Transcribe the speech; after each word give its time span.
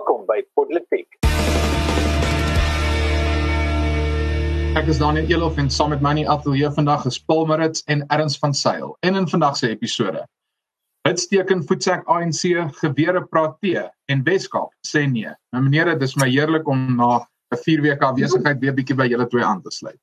Welkom 0.00 0.22
by 0.24 0.40
Politiek. 0.56 1.18
Ek 4.80 4.86
is 4.88 4.96
Daniel 4.96 5.28
Elof 5.28 5.58
en 5.60 5.68
saam 5.68 5.92
met 5.92 6.00
my 6.00 6.14
in 6.14 6.22
die 6.22 6.30
ateljee 6.32 6.70
vandag 6.72 7.04
is 7.10 7.18
Paul 7.20 7.44
Marits 7.50 7.84
en 7.92 8.06
Erns 8.08 8.38
van 8.40 8.56
Sail. 8.56 8.94
En 9.04 9.18
in 9.20 9.28
vandag 9.28 9.58
se 9.60 9.68
episode. 9.68 10.22
Hitsteken 11.04 11.66
voetsek 11.68 12.08
ANC 12.08 12.40
gewere 12.80 13.20
praat 13.28 13.58
T 13.60 13.76
en 14.08 14.24
Weskaap 14.24 14.72
sê 14.88 15.04
nee. 15.04 15.34
Nou 15.52 15.66
menere, 15.68 15.98
dit 16.00 16.08
is 16.08 16.16
my 16.16 16.30
heerlik 16.32 16.68
om 16.68 16.96
na 16.96 17.20
'n 17.52 17.60
4 17.60 17.84
weke 17.84 18.04
afwesigheid 18.08 18.64
weer 18.64 18.72
bietjie 18.72 18.96
by 18.96 19.04
julle 19.12 19.28
twee 19.28 19.44
aan 19.44 19.60
te 19.60 19.70
sluit. 19.70 20.00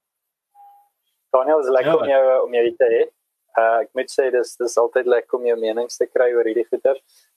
Daniel, 1.33 1.59
is 1.65 1.73
lekker 1.73 1.93
ja, 1.93 1.97
om 1.97 2.09
jou 2.13 2.45
om 2.45 2.53
jou 2.53 2.75
te 2.77 2.93
hê. 2.93 3.01
Uh, 3.57 3.79
ek 3.81 3.89
moet 3.97 4.11
sê 4.13 4.27
dis 4.29 4.51
dis 4.61 4.75
altyd 4.77 5.07
lekker 5.09 5.39
om 5.39 5.45
jou 5.47 5.55
menings 5.57 5.97
te 5.97 6.05
kry 6.05 6.27
oor 6.35 6.45
hierdie 6.45 6.65
goeie. 6.67 6.91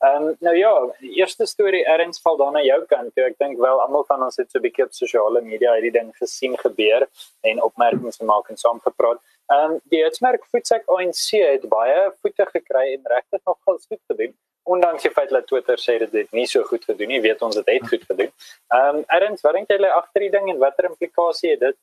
Ehm 0.04 0.26
um, 0.26 0.34
nou 0.44 0.52
ja, 0.58 0.72
die 1.00 1.14
eerste 1.16 1.46
storie 1.48 1.80
erns 1.88 2.20
val 2.24 2.36
dan 2.36 2.52
na 2.58 2.60
jou 2.60 2.76
kant. 2.90 3.22
Ek 3.24 3.38
dink 3.40 3.56
wel 3.62 3.80
almal 3.84 4.04
van 4.08 4.26
ons 4.26 4.36
het 4.36 4.50
so 4.50 4.58
'n 4.58 4.66
bietjie 4.66 4.84
op 4.84 4.92
sosiale 4.92 5.40
media 5.40 5.72
hierdie 5.78 5.94
ding 5.94 6.10
gesien 6.18 6.58
gebeur 6.60 7.06
en 7.48 7.62
opmerkings 7.68 8.20
gemaak 8.20 8.50
en 8.50 8.60
saam 8.60 8.80
gepraat. 8.88 9.22
Ehm 9.48 9.70
um, 9.70 9.80
die 9.94 10.02
Hitsmerk 10.04 10.44
voetsek 10.52 10.84
ANC 10.96 11.40
het 11.40 11.64
baie 11.68 12.12
voete 12.20 12.46
gekry 12.52 12.86
en 12.98 13.12
regtig 13.14 13.40
nog 13.46 13.58
goed 13.64 14.02
gedoen. 14.12 14.36
Ondanks 14.68 15.02
die 15.02 15.10
feit 15.10 15.30
dat 15.30 15.46
Twitter 15.46 15.78
sê 15.78 15.98
dit 16.04 16.12
het 16.12 16.32
nie 16.32 16.46
so 16.46 16.62
goed 16.62 16.84
gedoen 16.84 17.08
nie, 17.08 17.20
weet 17.20 17.42
ons 17.42 17.56
dit 17.56 17.72
het 17.72 17.88
goed 17.88 18.04
gedoen. 18.04 18.30
Ehm 18.76 19.00
um, 19.00 19.04
erns, 19.08 19.40
wat 19.40 19.56
dink 19.56 19.72
jy 19.72 19.80
lê 19.80 19.88
agter 19.88 20.20
die 20.28 20.30
ding 20.36 20.52
en 20.52 20.60
watter 20.66 20.92
implikasie 20.92 21.56
het 21.56 21.60
dit 21.60 21.80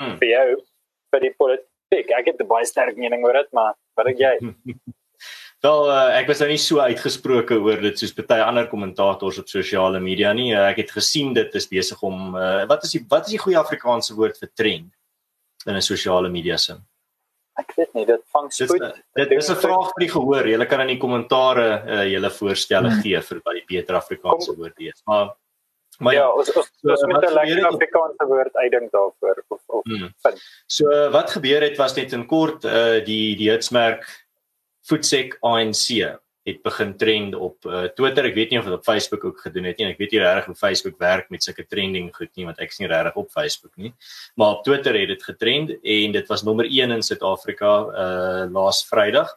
hmm. 0.00 0.16
vir 0.18 0.28
jou 0.28 0.48
vir 1.12 1.20
die 1.28 1.34
politiek? 1.36 1.73
Ek 2.02 2.10
ek 2.20 2.26
het 2.32 2.40
'n 2.40 2.50
baie 2.50 2.66
sterk 2.66 2.96
mening 2.96 3.24
oor 3.24 3.40
dit 3.40 3.50
maar 3.52 3.74
wat 3.96 4.06
dink 4.06 4.18
jy 4.18 4.36
Wel 5.64 5.86
uh, 5.88 6.10
ek 6.18 6.28
was 6.28 6.42
nou 6.42 6.50
nie 6.50 6.60
so 6.60 6.82
uitgesproke 6.84 7.56
oor 7.56 7.80
dit 7.80 8.00
soos 8.00 8.12
baie 8.18 8.42
ander 8.44 8.66
kommentators 8.68 9.38
op 9.40 9.48
sosiale 9.48 10.00
media 10.00 10.32
nie. 10.36 10.50
Uh, 10.52 10.66
ek 10.68 10.82
het 10.82 10.90
gesien 10.92 11.32
dit 11.36 11.54
is 11.56 11.68
besig 11.70 12.02
om 12.04 12.34
uh, 12.36 12.66
wat 12.68 12.84
is 12.84 12.92
die 12.92 13.00
wat 13.08 13.24
is 13.24 13.36
die 13.36 13.40
goeie 13.40 13.56
Afrikaanse 13.56 14.16
woord 14.18 14.36
vir 14.42 14.50
trend 14.52 14.90
in 15.64 15.78
'n 15.78 15.80
sosiale 15.80 16.28
media 16.28 16.58
sin? 16.60 16.82
Ek 17.56 17.72
weet 17.78 17.94
nie, 17.94 18.04
dit 18.04 18.20
vang 18.34 18.50
spoed. 18.52 18.82
Dit, 18.82 19.30
dit 19.30 19.32
is 19.38 19.48
'n 19.50 19.56
vraag 19.62 19.88
vir 19.94 20.04
die 20.04 20.12
gehoor. 20.12 20.48
Julle 20.52 20.66
kan 20.66 20.84
in 20.84 20.92
die 20.92 21.00
kommentare 21.00 21.68
uh, 21.86 22.04
julle 22.12 22.30
voorstelle 22.30 22.90
hmm. 22.90 23.00
gee 23.00 23.20
vir 23.30 23.40
wat 23.44 23.54
die 23.54 23.66
beter 23.76 23.96
Afrikaanse 23.96 24.52
Kom, 24.52 24.60
woord 24.60 24.84
is. 24.84 25.00
Maar 25.06 25.32
Maar 25.98 26.14
ja, 26.14 26.26
ons 26.32 26.50
ons, 26.52 26.70
ons 26.82 27.00
so, 27.00 27.06
moet 27.06 27.24
'n 27.28 27.34
lekker 27.34 27.66
Afrikaanse 27.68 28.26
woord 28.26 28.56
uitdink 28.56 28.90
daarvoor 28.90 29.44
of 29.48 29.60
of 29.66 29.84
hmm. 29.84 30.10
vind. 30.26 30.42
So 30.66 31.10
wat 31.10 31.30
gebeur 31.30 31.62
het 31.62 31.76
was 31.76 31.94
net 31.94 32.12
in 32.12 32.26
kort 32.26 32.64
uh 32.64 33.04
die 33.04 33.36
die 33.36 33.50
hitsmerk 33.50 34.04
Voetsek 34.84 35.38
ANC 35.40 36.18
het 36.44 36.60
begin 36.62 36.96
trend 36.96 37.34
op 37.34 37.64
uh, 37.64 37.86
Twitter. 37.96 38.26
Ek 38.28 38.34
weet 38.36 38.50
nie 38.52 38.58
of 38.58 38.66
dit 38.68 38.74
op 38.76 38.84
Facebook 38.84 39.22
ook 39.24 39.38
gedoen 39.40 39.64
het 39.64 39.78
nie. 39.80 39.86
Ek 39.88 40.00
weet 40.02 40.12
nie 40.12 40.20
regtig 40.20 40.50
hoe 40.50 40.58
Facebook 40.60 40.98
werk 41.00 41.30
met 41.32 41.42
sulke 41.42 41.64
trending 41.64 42.10
goed 42.12 42.28
nie 42.36 42.44
want 42.44 42.60
ek 42.60 42.74
is 42.74 42.82
nie 42.82 42.90
regtig 42.90 43.16
op 43.16 43.30
Facebook 43.32 43.72
nie. 43.80 43.94
Maar 44.36 44.58
op 44.58 44.64
Twitter 44.66 44.98
het 44.98 45.08
dit 45.08 45.24
getrend 45.24 45.72
en 45.72 46.12
dit 46.18 46.28
was 46.28 46.44
nommer 46.44 46.68
1 46.68 46.92
in 46.98 47.02
Suid-Afrika 47.02 47.72
uh 48.04 48.44
laas 48.52 48.84
Vrydag 48.90 49.32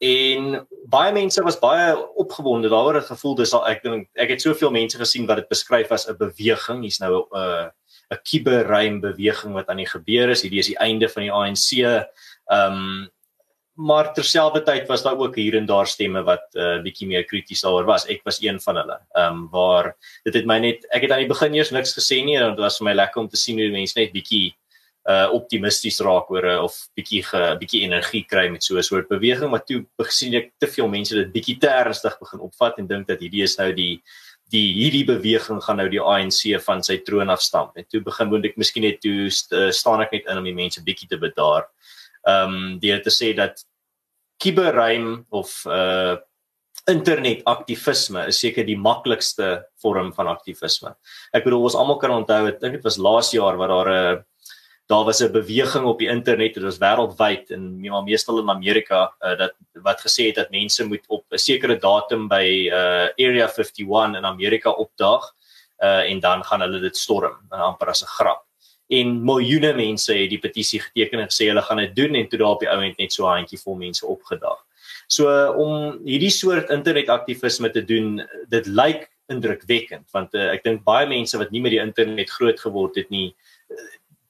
en 0.00 0.66
baie 0.88 1.12
mense 1.12 1.42
was 1.44 1.58
baie 1.60 1.92
opgewonde 2.16 2.70
daaroor. 2.72 2.94
Het 2.94 3.12
gevoel 3.12 3.34
dis 3.42 3.52
al 3.52 3.66
ek 3.68 3.82
dink 3.84 4.08
ek 4.16 4.32
het 4.34 4.42
soveel 4.42 4.72
mense 4.72 4.98
gesien 4.98 5.26
wat 5.28 5.42
dit 5.42 5.52
beskryf 5.52 5.92
as 5.92 6.08
'n 6.08 6.16
beweging. 6.16 6.82
Hier's 6.82 7.00
nou 7.00 7.26
'n 7.28 7.36
uh, 7.36 7.68
'n 8.10 8.22
kiberruim 8.24 9.00
beweging 9.00 9.52
wat 9.54 9.68
aan 9.68 9.82
die 9.82 9.86
gebeur 9.86 10.30
is. 10.30 10.42
Hierdie 10.42 10.58
is 10.58 10.72
die 10.72 10.78
einde 10.78 11.08
van 11.08 11.22
die 11.22 11.32
ANC 11.32 11.68
ehm 11.80 12.72
um, 12.72 13.10
maar 13.80 14.12
terselfdertyd 14.12 14.88
was 14.88 15.02
daar 15.02 15.16
ook 15.16 15.36
hier 15.36 15.56
en 15.56 15.66
daar 15.66 15.86
stemme 15.86 16.22
wat 16.22 16.42
'n 16.52 16.58
uh, 16.58 16.82
bietjie 16.82 17.06
meer 17.06 17.24
krities 17.24 17.60
daaroor 17.60 17.84
was. 17.84 18.06
Ek 18.06 18.20
was 18.24 18.42
een 18.42 18.60
van 18.60 18.76
hulle. 18.76 18.98
Ehm 19.12 19.32
um, 19.32 19.48
waar 19.50 19.96
dit 20.24 20.34
het 20.34 20.46
my 20.46 20.58
net 20.58 20.86
ek 20.90 21.02
het 21.02 21.10
aan 21.10 21.24
die 21.24 21.34
begin 21.34 21.54
eers 21.54 21.70
niks 21.70 21.94
gesê 21.94 22.24
nie 22.24 22.36
en 22.36 22.50
dit 22.50 22.58
was 22.58 22.78
vir 22.78 22.84
my 22.84 22.94
lekker 22.94 23.20
om 23.20 23.28
te 23.28 23.36
sien 23.36 23.58
hoe 23.58 23.70
mense 23.70 23.98
net 23.98 24.12
bietjie 24.12 24.56
uh 25.08 25.32
optimisties 25.32 26.00
raak 26.04 26.28
oor 26.30 26.44
uh, 26.44 26.58
of 26.62 26.74
bietjie 26.98 27.22
ge 27.24 27.42
bietjie 27.60 27.84
energie 27.86 28.24
kry 28.28 28.50
met 28.52 28.62
so 28.62 28.76
'n 28.76 28.82
soort 28.82 29.08
beweging 29.08 29.50
maar 29.50 29.64
toe 29.64 29.86
gesien 29.98 30.34
ek 30.34 30.52
te 30.58 30.66
veel 30.66 30.88
mense 30.88 31.14
dit 31.14 31.32
bietjie 31.32 31.58
te 31.58 31.68
ernstig 31.68 32.18
begin 32.20 32.40
opvat 32.40 32.78
en 32.78 32.86
dink 32.86 33.06
dat 33.08 33.20
hierdie 33.20 33.42
is 33.42 33.56
nou 33.58 33.72
die 33.72 34.02
die 34.50 34.66
hierdie 34.74 35.06
beweging 35.06 35.62
gaan 35.62 35.78
nou 35.78 35.88
die 35.88 36.02
ANC 36.02 36.58
van 36.64 36.82
sy 36.82 36.98
troon 37.06 37.30
afstamp 37.30 37.76
en 37.78 37.86
toe 37.88 38.02
begin 38.04 38.28
moet 38.28 38.48
ek 38.50 38.58
miskien 38.60 38.84
net 38.84 39.00
toe 39.00 39.30
st 39.30 39.52
uh, 39.52 39.70
staan 39.70 40.02
ek 40.02 40.12
net 40.12 40.26
in 40.26 40.40
om 40.40 40.48
die 40.48 40.56
mense 40.56 40.82
bietjie 40.82 41.08
te 41.08 41.18
bedaar. 41.20 41.68
Ehm 42.26 42.56
um, 42.56 42.80
het 42.82 43.04
te 43.06 43.14
sê 43.14 43.32
dat 43.36 43.62
kiberruim 44.42 45.24
of 45.30 45.62
uh 45.66 46.18
internet 46.88 47.44
aktivisme 47.46 48.24
is 48.30 48.38
seker 48.40 48.64
die 48.66 48.78
maklikste 48.78 49.60
vorm 49.82 50.08
van 50.16 50.30
aktivisme. 50.32 50.94
Ek 51.36 51.44
bedoel 51.44 51.68
ons 51.68 51.76
almal 51.78 51.98
kan 52.00 52.14
onthou 52.14 52.48
dit 52.50 52.84
was 52.84 52.98
laas 52.98 53.30
jaar 53.36 53.58
wat 53.60 53.70
daar 53.70 53.90
'n 53.90 54.16
uh, 54.16 54.22
daar 54.90 55.04
was 55.04 55.20
'n 55.22 55.32
beweging 55.32 55.84
op 55.84 55.98
die 55.98 56.08
internet 56.08 56.54
dit 56.54 56.62
was 56.62 56.78
wêreldwyd 56.78 57.50
en 57.50 57.80
maar 57.80 58.02
meestal 58.02 58.38
in 58.38 58.50
Amerika 58.50 59.14
uh, 59.20 59.38
dat 59.38 59.54
wat 59.72 60.00
gesê 60.00 60.26
het 60.26 60.34
dat 60.34 60.50
mense 60.50 60.84
moet 60.84 61.04
op 61.06 61.24
'n 61.30 61.38
sekere 61.38 61.76
datum 61.78 62.28
by 62.28 62.46
uh, 62.66 63.26
Area 63.26 63.46
51 63.48 64.16
in 64.16 64.24
Amerika 64.24 64.70
opdaag 64.70 65.34
uh, 65.78 66.10
en 66.10 66.20
dan 66.20 66.44
gaan 66.44 66.60
hulle 66.60 66.80
dit 66.80 66.96
storm 66.96 67.36
uh, 67.52 67.60
amper 67.60 67.88
as 67.88 68.02
'n 68.02 68.06
grap 68.06 68.44
en 68.88 69.24
miljoene 69.24 69.72
mense 69.74 70.12
het 70.14 70.30
die 70.30 70.42
petisie 70.42 70.80
geteken 70.80 71.20
en 71.20 71.30
gesê 71.30 71.46
hulle 71.46 71.62
gaan 71.62 71.76
dit 71.76 71.96
doen 71.96 72.14
en 72.14 72.28
toe 72.28 72.38
daar 72.38 72.56
op 72.56 72.60
die 72.60 72.70
ouend 72.70 72.98
net 72.98 73.12
so 73.12 73.26
'n 73.26 73.36
handjie 73.36 73.58
vol 73.58 73.74
mense 73.74 74.06
opgedaag. 74.06 74.58
So 75.06 75.52
om 75.52 76.00
hierdie 76.04 76.30
soort 76.30 76.70
internetaktivisme 76.70 77.70
te 77.70 77.84
doen, 77.84 78.28
dit 78.48 78.66
lyk 78.66 79.10
indrukwekkend 79.28 80.10
want 80.10 80.34
uh, 80.34 80.50
ek 80.50 80.64
dink 80.64 80.84
baie 80.84 81.06
mense 81.06 81.38
wat 81.38 81.50
nie 81.50 81.60
met 81.60 81.70
die 81.70 81.82
internet 81.82 82.30
groot 82.30 82.60
geword 82.60 82.96
het 82.96 83.10
nie 83.10 83.34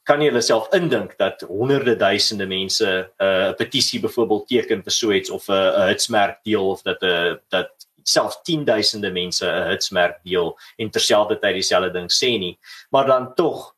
kan 0.09 0.23
jy 0.23 0.31
jouself 0.33 0.69
indink 0.75 1.17
dat 1.19 1.45
honderde 1.49 1.97
duisende 1.97 2.47
mense 2.47 2.87
'n 2.87 3.25
uh, 3.25 3.53
petisie 3.55 4.01
byvoorbeeld 4.01 4.49
teken 4.49 4.83
vir 4.83 4.93
so 4.93 5.13
iets 5.13 5.31
of 5.31 5.49
'n 5.49 5.53
uh, 5.53 5.87
hitsmerk 5.87 6.41
deel 6.45 6.71
of 6.71 6.83
dat 6.83 7.03
'n 7.03 7.07
uh, 7.07 7.35
dat 7.49 7.71
selfs 8.03 8.41
10000de 8.43 9.13
mense 9.13 9.47
'n 9.47 9.69
hitsmerk 9.71 10.19
deel 10.25 10.59
en 10.77 10.91
terselfdertyd 10.91 11.55
dieselfde 11.55 11.93
ding 11.93 12.11
sê 12.11 12.39
nie. 12.39 12.59
Maar 12.91 13.07
dan 13.07 13.35
tog 13.35 13.75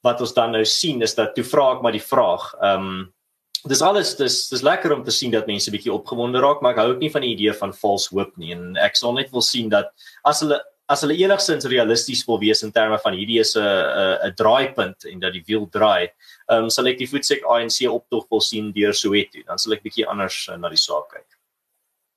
wat 0.00 0.20
ons 0.20 0.34
dan 0.34 0.50
nou 0.50 0.64
sien 0.64 1.02
is 1.02 1.14
dat 1.14 1.34
toe 1.34 1.44
vra 1.44 1.72
ek 1.76 1.82
maar 1.82 1.92
die 1.92 2.08
vraag 2.12 2.54
ehm 2.60 2.86
um, 2.88 3.12
dis 3.68 3.82
alles 3.84 4.14
dis 4.16 4.48
dis 4.48 4.62
lekker 4.62 4.92
om 4.94 5.02
te 5.04 5.12
sien 5.12 5.30
dat 5.30 5.46
mense 5.46 5.70
bietjie 5.70 5.92
opgewonde 5.92 6.40
raak 6.40 6.62
maar 6.62 6.72
ek 6.72 6.78
hou 6.78 6.92
ook 6.94 7.02
nie 7.02 7.12
van 7.12 7.20
die 7.20 7.34
idee 7.34 7.52
van 7.52 7.74
false 7.76 8.08
hope 8.14 8.32
nie. 8.36 8.52
En 8.56 8.76
ek 8.76 8.96
sal 8.96 9.12
net 9.12 9.30
wil 9.30 9.44
sien 9.44 9.68
dat 9.68 9.92
as 10.24 10.40
hulle 10.40 10.62
as 10.90 11.04
hulle 11.04 11.16
enigstens 11.22 11.66
realisties 11.70 12.22
wil 12.26 12.40
wees 12.42 12.64
in 12.66 12.72
terme 12.74 12.98
van 13.04 13.14
hierdie 13.14 13.38
is 13.40 13.54
'n 13.56 13.62
'n 14.28 14.34
draaipunt 14.40 15.06
en 15.12 15.20
dat 15.20 15.32
die 15.32 15.44
wiel 15.46 15.66
draai, 15.76 16.10
ehm 16.50 16.64
um, 16.64 16.70
sal 16.70 16.86
ek 16.90 16.98
die 16.98 17.10
voetsek 17.12 17.44
ANC 17.44 17.78
optog 17.88 18.26
wil 18.30 18.40
sien 18.40 18.72
deur 18.72 18.94
Soweto. 18.94 19.38
Dan 19.46 19.58
sal 19.58 19.74
ek 19.76 19.82
bietjie 19.86 20.06
anders 20.06 20.48
uh, 20.48 20.56
na 20.56 20.68
die 20.68 20.82
saak 20.88 21.06
kyk. 21.14 21.30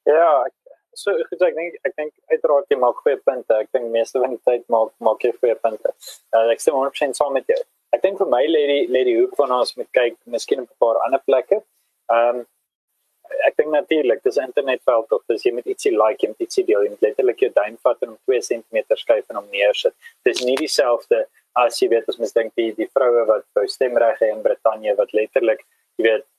Ja, 0.06 0.44
ek, 0.48 0.54
so 0.94 1.12
goed 1.30 1.42
ek 1.50 1.56
dink 1.60 1.74
ek 1.86 1.94
dink 1.98 2.14
uiteraard 2.34 2.66
jy 2.70 2.78
maak 2.78 2.98
goeie 3.04 3.20
punte. 3.26 3.54
Ek 3.54 3.70
dink 3.74 3.92
meeste 3.92 4.20
van 4.20 4.34
die 4.36 4.44
tyd 4.50 4.66
maak 4.70 4.92
maak 5.00 5.22
jy 5.24 5.34
goeie 5.38 5.56
punte. 5.56 5.94
Uh, 6.34 6.50
ek 6.50 6.62
stem 6.62 6.76
100% 6.80 7.20
saam 7.20 7.34
met 7.34 7.46
jou. 7.48 7.62
Ek 7.94 8.02
dink 8.02 8.18
vir 8.18 8.30
my 8.30 8.42
lê 8.50 8.64
die 8.72 8.88
lê 8.90 9.04
die 9.06 9.20
hoek 9.20 9.38
van 9.38 9.54
ons 9.60 9.78
met 9.78 9.90
kyk 9.94 10.18
miskien 10.26 10.66
op 10.66 10.70
'n 10.72 10.82
paar 10.82 10.98
ander 11.06 11.22
plekke. 11.30 11.62
Ehm 12.10 12.42
um, 12.42 12.46
ek 13.48 13.58
dink 13.60 13.72
natuurlik 13.74 14.24
dis 14.24 14.40
internetveld 14.42 15.08
tog 15.10 15.24
dis 15.30 15.46
jy 15.46 15.54
moet 15.58 15.70
ietsie 15.72 15.94
like 15.96 16.24
jy 16.24 16.32
moet 16.34 16.46
ietsie 16.46 16.66
deel. 16.68 16.84
Jy 16.86 16.96
moet 16.96 17.08
letterlik 17.08 17.46
jou 17.46 17.52
duim 17.56 17.78
vat 17.88 18.06
en 18.06 18.14
om 18.16 18.20
2 18.32 18.42
cm 18.50 19.00
skuif 19.00 19.26
en 19.30 19.42
hom 19.42 19.50
neersit. 19.54 19.96
Dis 20.28 20.44
nie 20.48 20.58
dieselfde 20.60 21.26
as 21.64 21.80
jy 21.82 21.90
weet 21.94 22.10
as 22.10 22.20
mens 22.20 22.34
dink 22.36 22.54
die 22.60 22.72
die 22.78 22.90
vroue 22.90 23.26
wat 23.30 23.46
wou 23.58 23.66
stemreg 23.70 24.22
hê 24.22 24.32
in 24.34 24.46
Brittanje 24.46 24.96
wat 25.00 25.14
letterlik 25.14 25.66
jy 25.98 26.08
weet 26.10 26.30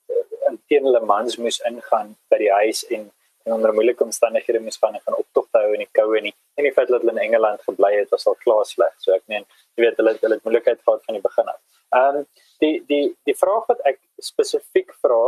teen 0.69 0.87
hulle 0.87 1.01
mans 1.05 1.37
moes 1.41 1.61
ingaan 1.69 2.15
by 2.31 2.41
die 2.41 2.51
huis 2.61 2.83
en 2.97 3.11
en 3.45 3.53
onder 3.53 3.75
moeilike 3.77 4.01
omstandighede 4.03 4.59
moes 4.59 4.79
van 4.81 4.95
gaan 4.97 5.17
optog 5.21 5.45
hou 5.53 5.67
in 5.75 5.83
die 5.83 5.91
koue 5.93 6.21
nie 6.25 6.33
en 6.57 6.65
die 6.65 6.73
feit 6.73 6.89
dat 6.89 7.03
hulle 7.03 7.13
in 7.13 7.21
Engeland 7.27 7.61
gebly 7.67 7.91
het 7.93 8.09
was 8.09 8.25
al 8.27 8.37
klaar 8.41 8.65
sleg. 8.65 8.93
So 9.03 9.13
ek 9.13 9.21
meen 9.31 9.45
jy 9.77 9.85
weet 9.85 9.99
hulle 10.01 10.15
hulle 10.21 10.37
het 10.39 10.47
moeilikheid 10.47 10.81
gehad 10.81 11.03
van 11.05 11.17
die 11.17 11.23
begin 11.27 11.51
af. 11.53 11.59
Ehm 11.99 12.21
um, 12.21 12.27
die 12.63 12.75
die 12.89 13.03
die 13.29 13.37
vraag 13.37 13.67
wat 13.71 13.83
ek 13.91 13.99
spesifiek 14.29 14.95
vra 15.03 15.21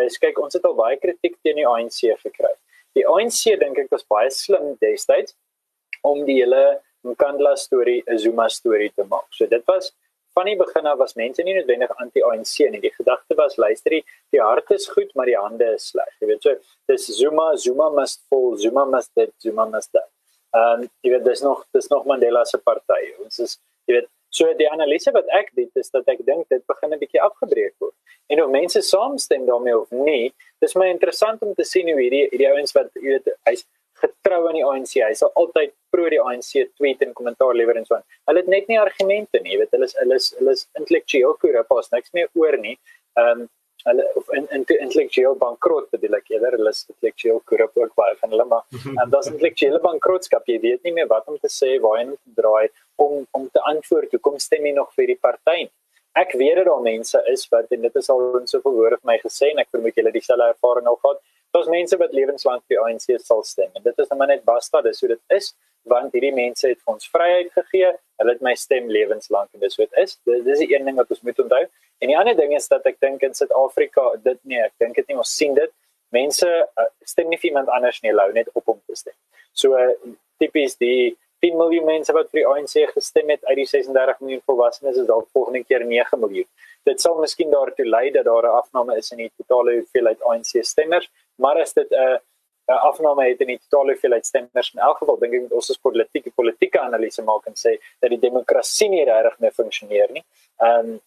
is 0.00 0.18
kyk 0.18 0.38
ons 0.40 0.54
het 0.54 0.64
al 0.64 0.76
baie 0.78 0.96
kritiek 0.96 1.36
teen 1.42 1.60
die 1.60 1.68
ANC 1.68 2.00
gekry. 2.22 2.54
Die 2.96 3.04
ANC 3.08 3.58
dink 3.60 3.78
ek 3.78 3.90
was 3.92 4.04
baie 4.08 4.30
slim 4.30 4.76
destyds 4.80 5.36
om 6.02 6.24
die 6.26 6.40
hele 6.40 6.80
Nkandla 7.02 7.56
storie 7.58 8.02
'n 8.06 8.18
Zuma 8.18 8.48
storie 8.48 8.92
te 8.94 9.04
maak. 9.04 9.26
So 9.30 9.46
dit 9.46 9.62
was 9.66 9.92
van 10.34 10.46
die 10.46 10.56
begin 10.56 10.86
af 10.86 10.98
was 10.98 11.14
mense 11.14 11.42
nie 11.42 11.54
noodwendig 11.54 11.90
anti-ANC 12.00 12.70
nie. 12.70 12.80
Die 12.80 12.94
gedagte 12.94 13.34
was 13.36 13.56
luisterie, 13.56 14.04
die 14.32 14.40
hart 14.40 14.70
is 14.70 14.88
goed, 14.88 15.10
maar 15.14 15.26
die 15.26 15.36
hande 15.36 15.74
is 15.74 15.90
sleg. 15.90 16.08
Jy 16.20 16.28
weet 16.30 16.42
so, 16.42 16.56
dis 16.88 17.06
Zuma, 17.18 17.56
Zuma 17.56 17.90
must 17.90 18.22
fall, 18.28 18.56
Zuma 18.56 18.84
must 18.84 19.10
dead, 19.14 19.32
Zuma 19.38 19.66
must 19.66 19.92
die. 19.92 20.06
Ehm 20.52 20.82
um, 20.82 20.88
jy 21.04 21.14
weet 21.14 21.24
dis 21.24 21.40
nog 21.40 21.64
dis 21.72 21.88
nog 21.88 22.04
Mandela 22.08 22.44
se 22.44 22.58
party. 22.58 23.14
Ons 23.24 23.38
is 23.40 23.58
jy 23.88 23.98
weet 23.98 24.08
So 24.32 24.48
die 24.56 24.68
analise 24.70 25.12
wat 25.12 25.28
ek 25.36 25.50
doen 25.56 25.68
is 25.80 25.92
dat 25.92 26.08
ek 26.08 26.24
dink 26.24 26.48
dit 26.48 26.62
begin 26.70 26.94
'n 26.94 26.98
bietjie 26.98 27.20
afgebreek 27.20 27.74
word. 27.78 27.94
En 28.30 28.42
of 28.42 28.50
mense 28.50 28.80
saamstem 28.80 29.46
daarmee 29.46 29.76
of 29.76 29.90
nie, 29.90 30.32
dis 30.60 30.74
my 30.74 30.88
interessant 30.88 31.42
om 31.42 31.54
te 31.54 31.64
sien 31.64 31.88
hoe 31.88 32.00
hierdie 32.00 32.28
hierdie 32.30 32.48
ouens 32.48 32.72
wat 32.72 32.88
jy 32.94 33.18
weet 33.18 33.28
hy's 33.48 33.66
getrou 34.02 34.48
aan 34.48 34.56
die 34.58 34.64
ANC, 34.64 34.94
hy 35.04 35.12
sal 35.14 35.30
altyd 35.38 35.72
pro 35.94 36.08
die 36.08 36.20
ANC 36.20 36.52
tweet 36.78 37.02
en 37.04 37.12
kommentaar 37.12 37.54
lewer 37.54 37.76
en 37.76 37.84
so 37.84 37.94
aan. 37.94 38.06
Hulle 38.30 38.40
het 38.42 38.48
net 38.48 38.68
nie 38.68 38.80
argumente 38.80 39.40
nie, 39.44 39.58
weet 39.60 39.70
hulle 39.76 39.84
is 39.90 39.96
hulle 40.00 40.14
is 40.14 40.28
hulle 40.38 40.56
is 40.58 40.68
intellektueel 40.80 41.36
korrup, 41.42 41.68
pas 41.68 41.92
niks 41.92 42.14
meer 42.16 42.30
oor 42.34 42.56
nie. 42.56 42.78
Ehm 43.20 43.44
um, 43.44 43.50
hulle 43.84 44.04
of 44.14 44.28
in 44.36 44.46
in 44.50 44.64
intellektueel 44.84 45.34
bankrot 45.38 45.88
bedoel 45.94 46.18
ek 46.18 46.30
eerder 46.34 46.56
hulle 46.58 46.72
is 46.76 46.84
intellektueel 46.92 47.40
korrup 47.50 47.78
ook 47.82 47.94
baie 47.98 48.14
van 48.20 48.34
hulle 48.34 48.46
maar 48.52 48.64
en 49.02 49.10
dan 49.14 49.28
intellektuele 49.32 49.80
bankrotskap 49.86 50.46
jy 50.52 50.58
weet 50.66 50.86
nie 50.86 50.94
meer 50.98 51.08
wat 51.10 51.28
om 51.32 51.38
te 51.42 51.50
sê 51.50 51.72
waar 51.86 52.02
om 52.04 52.14
te 52.14 52.34
draai 52.40 52.68
om 53.06 53.26
om 53.38 53.48
te 53.52 53.62
antwoord 53.72 54.14
hoekom 54.16 54.38
stem 54.46 54.68
jy 54.68 54.74
nog 54.78 54.92
vir 54.98 55.12
die 55.12 55.18
party 55.28 55.58
ek 56.22 56.34
weet 56.40 56.60
dat 56.60 56.70
daar 56.70 56.86
mense 56.86 57.22
is 57.34 57.44
wat 57.54 57.76
en 57.76 57.84
dit 57.88 58.00
is 58.02 58.10
al 58.14 58.24
in 58.40 58.48
soveel 58.54 58.78
woorde 58.78 59.00
vir 59.02 59.12
my 59.12 59.18
gesê 59.26 59.52
en 59.52 59.62
ek 59.64 59.70
vermoed 59.76 60.00
julle 60.00 60.14
dieselfde 60.16 60.48
ervaring 60.54 60.88
al 60.92 61.00
gehad 61.04 61.20
daar's 61.56 61.70
mense 61.74 61.98
wat 62.04 62.16
lewenslank 62.20 62.64
vir 62.70 62.80
ANC 62.86 63.10
sal 63.26 63.44
stem 63.52 63.70
en 63.76 63.86
dit 63.90 64.02
is 64.06 64.16
net 64.16 64.28
net 64.34 64.48
basta 64.54 64.82
dis 64.88 65.04
hoe 65.04 65.14
dit 65.14 65.38
is 65.40 65.52
want 65.92 66.12
hierdie 66.14 66.34
mense 66.34 66.68
het 66.68 66.92
ons 66.94 67.08
vryheid 67.14 67.54
gegee 67.58 67.92
hulle 67.92 68.36
het 68.36 68.44
my 68.48 68.54
stem 68.66 68.90
lewenslank 68.98 69.48
en 69.54 69.64
dis 69.66 69.78
wat 69.80 70.02
is 70.04 70.18
dis, 70.28 70.44
dis 70.50 70.66
die 70.66 70.74
een 70.74 70.84
ding 70.88 71.00
wat 71.00 71.10
ons 71.16 71.24
moet 71.26 71.46
onthou 71.46 71.64
En 72.02 72.08
die 72.08 72.18
ander 72.18 72.34
ding 72.34 72.50
is 72.56 72.66
dat 72.66 72.86
ek 72.90 72.96
dink 72.98 73.22
in 73.22 73.34
Suid-Afrika 73.38 74.08
dit 74.24 74.38
nee, 74.50 74.58
ek 74.58 74.72
dink 74.82 74.96
dit 74.98 75.12
nie 75.12 75.18
ons 75.22 75.34
sien 75.38 75.52
dit. 75.54 75.70
Mense 76.10 76.48
uh, 76.50 76.86
stem 77.06 77.30
nie 77.30 77.38
vir 77.38 77.52
iemand 77.52 77.70
anders 77.70 78.00
nie, 78.02 78.10
hulle 78.10 78.34
net 78.34 78.50
op 78.58 78.72
om 78.74 78.80
te 78.90 78.98
stem. 78.98 79.14
So 79.54 79.78
uh, 79.78 79.92
tipies 80.42 80.74
die 80.82 81.14
10 81.42 81.56
miljoen 81.58 81.86
mense 81.88 82.14
wat 82.14 82.28
vir 82.30 82.40
die 82.40 82.48
ANC 82.50 82.74
gestem 82.94 83.30
het 83.34 83.44
uit 83.48 83.56
die 83.58 83.66
36 83.66 84.20
miljoen 84.22 84.42
volwassenes 84.46 84.98
is 85.02 85.08
dalk 85.08 85.28
volgende 85.34 85.64
keer 85.64 85.84
9 85.84 86.20
miljoen. 86.22 86.48
Dit 86.86 87.00
sal 87.02 87.18
miskien 87.18 87.50
daartoe 87.50 87.86
lei 87.86 88.10
dat 88.10 88.24
daar 88.24 88.46
'n 88.46 88.58
afname 88.62 88.96
is 88.96 89.10
in 89.10 89.18
die 89.24 89.32
totale 89.36 89.74
hoeveelheid 89.78 90.22
ANC 90.22 90.62
stemmers, 90.72 91.10
maar 91.36 91.58
as 91.60 91.72
dit 91.72 91.90
'n 91.90 91.94
uh, 91.94 92.84
afname 92.90 93.28
het 93.28 93.40
in 93.40 93.46
die 93.46 93.60
totale 93.68 93.92
hoeveelheid 93.92 94.26
stemmers 94.26 94.72
in 94.74 94.80
elk 94.80 94.98
geval 94.98 95.18
dink 95.18 95.34
ek 95.34 95.52
ons 95.52 95.70
as 95.70 95.78
politieke 95.78 96.30
politieke 96.30 96.80
analise 96.80 97.22
maak 97.22 97.46
en 97.46 97.54
sê 97.54 97.78
dat 98.00 98.10
die 98.10 98.20
demokrasie 98.28 98.88
nie 98.88 99.04
regtig 99.04 99.38
meer 99.38 99.52
funksioneer 99.52 100.12
nie. 100.12 100.24
Ehm 100.58 100.78
um, 100.78 101.00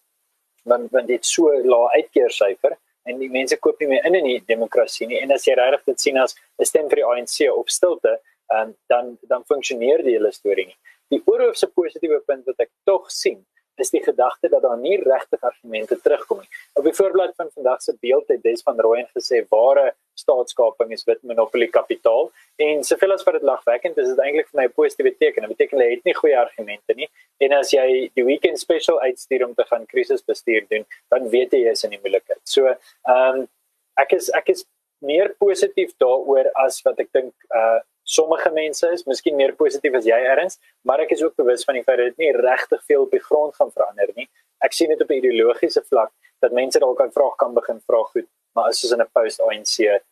want 0.66 0.90
want 0.90 1.06
dit 1.06 1.24
so 1.24 1.52
lae 1.72 1.88
uitkeersyfer 1.98 2.76
en 3.06 3.18
die 3.18 3.30
mense 3.30 3.56
koop 3.56 3.80
nie 3.80 3.88
meer 3.88 4.06
in 4.08 4.14
in 4.14 4.24
die 4.24 4.40
demokrasie 4.46 5.06
nie 5.06 5.20
en 5.22 5.32
as 5.32 5.46
jy 5.46 5.54
regtig 5.54 5.84
dit 5.92 6.00
sien 6.00 6.18
as 6.18 6.34
'n 6.58 6.64
stem 6.64 6.88
vir 6.90 7.02
die 7.02 7.08
ANC 7.10 7.36
op 7.52 7.68
stilte 7.70 8.18
um, 8.54 8.74
dan 8.92 9.18
dan 9.30 9.44
funksioneer 9.44 10.02
die 10.06 10.16
hele 10.16 10.32
storie 10.32 10.66
nie. 10.66 10.78
Die 11.14 11.22
oorhoofse 11.24 11.68
positiewe 11.70 12.20
punt 12.26 12.46
wat 12.46 12.66
ek 12.66 12.72
tog 12.84 13.10
sien 13.10 13.44
is 13.76 13.90
die 13.92 14.02
gedagte 14.02 14.48
dat 14.48 14.62
daar 14.62 14.78
nie 14.78 14.96
regtig 15.02 15.42
argumente 15.44 15.98
terugkom 16.00 16.40
nie. 16.40 16.48
Op 16.80 16.84
die 16.84 16.94
voorblad 16.96 17.34
van 17.36 17.50
vandag 17.54 17.82
se 17.82 17.92
beeld 18.00 18.28
het 18.32 18.42
Des 18.42 18.62
van 18.64 18.80
Rooyen 18.80 19.08
gesê 19.16 19.42
ware 19.52 19.90
staatskaping 20.16 20.92
is 20.96 21.04
wit 21.04 21.20
monopolie 21.22 21.68
kapitaal 21.68 22.30
en 22.56 22.84
soveel 22.88 23.12
as 23.12 23.24
wat 23.26 23.36
dit 23.36 23.44
lagwekkend 23.44 23.98
is, 24.00 24.08
is 24.08 24.14
dit 24.14 24.22
eintlik 24.24 24.48
vir 24.52 24.60
my 24.60 24.66
'n 24.66 24.76
positiewe 24.78 25.12
teken. 25.18 25.42
Dit 25.44 25.56
beteken 25.56 25.78
hulle 25.78 25.90
het 25.90 26.04
nie 26.04 26.14
goeie 26.14 26.38
argumente 26.38 26.94
nie. 26.94 27.08
En 27.38 27.52
as 27.52 27.70
jy 27.70 28.10
die 28.14 28.24
weekend 28.24 28.58
special 28.58 29.00
uitstuur 29.00 29.44
om 29.44 29.54
te 29.54 29.64
gaan 29.64 29.86
krisisbestuur 29.86 30.64
doen, 30.68 30.86
dan 31.10 31.28
weet 31.28 31.52
jy 31.52 31.60
jy 31.66 31.70
is 31.70 31.84
in 31.84 31.90
die 31.90 32.00
moeilikheid. 32.00 32.40
So, 32.44 32.66
ehm 32.66 33.40
um, 33.40 33.48
ek 33.96 34.12
is 34.12 34.30
ek 34.30 34.48
is 34.48 34.64
meer 35.00 35.34
positief 35.38 35.92
daaroor 36.00 36.50
as 36.54 36.80
wat 36.84 37.00
ek 37.00 37.12
dink 37.12 37.34
uh 37.50 37.80
sommige 38.06 38.50
mense 38.54 38.88
is 38.94 39.04
miskien 39.10 39.36
meer 39.36 39.54
positief 39.58 39.94
as 39.98 40.06
jy 40.06 40.18
erns, 40.32 40.60
maar 40.86 41.02
ek 41.02 41.14
is 41.16 41.22
ook 41.26 41.34
bewus 41.36 41.66
van 41.66 41.74
die 41.78 41.84
feit 41.86 41.98
dat 41.98 42.12
dit 42.12 42.22
nie 42.24 42.32
regtig 42.38 42.82
veel 42.86 43.06
op 43.06 43.14
die 43.14 43.22
grond 43.22 43.54
gaan 43.58 43.72
verander 43.74 44.12
nie. 44.14 44.28
Ek 44.64 44.72
sien 44.72 44.88
dit 44.88 45.02
op 45.02 45.10
'n 45.10 45.18
ideologiese 45.20 45.82
vlak 45.90 46.12
dat 46.40 46.52
mense 46.52 46.78
dalk 46.78 47.00
'n 47.02 47.12
vraag 47.12 47.36
kan 47.36 47.54
begin 47.54 47.80
vra 47.86 48.02
goed, 48.12 48.28
maar 48.54 48.68
as 48.68 48.84
ons 48.84 48.92
in 48.92 49.02
'n 49.02 49.10
post-ANC 49.12 50.02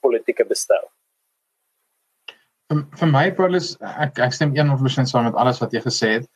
politieke 0.00 0.44
bestel. 0.44 0.90
Vir, 2.70 3.08
my 3.10 3.30
Paulus, 3.34 3.76
ek 3.80 4.18
ek 4.18 4.32
stem 4.32 4.52
100% 4.54 5.08
saam 5.08 5.24
met 5.24 5.34
alles 5.34 5.58
wat 5.62 5.72
jy 5.72 5.80
gesê 5.80 6.08
het. 6.18 6.28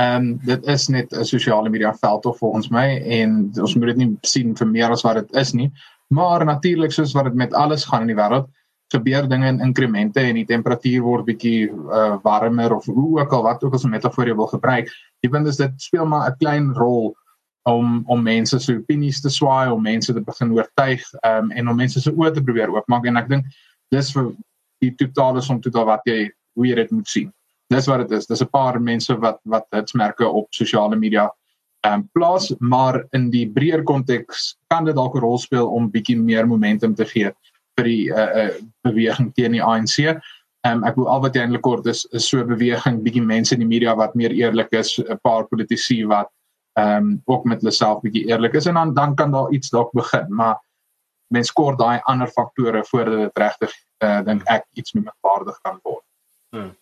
Ehm 0.00 0.16
um, 0.16 0.38
dit 0.44 0.66
is 0.66 0.88
net 0.88 1.12
'n 1.12 1.24
sosiale 1.24 1.68
media 1.68 1.92
veld 1.94 2.26
of 2.26 2.38
volgens 2.38 2.70
my 2.70 3.02
en 3.20 3.52
ons 3.60 3.74
moet 3.74 3.92
dit 3.92 3.96
nie 3.96 4.16
sien 4.22 4.56
vir 4.56 4.66
meer 4.66 4.90
as 4.90 5.02
wat 5.02 5.14
dit 5.14 5.36
is 5.36 5.52
nie. 5.52 5.70
Maar 6.08 6.44
natuurlik 6.44 6.92
soos 6.92 7.12
wat 7.12 7.24
dit 7.24 7.34
met 7.34 7.54
alles 7.54 7.84
gaan 7.84 8.00
in 8.00 8.14
die 8.14 8.16
wêreld, 8.16 8.48
gebeur 8.92 9.26
dinge 9.28 9.48
in 9.48 9.60
inkremente 9.64 10.20
en 10.20 10.38
die 10.38 10.48
temperatuur 10.48 11.02
word 11.04 11.26
bietjie 11.26 11.70
uh, 11.70 12.18
warmer 12.24 12.74
of 12.76 12.86
hoe 12.86 13.20
ook 13.20 13.32
al 13.32 13.42
wat 13.46 13.64
ook 13.64 13.74
as 13.74 13.84
'n 13.84 13.94
metafoor 13.94 14.28
jy 14.28 14.36
wil 14.36 14.50
gebruik. 14.50 14.90
Die 15.20 15.30
punt 15.30 15.46
is 15.46 15.56
dit 15.56 15.72
speel 15.76 16.06
maar 16.06 16.30
'n 16.30 16.38
klein 16.38 16.72
rol 16.74 17.14
om 17.62 18.02
om 18.06 18.22
mense 18.22 18.58
se 18.58 18.76
opinies 18.76 19.20
te 19.20 19.30
swaai, 19.30 19.70
om 19.70 19.82
mense 19.82 20.12
te 20.12 20.20
begin 20.20 20.52
oortuig 20.52 21.02
um, 21.26 21.50
en 21.50 21.68
om 21.68 21.76
mense 21.76 22.00
se 22.00 22.10
oë 22.10 22.32
te 22.34 22.42
probeer 22.42 22.70
oopmaak 22.70 23.06
en 23.06 23.16
ek 23.16 23.28
dink 23.28 23.44
dis 23.90 24.12
vir 24.12 24.32
die 24.82 24.94
totale 24.98 25.42
som 25.42 25.60
totaal 25.60 25.86
wat 25.86 26.02
jy 26.06 26.30
hoe 26.56 26.66
jy 26.66 26.74
dit 26.74 26.90
moet 26.90 27.08
sien. 27.08 27.30
Dis 27.70 27.86
wat 27.86 28.02
dit 28.02 28.18
is. 28.18 28.26
Dis 28.26 28.42
'n 28.42 28.50
paar 28.50 28.80
mense 28.80 29.14
wat 29.20 29.38
wat 29.44 29.66
hitsmerke 29.70 30.26
op 30.26 30.48
sosiale 30.50 30.96
media 30.96 31.30
ehm 31.82 31.94
um, 31.94 32.08
plaas, 32.14 32.52
maar 32.60 33.04
in 33.12 33.30
die 33.30 33.46
breër 33.50 33.82
konteks 33.82 34.56
kan 34.68 34.84
dit 34.84 34.94
dalk 34.94 35.14
'n 35.14 35.20
rol 35.20 35.38
speel 35.38 35.66
om 35.66 35.90
bietjie 35.90 36.16
meer 36.16 36.46
momentum 36.46 36.94
te 36.94 37.04
gee 37.04 37.32
vir 37.82 37.90
die 37.90 38.04
uh, 38.14 38.28
uh, 38.42 38.54
beweging 38.86 39.32
teen 39.34 39.58
die 39.58 39.64
ANC. 39.64 39.98
Ehm 40.62 40.78
um, 40.78 40.84
ek 40.86 40.96
wil 40.96 41.08
al 41.10 41.22
wat 41.24 41.36
eintlik 41.36 41.64
kort 41.66 41.86
is 41.90 42.04
is 42.14 42.28
so 42.28 42.38
'n 42.38 42.46
beweging 42.46 43.02
bietjie 43.02 43.24
mense 43.26 43.54
in 43.54 43.64
die 43.64 43.72
media 43.74 43.96
wat 43.98 44.14
meer 44.14 44.30
eerlik 44.30 44.70
is, 44.72 44.98
'n 44.98 45.18
paar 45.22 45.48
politici 45.50 46.04
wat 46.06 46.30
ehm 46.78 46.96
um, 46.96 47.22
ook 47.26 47.44
met 47.44 47.60
hulle 47.60 47.74
self 47.74 48.02
bietjie 48.02 48.28
eerlik 48.30 48.54
is 48.54 48.66
en 48.66 48.74
dan 48.74 48.94
dan 48.94 49.16
kan 49.16 49.32
daar 49.32 49.50
iets 49.50 49.70
dalk 49.70 49.90
begin, 49.92 50.26
maar 50.28 50.56
mens 51.32 51.52
kort 51.52 51.78
daai 51.78 52.00
ander 52.04 52.28
faktore 52.28 52.84
voordat 52.84 53.18
dit 53.18 53.38
regtig 53.38 53.72
uh, 54.04 54.20
dink 54.24 54.42
ek 54.46 54.64
iets 54.72 54.92
meer 54.92 55.12
waardig 55.20 55.58
kan 55.62 55.78
word. 55.82 56.04
Hmm. 56.52 56.72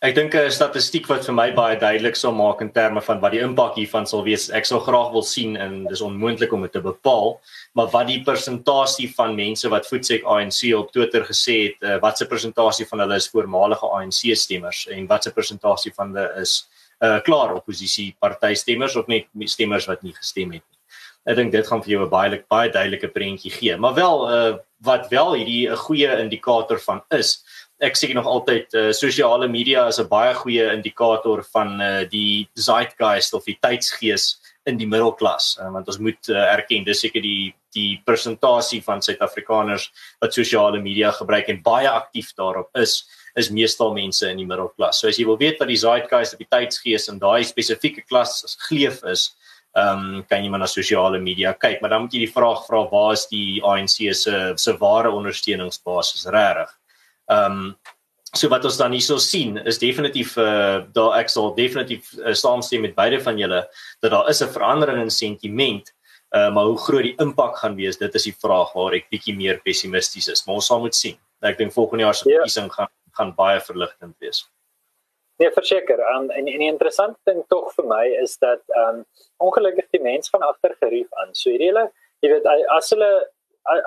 Ek 0.00 0.14
dink 0.16 0.32
'n 0.32 0.48
statistiek 0.48 1.04
wat 1.10 1.26
vir 1.28 1.34
my 1.36 1.50
baie 1.52 1.76
duidelik 1.76 2.16
sou 2.16 2.30
maak 2.32 2.62
in 2.64 2.70
terme 2.72 3.02
van 3.04 3.18
wat 3.20 3.32
die 3.34 3.42
impak 3.44 3.74
hiervan 3.76 4.06
sal 4.08 4.22
wees. 4.24 4.48
Ek 4.48 4.64
sou 4.64 4.78
graag 4.80 5.12
wil 5.12 5.22
sien 5.22 5.58
en 5.60 5.84
dis 5.84 6.00
onmoontlik 6.00 6.54
om 6.56 6.62
dit 6.62 6.72
te 6.72 6.80
bepaal, 6.80 7.36
maar 7.74 7.90
wat 7.92 8.06
die 8.08 8.22
persentasie 8.24 9.10
van 9.12 9.36
mense 9.36 9.68
wat 9.68 9.84
voetsek 9.84 10.24
ANC 10.24 10.72
op 10.72 10.88
Twitter 10.90 11.20
gesê 11.20 11.56
het, 11.66 11.76
uh, 11.82 11.98
wat 12.00 12.16
se 12.16 12.24
persentasie 12.24 12.86
van 12.88 13.00
hulle 13.04 13.16
is 13.20 13.28
voormalige 13.28 13.84
ANC 13.84 14.32
stemmers 14.32 14.86
en 14.88 15.06
wat 15.06 15.24
se 15.24 15.34
persentasie 15.36 15.92
van 15.92 16.16
hulle 16.16 16.32
is 16.40 16.64
uh 17.02 17.20
klaar 17.20 17.54
oppositie 17.54 18.16
party 18.18 18.54
stemmers 18.54 18.96
of 18.96 19.06
net 19.06 19.28
stemmers 19.44 19.86
wat 19.86 20.02
nie 20.02 20.16
gestem 20.16 20.56
het 20.56 20.64
nie. 20.64 20.78
Ek 21.28 21.36
dink 21.36 21.52
dit 21.52 21.66
gaan 21.66 21.82
vir 21.84 21.92
jou 21.98 22.06
'n 22.06 22.10
baie 22.10 22.42
baie 22.48 22.72
duidelike 22.72 23.12
prentjie 23.12 23.52
gee, 23.52 23.76
maar 23.76 23.94
wel 23.94 24.28
uh 24.32 24.58
wat 24.80 25.10
wel 25.10 25.34
hierdie 25.34 25.68
'n 25.68 25.76
goeie 25.76 26.08
indikator 26.24 26.80
van 26.80 27.02
is 27.10 27.44
ek 27.80 27.96
sê 27.96 28.12
nog 28.14 28.26
altyd 28.28 28.74
uh, 28.76 28.90
sosiale 28.92 29.48
media 29.48 29.86
is 29.88 29.98
'n 30.00 30.08
baie 30.08 30.34
goeie 30.34 30.72
indikator 30.72 31.42
van 31.52 31.80
uh, 31.80 32.04
die 32.04 32.48
zeitgeist 32.54 33.34
of 33.34 33.44
die 33.44 33.58
tydsgees 33.60 34.36
in 34.66 34.76
die 34.76 34.86
middelklas 34.86 35.56
uh, 35.60 35.70
want 35.72 35.88
ons 35.88 35.98
moet 35.98 36.28
uh, 36.28 36.52
erken 36.52 36.84
dis 36.84 37.00
seker 37.00 37.22
die 37.22 37.54
die 37.74 38.02
persentasie 38.06 38.80
van 38.82 39.02
Suid-Afrikaners 39.02 39.90
wat 40.20 40.34
sosiale 40.34 40.80
media 40.82 41.12
gebruik 41.14 41.48
en 41.48 41.62
baie 41.62 41.88
aktief 41.90 42.32
daarop 42.38 42.70
is 42.74 43.04
is 43.38 43.50
meestal 43.54 43.92
mense 43.94 44.26
in 44.26 44.40
die 44.40 44.46
middelklas. 44.46 44.98
So 44.98 45.08
as 45.08 45.18
jy 45.20 45.24
wil 45.28 45.38
weet 45.38 45.60
wat 45.62 45.70
die 45.70 45.78
zeitgeist 45.78 46.34
of 46.34 46.40
die 46.42 46.48
tydsgees 46.50 47.06
in 47.12 47.20
daai 47.22 47.44
spesifieke 47.46 48.02
klas 48.08 48.42
geleef 48.66 49.04
is, 49.06 49.30
ehm 49.78 50.18
um, 50.18 50.24
kan 50.26 50.42
jy 50.42 50.50
maar 50.50 50.64
na 50.64 50.66
sosiale 50.66 51.20
media 51.22 51.52
kyk, 51.54 51.78
maar 51.80 51.94
dan 51.94 52.02
moet 52.02 52.16
jy 52.16 52.24
die 52.24 52.34
vraag 52.34 52.64
vra 52.66 52.82
waar 52.90 53.12
is 53.14 53.28
die 53.30 53.62
ANC 53.62 54.02
se 54.18 54.52
se 54.56 54.76
ware 54.82 55.14
ondersteuningsbasis 55.14 56.26
regtig? 56.34 56.74
Ehm 57.30 57.62
um, 57.62 57.74
so 58.30 58.48
wat 58.50 58.64
ons 58.64 58.76
dan 58.78 58.92
hierso 58.94 59.16
sien 59.18 59.56
is 59.66 59.80
definitief 59.82 60.36
uh 60.38 60.82
daar 60.94 61.16
ek 61.18 61.32
sal 61.32 61.50
definitief 61.54 62.12
uh, 62.18 62.34
saamstem 62.34 62.84
met 62.86 62.94
beide 62.94 63.18
van 63.22 63.38
julle 63.38 63.64
dat 64.02 64.10
daar 64.14 64.28
is 64.30 64.42
'n 64.42 64.52
verandering 64.54 65.00
in 65.02 65.10
sentiment. 65.10 65.92
Uh 66.36 66.50
maar 66.54 66.64
hoe 66.64 66.78
groot 66.78 67.02
die 67.02 67.16
impak 67.18 67.56
gaan 67.56 67.74
wees, 67.74 67.98
dit 67.98 68.14
is 68.14 68.28
die 68.30 68.36
vraag 68.44 68.72
waar 68.72 68.94
ek 68.94 69.10
bietjie 69.10 69.36
meer 69.36 69.60
pessimisties 69.64 70.28
is. 70.28 70.46
Maar 70.46 70.54
ons 70.54 70.66
sal 70.66 70.80
moet 70.80 70.94
sien. 70.94 71.18
Ek 71.42 71.58
dink 71.58 71.72
volgende 71.72 72.04
jaar 72.04 72.14
se 72.14 72.28
ja. 72.28 72.36
verkiesing 72.36 72.72
gaan 72.72 72.88
gaan 73.18 73.34
baie 73.34 73.60
verligtend 73.60 74.14
wees. 74.18 74.44
Nee, 75.40 75.50
verseker. 75.50 75.98
Um, 76.14 76.30
en 76.30 76.46
en 76.46 76.58
die 76.58 76.68
interessante 76.68 77.18
ding 77.24 77.42
tog 77.48 77.72
vir 77.74 77.86
my 77.88 78.04
is 78.22 78.36
dat 78.38 78.62
um 78.76 79.04
ongelukkig 79.38 79.88
die 79.90 80.02
mense 80.02 80.30
van 80.30 80.42
agter 80.42 80.76
gerief 80.82 81.08
aan. 81.22 81.34
So 81.34 81.50
hierdie 81.50 81.70
hele, 81.72 81.90
jy 82.20 82.30
weet 82.34 82.46
as 82.76 82.90
hulle 82.94 83.10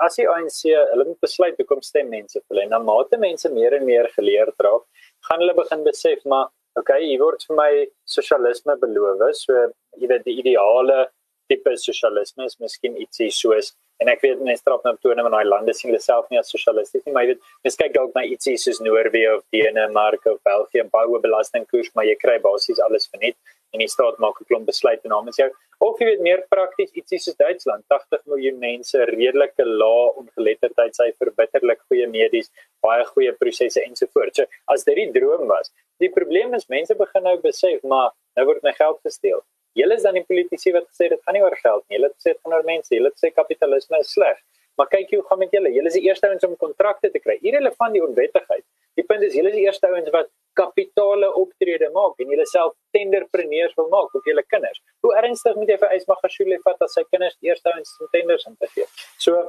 as 0.06 0.18
die 0.18 0.26
ANC 0.30 0.60
hulle 0.72 1.06
moet 1.10 1.20
besluit 1.24 1.58
hoekom 1.60 1.82
stem 1.84 2.10
mense 2.12 2.38
vir 2.38 2.52
hulle 2.52 2.66
en 2.66 2.76
dan 2.76 2.86
mate 2.88 3.18
mense 3.20 3.50
meer 3.52 3.76
en 3.78 3.84
meer 3.88 4.08
geleerd 4.16 4.66
raak, 4.66 4.84
gaan 5.28 5.42
hulle 5.44 5.56
begin 5.58 5.84
besef 5.86 6.24
maar 6.24 6.50
okay, 6.78 7.00
hier 7.04 7.20
word 7.22 7.44
vir 7.48 7.58
my 7.58 7.70
sosialisme 8.16 8.76
beloof. 8.82 9.22
So 9.38 9.68
jy 10.00 10.10
weet 10.10 10.26
die 10.26 10.38
ideale 10.42 11.08
tipe 11.50 11.74
sosialisme 11.78 12.46
is 12.48 12.56
miskien 12.62 12.96
ietsie 13.00 13.30
soos 13.34 13.74
en 14.02 14.10
ek 14.10 14.24
weet 14.24 14.40
mense 14.42 14.64
trap 14.66 14.82
nou 14.86 14.94
toe 14.98 15.12
in 15.12 15.22
daai 15.22 15.44
lande 15.46 15.74
sien 15.76 15.90
hulle 15.90 16.02
self 16.02 16.26
nie 16.30 16.40
as 16.40 16.50
sosialisties 16.50 17.04
nie, 17.04 17.12
maar 17.14 17.26
jy 17.26 17.34
weet 17.34 17.44
mens 17.66 17.78
kyk 17.80 17.92
dalk 17.94 18.16
na 18.16 18.24
ietsie 18.26 18.56
soos 18.60 18.80
Noorwe 18.82 19.22
of 19.36 19.44
Denemarke 19.54 20.32
of 20.32 20.40
België, 20.48 20.86
baie 20.92 21.20
belastingkoers, 21.26 21.92
maar 21.94 22.08
jy 22.08 22.16
kry 22.18 22.40
basies 22.42 22.82
alles 22.82 23.06
vir 23.12 23.28
net 23.28 23.54
en 23.74 23.82
die 23.82 23.90
staat 23.90 24.18
maak 24.22 24.40
'n 24.40 24.48
klomp 24.48 24.66
besluite 24.70 25.08
namens 25.10 25.38
jou. 25.40 25.50
Of 25.80 25.98
jy 26.00 26.06
weet 26.06 26.20
meer 26.20 26.42
prakties 26.48 26.92
ietsie 26.94 27.18
soos 27.18 27.36
Duitsland, 27.36 27.84
80 27.88 28.22
miljoen 28.30 28.58
mense, 28.58 28.98
redelike 29.10 29.64
lae 29.66 30.04
ongeletterdheid, 30.20 30.94
sy 30.94 31.08
verbitterlik 31.18 31.80
goeie 31.88 32.06
medies, 32.06 32.50
baie 32.82 33.04
goeie 33.04 33.32
prosesse 33.32 33.82
ensovoorts. 33.82 34.36
So 34.36 34.46
as 34.74 34.84
dit 34.84 34.96
die 34.96 35.10
droom 35.18 35.48
was, 35.48 35.72
die 35.98 36.10
probleem 36.10 36.54
is 36.54 36.68
mense 36.68 36.94
begin 36.94 37.22
nou 37.22 37.36
besef 37.42 37.82
maar 37.82 38.12
nou 38.36 38.46
word 38.46 38.62
my 38.62 38.72
geld 38.72 39.00
gesteel. 39.02 39.42
Julle 39.74 39.94
is 39.98 40.06
dan 40.06 40.14
die 40.14 40.24
politici 40.24 40.72
wat 40.72 40.86
gesê 40.86 41.08
dit 41.10 41.20
gaan 41.26 41.34
nie 41.34 41.42
oor 41.42 41.56
geld 41.58 41.82
nie. 41.88 41.98
Hulle 41.98 42.10
het 42.12 42.18
gesê 42.20 42.32
dit 42.32 42.40
gaan 42.44 42.54
oor 42.54 42.66
mense. 42.68 42.94
Hulle 42.94 43.10
het 43.10 43.18
gesê 43.18 43.32
kapitalisme 43.34 43.98
is 43.98 44.12
sleg. 44.14 44.38
Maar 44.78 44.86
kyk 44.90 45.10
hoe 45.14 45.22
gaan 45.28 45.38
met 45.38 45.54
julle? 45.54 45.72
Julle 45.74 45.90
is 45.90 45.98
die 45.98 46.06
eerste 46.06 46.30
ouens 46.30 46.46
om 46.46 46.54
kontrakte 46.58 47.10
te 47.10 47.20
kry. 47.22 47.36
Irrelevant 47.42 47.94
die 47.94 48.02
onwettigheid. 48.02 48.64
Die 48.98 49.04
punt 49.06 49.26
is 49.26 49.34
julle 49.34 49.50
is 49.50 49.58
die 49.58 49.66
eerste 49.66 49.90
ouens 49.90 50.10
wat 50.14 50.30
kapitale 50.60 51.28
optrede 51.40 51.90
maak 51.94 52.20
en 52.22 52.32
julle 52.32 52.46
self 52.50 52.74
tenderpreneurs 52.96 53.74
wil 53.78 53.90
maak 53.92 54.10
vir 54.14 54.30
julle 54.30 54.44
kinders. 54.52 54.80
Hoe 55.04 55.12
ernstig 55.20 55.58
moet 55.58 55.74
jy 55.74 55.78
vir 55.82 55.94
Ysmagashule 55.98 56.58
vat 56.64 56.86
as 56.86 56.96
sy 56.98 57.04
kinders 57.10 57.36
die 57.40 57.50
eerste 57.50 57.72
ouens 57.74 57.94
om 58.00 58.10
tenders 58.14 58.46
in 58.50 58.56
te 58.56 58.70
gee? 58.74 58.88
So 59.18 59.44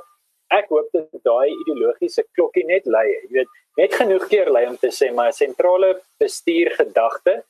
ek 0.54 0.70
hoop 0.74 0.92
dat 0.94 1.10
daai 1.26 1.50
ideologiese 1.50 2.26
klokkie 2.38 2.66
net 2.70 2.86
lui. 2.86 3.08
Jy 3.10 3.34
weet, 3.40 3.58
net 3.82 3.98
genoeg 3.98 4.28
keer 4.32 4.52
lui 4.54 4.66
om 4.70 4.78
te 4.82 4.94
sê 4.94 5.12
maar 5.14 5.34
sentrale 5.34 5.96
bestuur 6.22 6.72
gedagte 6.78 7.42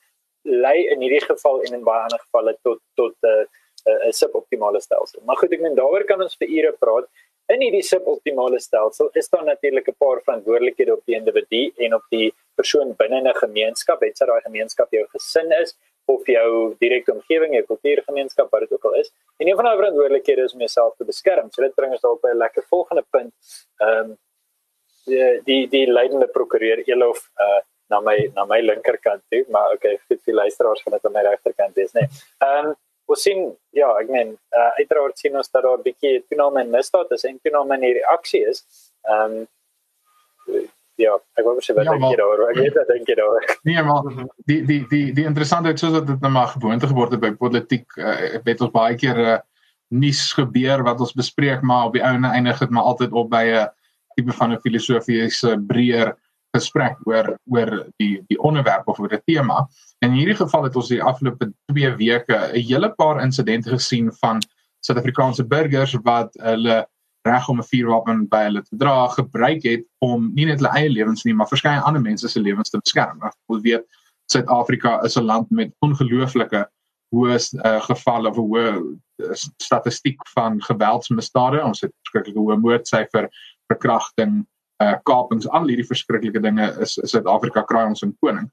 lei 0.45 0.77
in 0.93 1.01
hierdie 1.01 1.25
geval 1.25 1.63
en 1.65 1.79
in 1.79 1.85
baie 1.85 2.05
ander 2.05 2.21
gevalle 2.21 2.55
tot 2.63 2.81
tot 3.00 3.15
'n 3.24 3.29
uh, 3.29 3.45
'n 3.85 4.09
uh, 4.09 4.12
suboptimale 4.12 4.81
stelsel. 4.81 5.21
Maar 5.25 5.38
goed, 5.38 5.53
ek 5.53 5.62
meen 5.62 5.75
daaroor 5.77 6.05
kan 6.05 6.21
ons 6.21 6.38
vir 6.38 6.50
ure 6.50 6.71
praat 6.79 7.05
in 7.53 7.62
hierdie 7.62 7.83
suboptimale 7.85 8.59
stelsel 8.59 9.12
is 9.21 9.29
daar 9.29 9.45
natuurlik 9.45 9.88
'n 9.89 9.97
paar 10.03 10.21
verantwoordelikhede 10.25 10.93
op 10.93 11.03
die 11.05 11.15
individu 11.15 11.62
en 11.77 11.93
op 11.93 12.05
die 12.09 12.33
persoon 12.55 12.95
binne 12.97 13.21
'n 13.21 13.35
gemeenskap, 13.35 14.01
het 14.01 14.17
sy 14.17 14.25
daai 14.25 14.41
gemeenskap 14.41 14.91
jou 14.91 15.05
gesin 15.13 15.51
is 15.62 15.75
of 16.07 16.25
jou 16.27 16.75
direkte 16.79 17.13
omgewing, 17.13 17.53
jou 17.53 17.63
kultuurgemeenskap 17.65 18.51
wat 18.51 18.62
dit 18.62 18.74
ook 18.74 18.85
al 18.85 18.93
is. 19.01 19.12
En 19.38 19.47
een 19.47 19.55
van 19.55 19.65
daai 19.65 19.77
verantwoordelikhede 19.77 20.43
is 20.43 20.53
om 20.53 20.59
jouself 20.59 20.95
te 20.95 21.05
beskerm. 21.05 21.51
So 21.51 21.62
dit 21.62 21.75
bring 21.75 21.91
ons 21.91 22.01
dalk 22.01 22.21
by 22.21 22.29
'n 22.29 22.38
lekker 22.38 22.63
volgende 22.69 23.05
punt. 23.09 23.33
Ehm 23.81 24.00
um, 24.00 24.17
die 25.05 25.41
die 25.45 25.67
die 25.69 25.85
leidende 25.91 26.27
prokureur 26.27 26.81
Elof 26.85 27.29
uh 27.39 27.62
na 27.89 28.00
my 28.01 28.31
na 28.35 28.45
my 28.45 28.59
linkerkant 28.62 29.21
toe, 29.29 29.43
maar 29.53 29.75
okay, 29.75 30.00
vir 30.07 30.17
die 30.25 30.33
luisteraars 30.33 30.81
gaan 30.81 30.95
dit 30.97 31.05
aan 31.05 31.13
my 31.13 31.21
regterkant 31.27 31.75
wees, 31.75 31.93
nee. 31.93 32.07
Ehm 32.41 32.71
um, 32.71 32.75
ons 33.05 33.21
sien 33.21 33.41
ja, 33.77 33.91
ek 34.01 34.09
meen 34.09 34.31
uh, 34.33 34.71
uiteraard 34.79 35.19
sien 35.21 35.35
ons 35.38 35.51
dat 35.51 35.63
daar 35.63 35.77
'n 35.77 35.85
bietjie 35.85 36.24
toename 36.29 36.63
in 36.65 36.71
misdaad 36.74 37.12
is 37.12 37.25
en 37.29 37.38
toename 37.43 37.77
in 37.77 37.85
hierdie 37.89 38.07
aksie 38.15 38.41
is. 38.50 38.63
Ehm 39.05 39.45
um, 40.51 40.65
ja, 41.01 41.15
ek 41.37 41.45
wou 41.47 41.55
sê 41.63 41.75
wat 41.75 41.87
ja, 41.87 41.95
dink 41.95 42.11
jy 42.13 42.19
daaroor? 42.19 42.43
Ek 42.49 42.59
weet 42.59 42.77
wat 42.79 42.91
dink 42.91 43.09
jy 43.09 43.15
daaroor? 43.19 43.47
Nee, 43.67 43.83
maar 43.83 44.09
die 44.51 44.61
die 44.69 44.81
die 44.91 45.05
die 45.17 45.25
interessantheid 45.27 45.79
soos 45.81 45.93
dat 45.97 46.07
dit 46.07 46.21
nou 46.23 46.31
maar 46.31 46.53
gewoonte 46.53 46.87
geword 46.91 47.15
het 47.15 47.23
by 47.23 47.33
politiek, 47.39 47.87
uh, 47.97 48.15
ek 48.39 48.45
weet 48.47 48.61
ons 48.65 48.73
baie 48.75 48.95
keer 48.99 49.17
'n 49.17 49.31
uh, 49.35 49.39
nuus 49.95 50.33
gebeur 50.33 50.83
wat 50.83 50.99
ons 50.99 51.13
bespreek, 51.13 51.61
maar 51.61 51.89
op 51.89 51.93
die 51.93 52.03
einde 52.03 52.27
eindig 52.27 52.59
dit 52.59 52.69
maar 52.69 52.89
altyd 52.91 53.11
op 53.11 53.29
by 53.29 53.43
'n 53.43 53.63
uh, 53.63 53.67
tipe 54.15 54.31
van 54.31 54.53
'n 54.53 54.61
filosofiese 54.63 55.57
breër 55.67 56.15
gesprek 56.55 56.97
oor 57.05 57.35
oor 57.51 57.71
die 57.99 58.23
die 58.29 58.39
onderwerp 58.39 58.87
of 58.87 58.99
oor 58.99 59.11
die 59.11 59.21
tema. 59.25 59.67
En 59.99 60.11
in 60.11 60.19
hierdie 60.19 60.39
geval 60.39 60.63
het 60.67 60.75
ons 60.75 60.91
die 60.91 61.03
afgelope 61.03 61.51
2 61.71 61.95
weke 61.99 62.37
'n 62.53 62.61
hele 62.69 62.89
paar 62.95 63.21
insidente 63.21 63.69
gesien 63.69 64.11
van 64.21 64.39
Suid-Afrikaanse 64.85 65.43
burgers 65.43 65.95
wat 66.03 66.35
hulle 66.41 66.85
reg 67.25 67.50
om 67.50 67.60
'n 67.60 67.70
vuurwapen 67.72 68.27
by 68.29 68.44
hulle 68.48 68.62
te 68.62 68.77
dra 68.77 69.08
gebruik 69.08 69.63
het 69.63 69.84
om 70.05 70.32
nie 70.34 70.46
net 70.46 70.60
hulle 70.62 70.74
eie 70.77 70.89
lewens 70.89 71.24
nie, 71.25 71.34
maar 71.34 71.50
verskeie 71.50 71.82
ander 71.82 72.01
mense 72.01 72.29
se 72.29 72.39
lewens 72.39 72.70
te 72.70 72.82
beskerm. 72.82 73.22
Ons 73.48 73.62
weet 73.63 73.86
Suid-Afrika 74.32 75.01
is 75.03 75.17
'n 75.17 75.25
land 75.25 75.50
met 75.50 75.74
ongelooflike 75.79 76.65
hoë 77.13 77.38
uh, 77.65 77.82
gevalle 77.82 78.29
of 78.29 78.38
hoë 78.38 78.65
uh, 78.77 79.34
statistiek 79.62 80.20
van 80.34 80.62
geweldsmisdade. 80.62 81.63
Ons 81.63 81.82
het 81.82 81.94
verskriklike 82.03 82.39
hoë 82.39 82.60
moordsyfer, 82.60 83.29
verkrachting, 83.72 84.46
uh 84.84 84.98
kapings 85.08 85.48
al 85.48 85.70
hierdie 85.70 85.88
verskriklike 85.88 86.41
dinge 86.44 86.65
is 86.84 86.98
Suid-Afrika 87.03 87.63
kraai 87.63 87.88
ons 87.88 88.03
in 88.03 88.15
koning. 88.20 88.50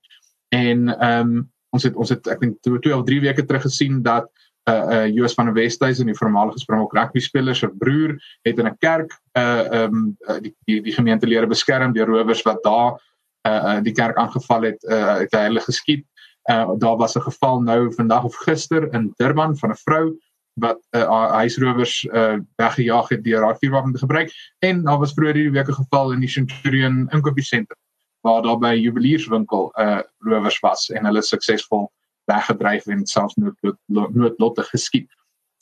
En 0.55 0.89
ehm 0.89 1.21
um, 1.21 1.51
ons 1.73 1.83
het 1.83 1.95
ons 1.97 2.11
het 2.13 2.27
ek 2.29 2.41
dink 2.41 2.59
2 2.63 2.93
of 2.95 3.05
3 3.09 3.21
weke 3.25 3.45
terug 3.49 3.63
gesien 3.65 4.03
dat 4.05 4.29
uh 4.71 5.07
Joos 5.11 5.35
van 5.35 5.47
der 5.47 5.55
Westhuizen 5.55 6.07
die 6.07 6.15
voormalige 6.15 6.59
Springbok 6.59 6.95
rugby 6.95 7.21
speler 7.21 7.57
se 7.57 7.69
broer 7.69 8.15
het 8.43 8.59
in 8.59 8.67
'n 8.67 8.77
kerk 8.79 9.21
uh 9.39 9.83
um, 9.83 10.17
die 10.41 10.55
die 10.65 10.81
die 10.83 10.93
gemeentelede 10.93 11.47
beskerm 11.47 11.93
deur 11.93 12.07
rowers 12.07 12.43
wat 12.43 12.63
daar 12.63 13.01
uh, 13.47 13.81
die 13.83 13.93
kerk 13.93 14.17
aangeval 14.17 14.63
het 14.63 14.85
uh 14.85 15.19
het 15.19 15.33
hy 15.33 15.47
hulle 15.49 15.61
geskiet. 15.61 16.07
Uh 16.51 16.79
daar 16.79 16.97
was 16.97 17.17
'n 17.17 17.27
geval 17.27 17.61
nou 17.61 17.93
vandag 17.95 18.25
of 18.25 18.37
gister 18.37 18.93
in 18.95 19.13
Durban 19.17 19.57
van 19.57 19.71
'n 19.71 19.83
vrou 19.85 20.19
wat 20.55 20.79
uh, 20.91 21.31
huisrowers 21.33 22.05
uh, 22.05 22.37
weggejaag 22.57 23.09
het 23.09 23.25
deur 23.25 23.43
haar 23.43 23.57
vuurwapen 23.59 23.93
te 23.93 23.99
gebruik 23.99 24.33
en 24.59 24.83
daar 24.83 24.99
was 24.99 25.13
vroeër 25.13 25.35
hierdie 25.35 25.53
week 25.53 25.69
'n 25.69 25.81
geval 25.81 26.13
in 26.13 26.21
die 26.21 26.29
Centurion 26.29 27.09
inkopiesentrum 27.11 27.79
waar 28.21 28.43
daar 28.43 28.59
by 28.59 28.75
'n 28.75 28.81
juwelierswinkel 28.81 29.73
uh, 29.79 30.01
rowers 30.19 30.61
was 30.61 30.91
en 30.91 31.05
hulle 31.05 31.23
suksesvol 31.23 31.91
weggedryf 32.33 32.87
en 32.87 33.07
selfs 33.07 33.37
noodlot 33.41 33.79
noodlotte 34.17 34.65
geskiet. 34.71 35.11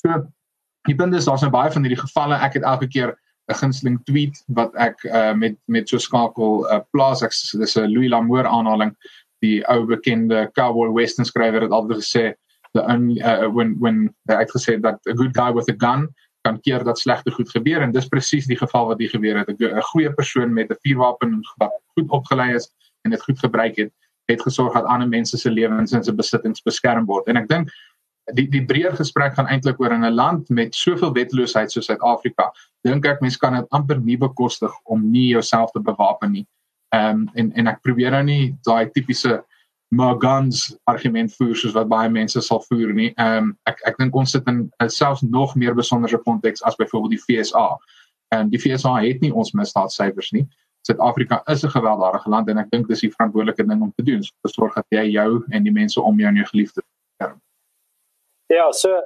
So 0.02 0.22
die 0.88 0.96
punt 0.96 1.14
is 1.14 1.26
daar's 1.28 1.44
nou 1.44 1.52
baie 1.52 1.72
van 1.72 1.84
hierdie 1.84 2.00
gevalle. 2.00 2.38
Ek 2.40 2.56
het 2.58 2.64
elke 2.64 2.88
keer 2.88 3.16
'n 3.50 3.58
gunsteling 3.58 3.98
tweet 4.04 4.42
wat 4.46 4.74
ek 4.74 5.02
uh, 5.04 5.32
met 5.34 5.56
met 5.66 5.88
so 5.88 5.98
skakel 5.98 6.64
uh, 6.70 6.80
plaas 6.94 7.22
ek 7.26 7.34
dis 7.34 7.76
'n 7.76 7.90
Louis 7.90 8.10
Lamour 8.10 8.46
aanhaling 8.46 8.94
die 9.44 9.60
ou 9.72 9.84
bekende 9.86 10.48
cowboy 10.54 10.90
western 10.94 11.26
skrywer 11.26 11.62
het 11.66 11.74
altyd 11.74 12.02
gesê 12.02 12.24
the 12.74 12.82
only 12.86 13.20
uh, 13.20 13.48
when 13.48 13.76
when 13.80 14.08
hy 14.30 14.42
het 14.44 14.52
gesê 14.54 14.78
dat 14.80 15.00
a 15.08 15.14
good 15.14 15.34
guy 15.36 15.50
with 15.52 15.70
a 15.72 15.76
gun 15.78 16.08
kan 16.46 16.60
keer 16.64 16.84
dat 16.84 16.98
slegte 16.98 17.30
goed 17.30 17.50
gebeur 17.50 17.82
en 17.82 17.92
dis 17.92 18.08
presies 18.08 18.46
die 18.46 18.58
geval 18.58 18.86
wat 18.92 19.00
hier 19.02 19.12
gebeur 19.12 19.42
het 19.42 19.50
'n 19.50 19.88
goeie 19.92 20.12
persoon 20.12 20.54
met 20.54 20.70
'n 20.70 20.80
vuurwapen 20.84 21.40
wat 21.58 21.74
goed 21.96 22.08
opgelei 22.10 22.54
is 22.54 22.70
en 23.04 23.10
dit 23.10 23.22
goed 23.22 23.38
gebruik 23.38 23.76
het 23.76 23.92
het 24.30 24.42
gesorg 24.42 24.74
dat 24.74 24.88
ander 24.88 25.08
mense 25.08 25.38
se 25.38 25.50
lewens 25.50 25.92
en 25.92 26.04
se 26.04 26.14
besittings 26.14 26.62
beskerm 26.66 27.06
word 27.06 27.28
en 27.28 27.40
ek 27.42 27.48
dink 27.48 27.74
die 28.36 28.46
die 28.50 28.64
breër 28.64 28.96
gesprek 28.96 29.34
gaan 29.34 29.50
eintlik 29.50 29.80
oor 29.80 29.92
in 29.96 30.04
'n 30.04 30.14
land 30.14 30.50
met 30.50 30.74
soveel 30.74 31.12
wetloosheid 31.12 31.72
soos 31.72 31.86
Suid-Afrika 31.90 32.50
dink 32.84 33.06
ek 33.06 33.20
mense 33.20 33.38
kan 33.38 33.54
dit 33.54 33.70
amper 33.70 34.00
nie 34.00 34.16
bekostig 34.16 34.72
om 34.84 35.10
nie 35.10 35.28
jouself 35.34 35.70
te 35.72 35.80
bewapen 35.80 36.32
nie 36.32 36.46
ehm 36.94 37.22
um, 37.22 37.30
en 37.34 37.52
en 37.52 37.66
ek 37.66 37.82
probeer 37.82 38.10
nou 38.10 38.22
nie 38.22 38.56
daai 38.66 38.90
tipiese 38.90 39.42
maar 39.90 40.14
guns 40.18 40.76
argument 40.84 41.34
voer 41.34 41.56
soos 41.56 41.74
wat 41.74 41.88
baie 41.90 42.10
mense 42.10 42.40
sal 42.46 42.62
voer 42.68 42.92
nie. 42.94 43.10
Ehm 43.18 43.50
um, 43.50 43.54
ek 43.66 43.80
ek 43.90 43.96
dink 43.98 44.14
ons 44.14 44.30
sit 44.36 44.46
in 44.50 44.68
selfs 44.86 45.22
nog 45.22 45.56
meer 45.58 45.74
besonderse 45.74 46.20
konteks 46.26 46.62
as 46.62 46.78
byvoorbeeld 46.78 47.16
die 47.16 47.22
FSA. 47.24 47.66
En 48.30 48.50
die 48.50 48.60
FSA 48.62 49.00
het 49.02 49.20
nie 49.20 49.32
ons 49.34 49.50
misdaadsyfers 49.52 50.30
nie. 50.36 50.46
Suid-Afrika 50.88 51.42
is 51.52 51.64
'n 51.64 51.74
gewelddadige 51.76 52.30
land 52.30 52.48
en 52.48 52.58
ek 52.58 52.70
dink 52.70 52.88
dis 52.88 53.00
die 53.00 53.12
verantwoordelike 53.12 53.66
ding 53.68 53.82
om 53.82 53.92
te 53.96 54.02
doen, 54.02 54.22
so 54.22 54.48
sorg 54.48 54.74
dat 54.74 54.86
jy 54.88 55.04
jou 55.12 55.44
en 55.50 55.62
die 55.62 55.72
mense 55.72 56.00
om 56.00 56.18
jou 56.18 56.28
en 56.28 56.36
jou 56.36 56.46
geliefdes 56.46 56.84
beskerm. 56.84 57.40
Ja, 58.48 58.72
so 58.72 58.96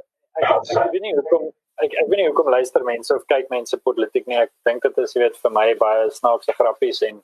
ek 0.41 0.51
ek 0.51 0.91
weet 0.93 1.03
nie 1.03 1.15
hoekom 1.15 1.53
ek 1.83 1.95
ek 1.99 2.09
weet 2.09 2.21
nie 2.21 2.27
hoekom 2.29 2.51
luister 2.51 2.85
mense 2.87 3.15
of 3.15 3.25
kyk 3.27 3.51
mense 3.51 3.77
politiek 3.77 4.27
nie. 4.27 4.39
Ek 4.39 4.53
dink 4.69 4.83
dit 4.83 4.99
is 4.99 5.15
weet 5.19 5.37
vir 5.43 5.51
my 5.51 5.67
baie 5.75 6.11
snaakse 6.11 6.55
grappies 6.55 7.03
en 7.03 7.23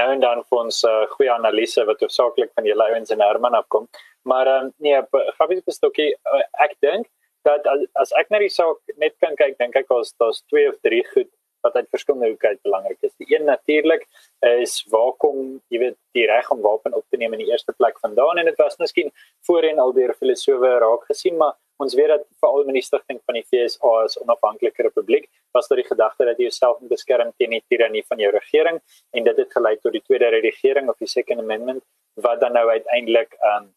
nou 0.00 0.08
en 0.12 0.20
dan 0.20 0.42
vir 0.42 0.58
ons 0.64 0.84
uh, 0.84 1.06
goeie 1.14 1.32
analise 1.32 1.84
wat 1.86 2.02
hoofsaaklik 2.02 2.50
van 2.54 2.64
die 2.64 2.74
ouens 2.74 3.10
in 3.10 3.20
Herman 3.20 3.54
afkom. 3.54 3.88
Maar 4.24 4.50
um, 4.56 4.72
nee, 4.78 4.98
grappies 5.38 5.62
bestokkie 5.66 6.10
uh, 6.12 6.42
ek 6.58 6.74
dink 6.82 7.06
dat 7.46 7.66
as, 7.66 7.86
as 8.02 8.12
ek 8.18 8.30
na 8.30 8.38
die 8.42 8.50
saak 8.50 8.78
net 8.98 9.14
kan 9.22 9.38
kyk, 9.38 9.58
dink 9.58 9.76
ek 9.78 9.88
daar's 9.90 10.12
daar's 10.18 10.42
twee 10.50 10.68
of 10.68 10.78
drie 10.82 11.02
goed 11.14 11.30
wat 11.62 11.78
uit 11.78 11.88
verskillende 11.90 12.28
hoeke 12.28 12.52
uit 12.52 12.62
belangrik 12.62 12.98
is. 13.00 13.12
Die 13.22 13.34
een 13.34 13.44
natuurlik 13.48 14.06
is 14.40 14.76
waar 14.90 15.12
kom, 15.22 15.60
jy 15.72 15.82
weet, 15.86 15.98
die 16.16 16.26
reg 16.26 16.50
om 16.50 16.60
wapen 16.60 16.94
op 16.98 17.04
te 17.08 17.16
neem 17.20 17.34
in 17.38 17.44
die 17.44 17.50
eerste 17.50 17.72
plek 17.72 17.98
vandaan 18.04 18.42
en 18.42 18.50
dit 18.50 18.58
was 18.60 18.78
miskien 18.82 19.12
voorheen 19.48 19.78
al 19.82 19.94
deur 19.96 20.14
filosofe 20.18 20.72
raak 20.84 21.06
gesien, 21.10 21.36
maar 21.40 21.56
ons 21.82 21.94
weet 21.98 22.10
dat 22.12 22.24
veral 22.40 22.64
met 22.68 22.78
die 22.78 22.84
stigting 22.86 23.20
van 23.26 23.38
die 23.38 23.44
FSA 23.48 23.92
as 24.04 24.18
onafhanklike 24.20 24.86
republiek 24.86 25.28
was 25.56 25.68
daar 25.68 25.80
die 25.80 25.88
gedagte 25.88 26.26
dat 26.28 26.38
jy 26.38 26.48
jouself 26.50 26.80
moet 26.80 26.92
beskerm 26.94 27.32
teen 27.38 27.56
die 27.56 27.62
tirannie 27.72 28.04
van 28.08 28.22
jou 28.22 28.30
regering 28.34 28.80
en 29.16 29.28
dit 29.28 29.42
het 29.42 29.56
gelei 29.56 29.76
tot 29.80 29.96
die 29.96 30.04
tweede 30.04 30.30
regering 30.44 30.90
of 30.92 30.98
die 31.02 31.10
second 31.10 31.42
amendment 31.42 31.82
wat 32.26 32.40
dan 32.40 32.54
nou 32.58 32.68
uiteindelik 32.70 33.34
um 33.54 33.70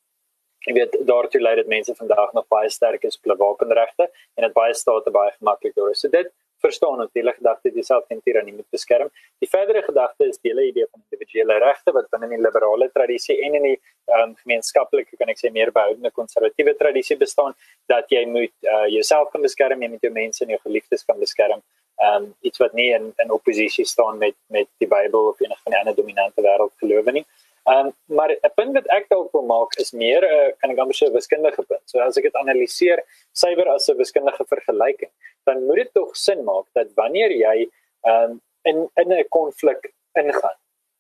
jy 0.66 0.74
weet 0.74 0.96
daartoe 1.08 1.42
lei 1.42 1.56
dat 1.60 1.70
mense 1.70 1.94
vandag 1.98 2.34
nog 2.34 2.48
baie 2.50 2.70
sterk 2.74 3.04
is 3.06 3.18
op 3.20 3.28
hulle 3.28 3.38
wapenregte 3.42 4.08
en 4.10 4.48
dit 4.48 4.56
baie 4.56 4.74
state 4.74 5.12
baie 5.14 5.32
gemaklik 5.38 5.76
deur. 5.78 5.94
So 5.94 6.10
dit 6.10 6.32
verstaan 6.64 6.98
natuurlik 6.98 7.38
dat 7.44 7.60
jy 7.64 7.72
jouself 7.74 8.06
teen 8.08 8.22
tirannie 8.24 8.54
moet 8.54 8.70
beskerm. 8.72 9.10
Die 9.44 9.50
verdere 9.50 9.82
gedagte 9.86 10.28
is 10.30 10.40
die 10.42 10.52
hele 10.52 10.68
idee 10.70 10.88
van 10.92 11.04
individuele 11.10 11.58
regte 11.64 11.94
wat 11.96 12.10
binne 12.14 12.30
die 12.32 12.42
liberale 12.42 12.90
tradisie 12.94 13.38
en 13.46 13.58
in 13.60 13.68
die 13.70 13.78
um, 14.18 14.36
gemeenskaplike 14.44 15.18
kan 15.20 15.32
ek 15.34 15.42
sê 15.42 15.52
meer 15.54 15.72
behoudende 15.76 16.12
konservatiewe 16.12 16.76
tradisie 16.80 17.18
bestaan 17.18 17.56
dat 17.92 18.12
jy 18.14 18.26
moet 18.30 18.54
uh, 18.64 18.86
jouself 18.94 19.32
kan 19.34 19.46
beskerm 19.46 19.82
en 19.82 19.98
met 19.98 20.06
jou 20.08 20.14
mense 20.14 20.44
en 20.46 20.56
jou 20.56 20.62
geliefdes 20.68 21.06
kan 21.06 21.20
beskerm. 21.20 21.64
Um 22.04 22.34
iets 22.44 22.60
wat 22.60 22.74
nie 22.76 22.90
in 22.92 23.14
in 23.24 23.30
oppositie 23.32 23.86
staan 23.88 24.18
met 24.20 24.36
met 24.52 24.68
die 24.84 24.88
Bybel 24.88 25.30
of 25.30 25.40
enige 25.40 25.62
van 25.64 25.72
die 25.72 25.80
ander 25.80 25.96
dominante 25.96 26.44
wêreldgelowe 26.44 27.12
nie. 27.12 27.24
Um 27.66 27.94
maar 28.06 28.30
'n 28.30 28.54
punt 28.56 28.74
wat 28.78 28.88
ek 28.94 29.10
dalk 29.10 29.32
wil 29.34 29.46
maak 29.46 29.74
is 29.80 29.92
meer 29.92 30.22
'n 30.22 30.34
uh, 30.34 30.52
kan 30.62 30.72
ek 30.72 30.80
amper 30.80 30.96
sê 30.96 31.12
wiskundige 31.12 31.64
punt. 31.70 31.82
So 31.86 32.00
as 32.00 32.18
ek 32.18 32.24
dit 32.24 32.36
analiseer 32.36 33.00
suiwer 33.34 33.68
as 33.74 33.90
'n 33.90 33.98
wiskundige 33.98 34.46
vergelyking, 34.46 35.12
dan 35.46 35.66
moet 35.66 35.76
dit 35.76 35.94
tog 35.94 36.16
sin 36.16 36.44
maak 36.44 36.66
dat 36.74 36.94
wanneer 36.96 37.32
jy 37.32 37.70
um 38.04 38.42
in 38.64 38.90
in 39.02 39.12
'n 39.12 39.28
konflik 39.30 39.94
ingaan 40.14 40.58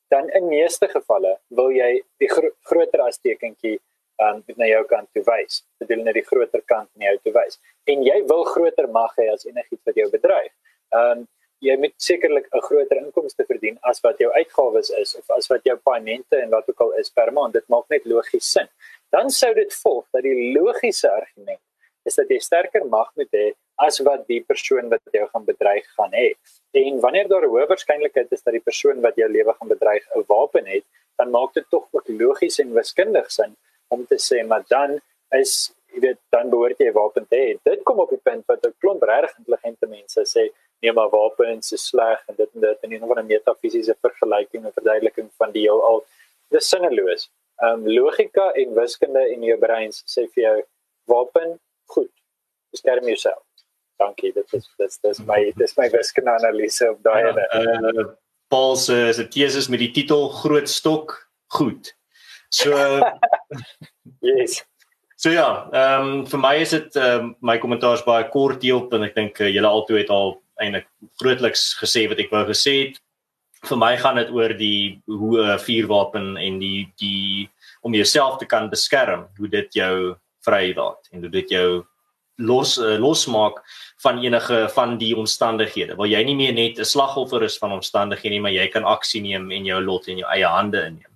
dan 0.09 0.29
in 0.29 0.47
meeste 0.47 0.87
gevalle 0.87 1.37
wil 1.49 1.71
jy 1.71 2.01
die 2.21 2.29
gro 2.29 2.49
groter 2.69 3.01
as 3.01 3.19
tekentjie 3.19 3.79
um 4.23 4.43
na 4.55 4.65
jou 4.69 4.83
kant 4.87 5.09
toe 5.13 5.23
wys. 5.27 5.63
Bedoel 5.79 6.03
net 6.03 6.15
die 6.15 6.25
groter 6.25 6.61
kant 6.71 6.89
na 6.95 7.11
jou 7.11 7.17
toe 7.25 7.33
wys. 7.33 7.59
En 7.91 8.03
jy 8.03 8.21
wil 8.29 8.43
groter 8.43 8.87
mag 8.87 9.13
hê 9.19 9.27
as 9.33 9.45
enigiets 9.45 9.85
wat 9.85 9.95
jou 9.95 10.09
bedreig. 10.13 10.51
Um 10.91 11.27
jy 11.63 11.75
moet 11.79 11.93
sekerlik 11.97 12.47
'n 12.53 12.61
groter 12.61 12.97
inkomste 12.97 13.45
verdien 13.45 13.77
as 13.83 14.01
wat 14.01 14.17
jou 14.19 14.31
uitgawes 14.31 14.89
is 14.89 15.15
of 15.15 15.29
as 15.37 15.47
wat 15.47 15.63
jou 15.63 15.77
paemente 15.77 16.37
en 16.37 16.49
wat 16.49 16.69
ook 16.69 16.81
al 16.81 16.91
is 16.99 17.09
per 17.09 17.31
maand. 17.33 17.53
Dit 17.53 17.67
maak 17.67 17.89
net 17.89 18.05
logies 18.05 18.51
sin. 18.51 18.67
Dan 19.11 19.29
sou 19.29 19.53
dit 19.53 19.73
volg 19.73 20.05
dat 20.11 20.23
die 20.23 20.53
logiese 20.53 21.09
argument 21.11 21.61
is 22.05 22.15
dat 22.15 22.29
jy 22.29 22.39
sterker 22.39 22.85
mag 22.85 23.09
moet 23.15 23.31
hê 23.33 23.53
as 23.81 23.99
wat 23.99 24.27
die 24.27 24.41
persoon 24.41 24.89
wat 24.89 25.01
jou 25.11 25.27
gaan 25.27 25.45
bedreig 25.45 25.85
gaan 25.97 26.11
hê. 26.13 26.33
En 26.73 26.99
wanneer 26.99 27.27
daar 27.27 27.45
'n 27.45 27.49
hoë 27.49 27.67
waarskynlikheid 27.67 28.31
is 28.31 28.43
dat 28.43 28.53
die 28.53 28.65
persoon 28.69 29.01
wat 29.01 29.15
jou 29.15 29.29
lewe 29.29 29.53
gaan 29.53 29.67
bedreig 29.67 30.03
'n 30.15 30.23
wapen 30.27 30.65
het, 30.65 30.83
dan 31.17 31.31
maak 31.31 31.53
dit 31.53 31.65
tog 31.69 31.87
ook 31.91 32.07
logies 32.07 32.59
en 32.59 32.73
wiskundig 32.73 33.31
sin 33.31 33.55
om 33.89 34.05
te 34.05 34.15
sê 34.15 34.45
maar 34.47 34.63
dan 34.67 34.99
is 35.31 35.73
jy 35.93 35.99
weet 35.99 36.19
dan 36.29 36.49
behoort 36.49 36.79
jy 36.79 36.89
'n 36.89 36.93
wapen 36.93 37.25
te 37.27 37.35
hê. 37.35 37.59
Dit 37.63 37.83
kom 37.83 37.99
op 37.99 38.09
die 38.09 38.23
punt 38.23 38.45
wat 38.47 38.65
'n 38.65 38.73
klomp 38.79 39.03
regtig 39.03 39.37
intelligente 39.37 39.87
mense 39.87 40.21
sê 40.25 40.49
nee 40.85 40.93
maar 40.93 41.09
wapens 41.09 41.71
is 41.71 41.87
sleg 41.91 42.21
en 42.29 42.37
dit 42.37 42.49
en 42.53 42.67
dit 42.67 42.83
en 42.85 42.89
nie 42.93 42.99
van 42.99 43.19
'n 43.19 43.31
metafisiese 43.31 43.95
vergelyking 44.01 44.65
en 44.65 44.77
verduideliking 44.77 45.29
van 45.37 45.51
die 45.51 45.65
heel 45.67 45.81
al 45.83 46.05
dis 46.49 46.69
sinneloos. 46.69 47.29
Ehm 47.63 47.79
um, 47.79 47.87
logika 47.87 48.51
en 48.51 48.73
wiskunde 48.73 49.23
in 49.31 49.43
jou 49.43 49.57
brein 49.59 49.91
sê 49.91 50.27
vir 50.33 50.43
jou 50.43 50.57
wapen 51.11 51.59
goed. 51.85 52.11
Beskerm 52.71 53.07
jouself. 53.07 53.43
Dankie. 53.97 54.33
Dit 54.33 54.53
is 54.53 54.69
dis 54.77 54.99
dis 54.99 55.19
my 55.25 55.51
dis 55.55 55.77
my 55.77 55.89
wiskunde 55.89 56.31
analise 56.31 56.89
op 56.89 57.03
daai 57.03 57.23
ene. 57.23 57.47
Ja, 57.51 57.91
uh, 57.91 58.05
Paul 58.47 58.75
se 58.75 59.13
se 59.13 59.27
teses 59.27 59.67
met 59.67 59.79
die 59.79 59.91
titel 59.91 60.29
groot 60.29 60.69
stok 60.69 61.29
goed. 61.47 61.95
So 62.49 63.01
yes. 64.29 64.63
So 65.15 65.31
ja, 65.31 65.69
ehm 65.71 66.07
um, 66.07 66.25
vir 66.27 66.39
my 66.39 66.55
is 66.61 66.69
dit 66.75 66.95
ehm 66.95 67.19
um, 67.19 67.35
my 67.39 67.57
kommentaars 67.57 68.03
baie 68.03 68.27
kort 68.29 68.61
hierop 68.61 68.93
en 68.93 69.07
ek 69.07 69.15
dink 69.15 69.39
uh, 69.39 69.47
julle 69.47 69.67
altoe 69.71 69.97
het 70.03 70.11
al 70.11 70.35
eintlik 70.61 70.87
grootliks 71.21 71.73
gesê 71.79 72.07
wat 72.09 72.19
ek 72.19 72.31
wou 72.31 72.45
gesê 72.49 72.75
het. 72.87 73.01
Vir 73.65 73.79
my 73.81 73.95
gaan 73.97 74.19
dit 74.21 74.29
oor 74.29 74.53
die 74.53 75.01
hoe 75.07 75.41
'n 75.41 75.59
vuurwapen 75.59 76.37
en 76.37 76.59
die 76.59 76.93
die 76.99 77.49
om 77.81 77.93
jouself 77.93 78.37
te 78.37 78.45
kan 78.45 78.69
beskerm, 78.69 79.27
hoe 79.37 79.47
dit 79.47 79.73
jou 79.73 80.15
vrylaat 80.45 81.09
en 81.11 81.21
hoe 81.21 81.29
dit 81.29 81.49
jou 81.49 81.85
los 82.37 82.77
uh, 82.77 82.97
losmaak 82.99 83.61
van 84.03 84.19
enige 84.23 84.67
van 84.69 84.97
die 84.97 85.15
omstandighede. 85.17 85.95
Wil 85.95 86.11
jy 86.11 86.23
nie 86.23 86.35
meer 86.35 86.53
net 86.53 86.79
'n 86.79 86.85
slagoffer 86.85 87.43
is 87.43 87.57
van 87.57 87.71
omstandighede 87.71 88.29
nie, 88.29 88.41
maar 88.41 88.51
jy 88.51 88.67
kan 88.67 88.83
aksie 88.83 89.21
neem 89.21 89.51
en 89.51 89.65
jou 89.65 89.81
lot 89.81 90.07
in 90.07 90.17
jou 90.17 90.29
eie 90.29 90.45
hande 90.47 90.77
inneem. 90.77 91.14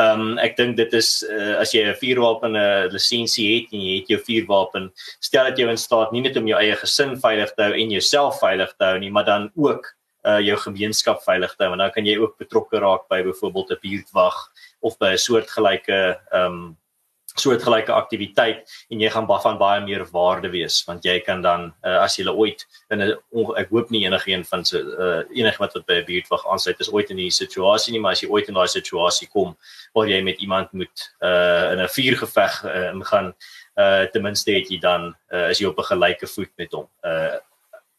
Ehm 0.00 0.20
um, 0.20 0.38
ek 0.38 0.56
dink 0.56 0.76
dit 0.78 0.92
is 0.96 1.08
uh, 1.26 1.56
as 1.60 1.72
jy 1.74 1.82
'n 1.84 1.96
vuurwapen 1.98 2.54
'n 2.54 2.60
uh, 2.60 2.90
lisensie 2.92 3.48
het 3.54 3.72
en 3.74 3.80
jy 3.84 3.94
het 4.00 4.12
jou 4.12 4.20
vuurwapen, 4.28 4.90
stel 5.20 5.48
dit 5.50 5.62
jou 5.62 5.70
in 5.70 5.80
staat 5.80 6.12
nie 6.12 6.22
net 6.24 6.36
om 6.40 6.46
jou 6.46 6.58
eie 6.60 6.76
gesin 6.82 7.16
veilig 7.20 7.54
te 7.54 7.62
hou 7.66 7.74
en 7.74 7.96
jouself 7.96 8.38
veilig 8.40 8.72
te 8.78 8.84
hou 8.84 8.98
nie, 8.98 9.10
maar 9.10 9.26
dan 9.26 9.50
ook 9.56 9.90
uh, 10.24 10.40
jou 10.40 10.56
gemeenskap 10.66 11.22
veilig 11.24 11.54
te 11.56 11.64
hou. 11.64 11.72
En 11.72 11.82
dan 11.84 11.90
kan 11.90 12.06
jy 12.06 12.18
ook 12.18 12.38
betrokke 12.38 12.80
raak 12.80 13.08
by 13.08 13.22
byvoorbeeld 13.22 13.72
'n 13.72 13.82
buurtwag 13.82 14.36
of 14.80 14.98
by 14.98 15.12
'n 15.12 15.24
soortgelyke 15.26 16.00
ehm 16.32 16.46
um, 16.46 16.76
soortgelyke 17.36 17.92
aktiwiteit 17.92 18.64
en 18.90 19.00
jy 19.00 19.10
gaan 19.10 19.26
van 19.26 19.58
baie 19.58 19.80
meer 19.84 20.04
waarde 20.12 20.50
wees 20.50 20.84
want 20.86 21.04
jy 21.04 21.20
kan 21.20 21.42
dan 21.42 21.72
uh, 21.84 22.00
as 22.02 22.16
jy 22.18 22.26
ooit 22.26 22.66
in 22.90 23.02
'n 23.02 23.14
ek 23.56 23.70
hoop 23.70 23.90
nie 23.90 24.04
enigeen 24.06 24.44
van 24.44 24.64
so 24.64 24.78
uh, 24.78 25.22
enige 25.30 25.58
wat 25.58 25.74
wat 25.74 25.86
by 25.86 26.00
'n 26.00 26.06
buurtwag 26.06 26.46
aansluit 26.46 26.80
is 26.80 26.92
ooit 26.92 27.10
in 27.10 27.16
die 27.16 27.30
situasie 27.30 27.92
nie 27.92 28.00
maar 28.00 28.12
as 28.12 28.22
jy 28.22 28.28
ooit 28.28 28.48
in 28.48 28.54
daai 28.54 28.68
situasie 28.68 29.28
kom 29.28 29.56
waar 29.94 30.08
jy 30.08 30.22
met 30.22 30.40
iemand 30.40 30.72
moet 30.72 31.12
uh, 31.22 31.72
in 31.72 31.80
'n 31.80 31.88
vuurgeveg 31.88 32.64
uh, 32.64 32.90
ingaan 32.94 33.34
uh, 33.76 34.02
ten 34.12 34.22
minste 34.22 34.52
het 34.52 34.68
jy 34.70 34.78
dan 34.80 35.14
uh, 35.32 35.48
is 35.50 35.60
jy 35.60 35.68
op 35.68 35.78
'n 35.78 35.90
gelyke 35.92 36.26
voet 36.26 36.52
met 36.56 36.72
hom. 36.72 36.88
Uh, 37.04 37.38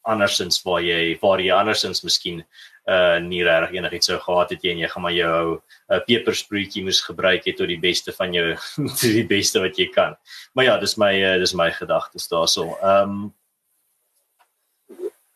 andersins 0.01 0.61
waar 0.65 0.81
jy 0.81 1.17
waar 1.21 1.39
jy 1.39 1.53
andersins 1.53 2.03
miskien 2.03 2.43
uh 2.89 3.19
nie 3.21 3.43
reg 3.45 3.73
enigiets 3.75 4.09
sou 4.09 4.17
gehad 4.19 4.49
het 4.49 4.63
jy 4.63 4.71
en 4.71 4.81
jy 4.81 4.87
gaan 4.89 5.03
maar 5.03 5.13
jou 5.13 5.41
'n 5.55 5.93
uh, 5.93 5.99
peperspruitjie 6.07 6.83
moes 6.83 7.01
gebruik 7.01 7.45
het 7.45 7.57
tot 7.57 7.67
die 7.67 7.79
beste 7.79 8.11
van 8.11 8.33
jou 8.33 8.55
tot 8.99 9.13
die 9.19 9.27
beste 9.27 9.59
wat 9.59 9.77
jy 9.77 9.87
kan. 9.89 10.17
Maar 10.53 10.65
ja, 10.65 10.77
dis 10.77 10.97
my 10.97 11.13
uh, 11.13 11.37
dis 11.39 11.53
my 11.53 11.71
gedagtes 11.71 12.27
daarso. 12.27 12.77
Ehm 12.81 13.09
um, 13.09 13.33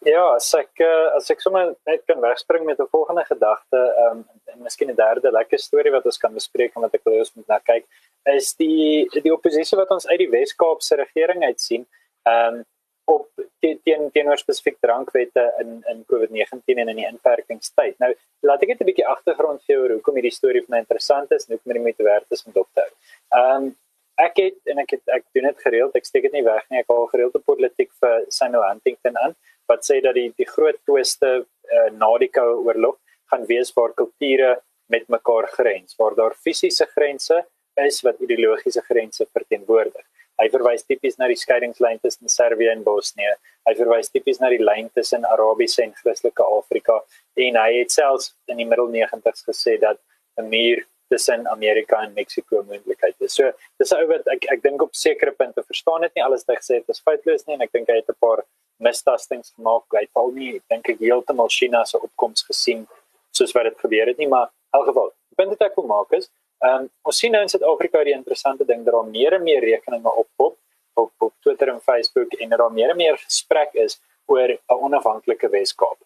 Ja, 0.06 0.36
as 0.36 0.51
ek 0.54 0.78
uh, 0.86 1.15
as 1.17 1.32
ek 1.34 1.39
sommer 1.41 1.71
net 1.89 2.04
kan 2.06 2.19
wegspring 2.21 2.65
met 2.65 2.80
'n 2.80 2.91
volgende 2.93 3.23
gedagte, 3.25 3.78
ehm 3.78 4.19
um, 4.21 4.25
en 4.54 4.62
miskien 4.62 4.89
'n 4.91 4.95
derde 4.95 5.32
lekker 5.32 5.60
storie 5.60 5.91
wat 5.91 6.06
ons 6.06 6.17
kan 6.17 6.34
bespreek 6.34 6.75
en 6.75 6.82
wat 6.82 6.93
ek 6.93 7.01
wil 7.04 7.17
ons 7.17 7.34
moet 7.34 7.47
na 7.47 7.58
kyk, 7.58 7.86
is 8.30 8.54
die 8.54 9.10
die 9.23 9.34
oppositie 9.34 9.78
wat 9.78 9.89
ons 9.89 10.08
uit 10.08 10.19
die 10.19 10.30
Wes-Kaapse 10.30 10.95
regering 10.95 11.43
uit 11.43 11.62
sien. 11.62 11.88
Ehm 12.23 12.54
um, 12.54 12.65
op 13.06 13.30
teen 13.60 14.10
teenoor 14.13 14.38
spesifiek 14.38 14.78
drankwette 14.82 15.46
in 15.62 15.82
in 15.91 16.04
COVID-19 16.12 16.82
en 16.82 16.91
in 16.94 17.02
die 17.02 17.08
inperkingstyd. 17.08 17.98
Nou, 18.04 18.12
laat 18.50 18.62
ek 18.62 18.74
net 18.74 18.82
'n 18.82 18.89
bietjie 18.91 19.08
agtergrond 19.08 19.63
gee 19.63 19.78
oor 19.78 19.96
hoekom 19.98 20.18
hierdie 20.18 20.34
storie 20.34 20.62
vir 20.65 20.74
my 20.76 20.84
interessant 20.84 21.32
is 21.32 21.46
en 21.46 21.56
hoekom 21.56 21.74
dit 21.74 21.82
moet 21.82 22.06
werd 22.12 22.32
is 22.32 22.46
om 22.46 22.54
dop 22.54 22.70
te 22.74 22.82
hou. 22.82 22.91
Ehm 23.39 23.63
um, 23.63 23.76
ek 24.18 24.38
het 24.39 24.58
en 24.72 24.78
ek 24.80 24.91
het 24.96 25.15
ek 25.18 25.26
doen 25.36 25.44
dit 25.50 25.62
gereeld, 25.68 25.96
ek 25.96 26.06
steek 26.06 26.24
dit 26.24 26.32
nie 26.38 26.44
weg 26.44 26.63
nie. 26.70 26.80
Ek 26.80 26.88
hou 26.88 27.08
gereeld 27.08 27.36
op 27.36 27.46
politiek 27.46 27.91
vir 28.02 28.26
Samuel 28.30 28.68
Huntington 28.70 29.18
aan 29.18 29.36
wat 29.68 29.84
sê 29.86 30.02
dat 30.02 30.15
die 30.15 30.32
die 30.38 30.48
groot 30.48 30.78
twiste 30.86 31.32
uh, 31.46 31.89
na 31.91 32.12
die 32.18 32.30
koue 32.30 32.62
oorlog 32.68 32.98
gaan 33.32 33.46
wees 33.46 33.74
waar 33.74 33.94
kulture 33.94 34.62
met 34.88 35.08
mekaar 35.10 35.48
grens, 35.48 35.96
waar 35.98 36.15
daar 36.15 36.34
fisiese 36.34 36.86
grense 36.86 37.46
is 37.76 38.02
wat 38.02 38.22
ideologiese 38.22 38.82
grense 38.82 39.26
verteenwoordig. 39.34 40.06
Hy 40.41 40.50
verwys 40.52 40.84
tipies 40.84 41.15
na 41.19 41.30
die 41.32 41.38
skeidingslyn 41.39 42.02
tussen 42.04 42.32
Servië 42.32 42.74
en 42.74 42.84
Bosnië. 42.84 43.36
Hy 43.67 43.74
verwys 43.78 44.12
tipies 44.12 44.41
na 44.41 44.50
die 44.52 44.60
lyn 44.60 44.89
tussen 44.98 45.24
Arabiese 45.30 45.86
en 45.86 45.93
Christelike 45.95 46.43
Afrika 46.43 47.00
en 47.45 47.60
hy 47.62 47.69
het 47.78 47.95
selfs 47.95 48.34
in 48.52 48.60
die 48.60 48.67
middel 48.67 48.91
90's 48.91 49.48
gesê 49.48 49.78
dat 49.80 50.02
'n 50.38 50.50
muur 50.50 50.84
tussen 51.10 51.48
Amerika 51.48 52.02
en 52.04 52.13
Mexiko 52.13 52.63
moontlikheid 52.63 53.15
is. 53.19 53.34
So 53.34 53.52
dis 53.80 53.93
ou 53.93 54.06
wat 54.08 54.28
ek 54.28 54.48
ek 54.52 54.63
dink 54.63 54.82
op 54.82 54.93
sekere 54.95 55.32
punte 55.32 55.63
verstaan 55.63 56.02
dit 56.02 56.15
nie 56.15 56.24
alles 56.24 56.43
wat 56.45 56.56
hy 56.56 56.62
gesê 56.62 56.80
het 56.82 56.89
is 56.89 57.02
foutloos 57.02 57.45
nie 57.48 57.56
en 57.56 57.62
ek 57.62 57.71
dink 57.71 57.89
hy 57.89 57.98
het 58.02 58.10
'n 58.10 58.19
paar 58.19 58.43
mistastings 58.80 59.54
gemaak. 59.56 59.86
Hy 59.93 60.02
het 60.02 60.15
al 60.15 60.32
nie 60.32 60.62
dink 60.69 60.89
ek 60.89 61.00
heeltemal 61.00 61.50
China 61.50 61.86
se 61.86 61.98
opkoms 61.98 62.43
gesien 62.43 62.88
soos 63.32 63.54
wat 63.54 63.63
dit 63.63 63.80
gebeur 63.80 64.08
het 64.08 64.17
nie, 64.17 64.28
maar 64.28 64.48
in 64.48 64.80
elk 64.80 64.88
geval, 64.88 65.10
die 65.30 65.36
punt 65.36 65.50
wat 65.50 65.62
ek 65.69 65.76
wil 65.76 65.88
maak 65.88 66.12
is 66.13 66.30
Ehm 66.65 66.82
um, 66.82 66.89
ons 67.10 67.17
sien 67.21 67.32
nou 67.32 67.41
in 67.45 67.51
Suid-Afrika 67.51 68.04
die 68.08 68.15
interessante 68.15 68.65
ding 68.65 68.84
dat 68.86 68.93
daar 68.95 69.10
meer 69.10 69.34
en 69.38 69.43
meer 69.43 69.62
rekeninge 69.62 70.12
oppop 70.12 70.58
op 71.01 71.12
op 71.28 71.34
Twitter 71.43 71.69
en 71.73 71.82
Facebook 71.82 72.34
en 72.34 72.49
dat 72.49 72.60
daar 72.60 72.73
meer 72.73 72.93
en 72.93 72.97
meer 72.97 73.17
gesprek 73.17 73.73
is 73.86 73.99
oor 74.25 74.49
'n 74.49 74.80
onafhanklike 74.88 75.49
Weskaap. 75.49 75.99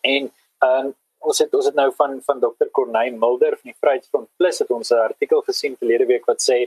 En 0.00 0.32
ehm 0.58 0.86
um, 0.86 0.94
ons 1.18 1.38
het 1.38 1.54
ons 1.54 1.66
het 1.66 1.74
nou 1.74 1.92
van 2.00 2.20
van 2.26 2.40
Dr. 2.40 2.68
Corneille 2.70 3.16
Mulder 3.16 3.56
van 3.60 3.70
die 3.70 3.78
Vryheidsfront 3.80 4.28
Plus 4.36 4.58
het 4.58 4.70
ons 4.70 4.90
'n 4.90 5.06
artikel 5.10 5.40
gesien 5.40 5.76
verlede 5.76 6.06
week 6.06 6.26
wat 6.26 6.42
sê 6.50 6.58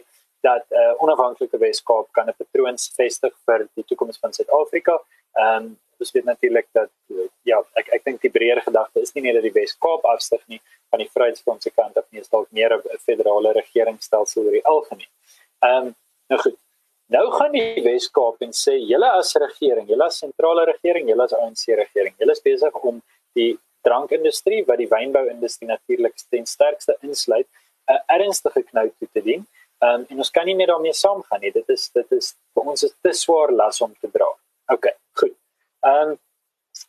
dat 0.42 0.66
'n 0.70 0.76
uh, 0.76 0.94
onafhanklike 1.04 1.58
Weskaap 1.58 2.08
kan 2.12 2.28
'n 2.28 2.38
patroon 2.38 2.78
vestig 2.78 3.34
vir 3.46 3.70
die 3.76 3.86
toekoms 3.86 4.18
van 4.20 4.34
Suid-Afrika. 4.34 5.02
Ehm 5.34 5.56
um, 5.56 5.80
dis 6.02 6.14
weet 6.16 6.28
natuurlik 6.28 6.68
dat 6.78 6.90
ja, 7.48 7.62
ek 7.80 7.92
ek 7.98 8.06
dink 8.08 8.22
die 8.26 8.34
breër 8.34 8.62
gedagte 8.66 9.04
is 9.06 9.14
nie 9.16 9.26
net 9.28 9.38
dat 9.40 9.46
die 9.48 9.54
Wes-Kaap 9.56 10.06
afstig 10.10 10.42
nie 10.52 10.60
van 10.92 11.02
die 11.04 11.10
Vryheidsfront 11.14 11.64
se 11.64 11.72
kant 11.72 11.98
af 11.98 12.08
nie, 12.10 12.22
is 12.22 12.30
dalk 12.30 12.50
meer 12.52 12.76
'n 12.78 13.00
federale 13.06 13.54
regeringsstelsel 13.60 14.44
oor 14.44 14.58
die 14.60 14.68
algemeen. 14.74 15.12
Ehm 15.66 15.88
um, 15.88 15.96
nou 16.30 16.40
goed. 16.42 16.58
Nou 17.12 17.26
gaan 17.32 17.52
die 17.52 17.84
Wes-Kaap 17.84 18.44
en 18.46 18.54
sê 18.56 18.78
julle 18.92 19.10
as 19.20 19.34
regering, 19.36 19.88
julle 19.90 20.06
as 20.06 20.20
sentrale 20.24 20.66
regering, 20.66 21.10
julle 21.12 21.24
as 21.24 21.34
ANC 21.34 21.66
regering, 21.84 22.14
julle 22.20 22.32
is 22.32 22.44
besig 22.46 22.78
om 22.92 23.02
die 23.36 23.58
drankindustrie 23.88 24.62
wat 24.68 24.80
die 24.80 24.88
wynbou-industrie 24.88 25.68
natuurlik 25.68 26.16
ten 26.30 26.46
sterkste 26.46 26.96
insluit, 27.02 27.48
'n 27.90 28.00
ernstige 28.18 28.64
knout 28.64 28.94
toe 29.00 29.10
te 29.14 29.22
dien. 29.22 29.46
Um, 29.82 30.06
en 30.10 30.18
ons 30.18 30.30
kan 30.30 30.46
nie 30.46 30.56
net 30.56 30.70
daarmee 30.70 30.94
saamgaan 30.94 31.42
nie. 31.42 31.52
Dit 31.52 31.70
is 31.74 31.90
dit 31.90 32.12
is 32.12 32.36
vir 32.54 32.68
ons 32.74 32.84
is 32.84 32.94
te 33.02 33.14
swaar 33.18 33.52
las 33.52 33.82
om 33.82 33.94
te 34.00 34.10
dra. 34.14 34.28
OK, 34.70 34.86
goed. 35.18 35.34
Um, 35.82 36.18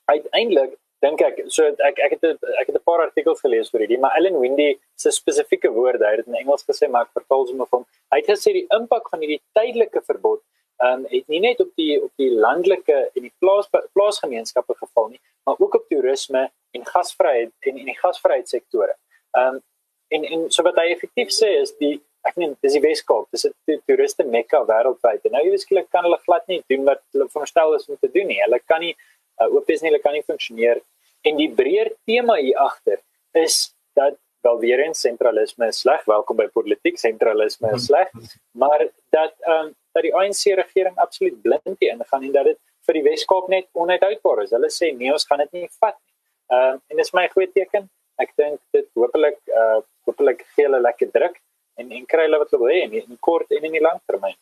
uiteindelik 0.05 0.77
dink 1.03 1.23
ek 1.27 1.41
so 1.51 1.67
ek 1.89 1.99
ek 1.99 2.17
het 2.17 2.25
ek 2.61 2.67
het 2.67 2.77
'n 2.77 2.85
paar 2.85 3.03
artikels 3.07 3.41
gelees 3.41 3.73
oor 3.75 3.81
hierdie, 3.81 3.99
maar 3.99 4.17
Ellen 4.17 4.39
Windy 4.41 4.79
se 4.95 5.11
spesifieke 5.11 5.71
woorde, 5.73 6.05
hy 6.05 6.17
het 6.17 6.25
dit 6.25 6.33
in 6.35 6.41
Engels 6.45 6.65
gesê 6.65 6.89
maar 6.89 7.09
ek 7.09 7.19
vertaal 7.21 7.47
sommer 7.47 7.67
van 7.67 7.87
hy 8.13 8.19
het 8.21 8.31
gesê 8.31 8.53
die 8.53 8.67
impak 8.79 9.09
van 9.11 9.21
hierdie 9.21 9.43
tydelike 9.59 10.03
verbod 10.07 10.43
ehm 10.83 10.93
um, 10.93 11.07
het 11.09 11.29
nie 11.29 11.41
net 11.41 11.61
op 11.61 11.71
die 11.77 12.03
op 12.03 12.11
die 12.17 12.31
landelike 12.45 12.99
en 13.15 13.23
die 13.23 13.35
plaas 13.39 13.69
plaasgemeenskappe 13.95 14.75
geval 14.75 15.09
nie, 15.09 15.21
maar 15.45 15.57
ook 15.59 15.75
op 15.75 15.85
toerisme 15.89 16.51
en 16.77 16.87
gasvryheid 16.87 17.53
en 17.61 17.79
en 17.79 17.91
die 17.91 17.99
gasvryheidssektore. 17.99 18.97
Ehm 19.39 19.55
um, 19.55 19.61
en 20.09 20.25
en 20.25 20.51
so 20.51 20.63
wat 20.63 20.81
hy 20.81 20.89
effektief 20.93 21.31
sê 21.35 21.53
is 21.61 21.77
die 21.79 21.95
ek 22.29 22.39
meen 22.39 22.55
dis 22.63 22.77
die 22.77 22.83
Weskaap, 22.83 23.29
dis 23.35 23.47
'n 23.47 23.81
toeriste 23.87 24.25
mekka 24.25 24.63
wêreldwyd. 24.69 25.27
Nou 25.35 25.43
jy 25.45 25.59
skielik 25.59 25.91
kan 25.91 26.05
hulle 26.07 26.19
glad 26.27 26.47
nie 26.49 26.63
doen 26.71 26.85
wat 26.85 27.03
hulle 27.13 27.29
veronderstel 27.29 27.75
is 27.75 27.89
om 27.89 27.99
te 28.01 28.11
doen 28.15 28.27
nie. 28.31 28.41
Hulle 28.45 28.61
kan 28.67 28.81
nie 28.81 28.95
uh, 29.41 29.49
oop 29.49 29.71
is 29.71 29.83
nie, 29.83 29.91
hulle 29.91 30.03
kan 30.03 30.15
nie 30.15 30.23
funksioneer. 30.23 30.81
En 31.27 31.37
die 31.39 31.51
breër 31.51 31.93
tema 32.07 32.37
hier 32.39 32.59
agter 32.59 33.01
is 33.35 33.75
dat 33.99 34.19
wel 34.43 34.59
weer 34.59 34.81
eens 34.87 35.01
sentralisme 35.01 35.69
is 35.71 35.83
sleg, 35.85 36.03
welkom 36.11 36.37
by 36.37 36.49
politiek, 36.49 36.99
sentralisme 36.99 37.71
is 37.77 37.87
sleg, 37.87 38.11
maar 38.63 38.89
dat 39.15 39.35
ehm 39.47 39.69
um, 39.69 39.75
dat 39.93 40.07
die 40.07 40.15
ANC 40.17 40.47
regering 40.57 40.95
absoluut 40.97 41.35
blind 41.43 41.75
teen 41.79 42.01
gaan 42.09 42.23
en 42.25 42.33
dat 42.33 42.47
dit 42.49 42.59
vir 42.87 42.97
die 42.97 43.03
Weskaap 43.05 43.49
net 43.53 43.67
onuithoudbaar 43.77 44.41
is. 44.47 44.55
Hulle 44.57 44.71
sê 44.73 44.89
nee, 44.97 45.13
ons 45.13 45.27
gaan 45.29 45.43
dit 45.45 45.53
nie 45.59 45.69
vat 45.81 45.99
nie. 45.99 46.13
Ehm 46.57 46.75
um, 46.75 46.81
en 46.89 47.03
dis 47.03 47.13
my 47.13 47.27
goeie 47.35 47.51
teken. 47.53 47.91
Ek 48.23 48.33
dink 48.37 48.61
dit 48.77 48.87
hopelik 48.95 49.39
uh 49.49 49.81
hopelik 50.09 50.47
gee 50.55 50.67
hulle 50.67 50.81
lekker 50.83 51.11
druk 51.15 51.37
en 51.81 51.91
en 51.91 52.07
kry 52.09 52.27
hulle 52.27 52.41
wat 52.43 52.53
hulle 52.53 52.65
wil 52.65 52.73
hê 52.75 52.85
in 52.87 52.95
die 52.95 53.21
kort 53.21 53.51
en 53.51 53.67
in 53.69 53.77
die 53.77 53.85
lang 53.85 54.01
termyn. 54.11 54.37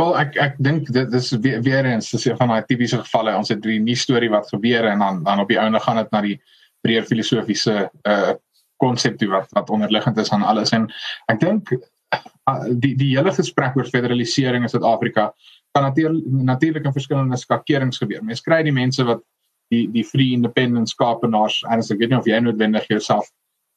Wel 0.00 0.16
ek 0.20 0.36
ek 0.40 0.58
dink 0.62 0.90
dit 0.94 1.14
is 1.18 1.30
weer, 1.44 1.60
weer 1.66 1.88
eens 1.92 2.10
dis 2.14 2.26
een 2.28 2.38
van 2.38 2.52
daai 2.54 2.64
tipiese 2.68 3.00
gevalle 3.02 3.36
ons 3.36 3.52
het 3.52 3.62
die 3.64 3.80
nuwe 3.82 3.98
storie 3.98 4.32
wat 4.32 4.48
gebeur 4.52 4.88
en 4.92 5.04
dan 5.04 5.22
dan 5.26 5.44
op 5.44 5.50
die 5.50 5.60
ouene 5.60 5.80
gaan 5.80 6.00
dit 6.02 6.12
na 6.14 6.22
die 6.26 6.38
breër 6.84 7.08
filosofiese 7.08 7.90
uh 8.08 8.34
konsep 8.80 9.20
wat 9.28 9.50
wat 9.52 9.70
onderliggend 9.70 10.16
is 10.18 10.30
aan 10.32 10.42
alles 10.42 10.70
en 10.72 10.86
ek 11.28 11.40
dink 11.40 11.72
uh, 11.74 12.64
die 12.72 12.94
die 12.96 13.10
hele 13.16 13.32
gesprek 13.36 13.76
oor 13.76 13.88
federalisering 13.88 14.64
in 14.64 14.72
Suid-Afrika 14.72 15.26
kan 15.76 15.84
natuurlik 15.84 16.24
natuurlik 16.26 16.84
in 16.84 16.92
verskillende 16.92 17.36
skakerings 17.36 17.98
gebeur. 17.98 18.24
Mens 18.24 18.40
kry 18.40 18.62
die 18.66 18.74
mense 18.74 19.04
wat 19.04 19.20
die 19.70 19.84
die 19.92 20.04
free 20.04 20.32
independence 20.34 20.96
Kaapenaars 20.98 21.60
en 21.68 21.84
ek 21.84 22.00
weet 22.00 22.10
nie 22.10 22.18
of 22.18 22.26
jy 22.26 22.40
noodwendig 22.40 22.88
jouself 22.88 23.28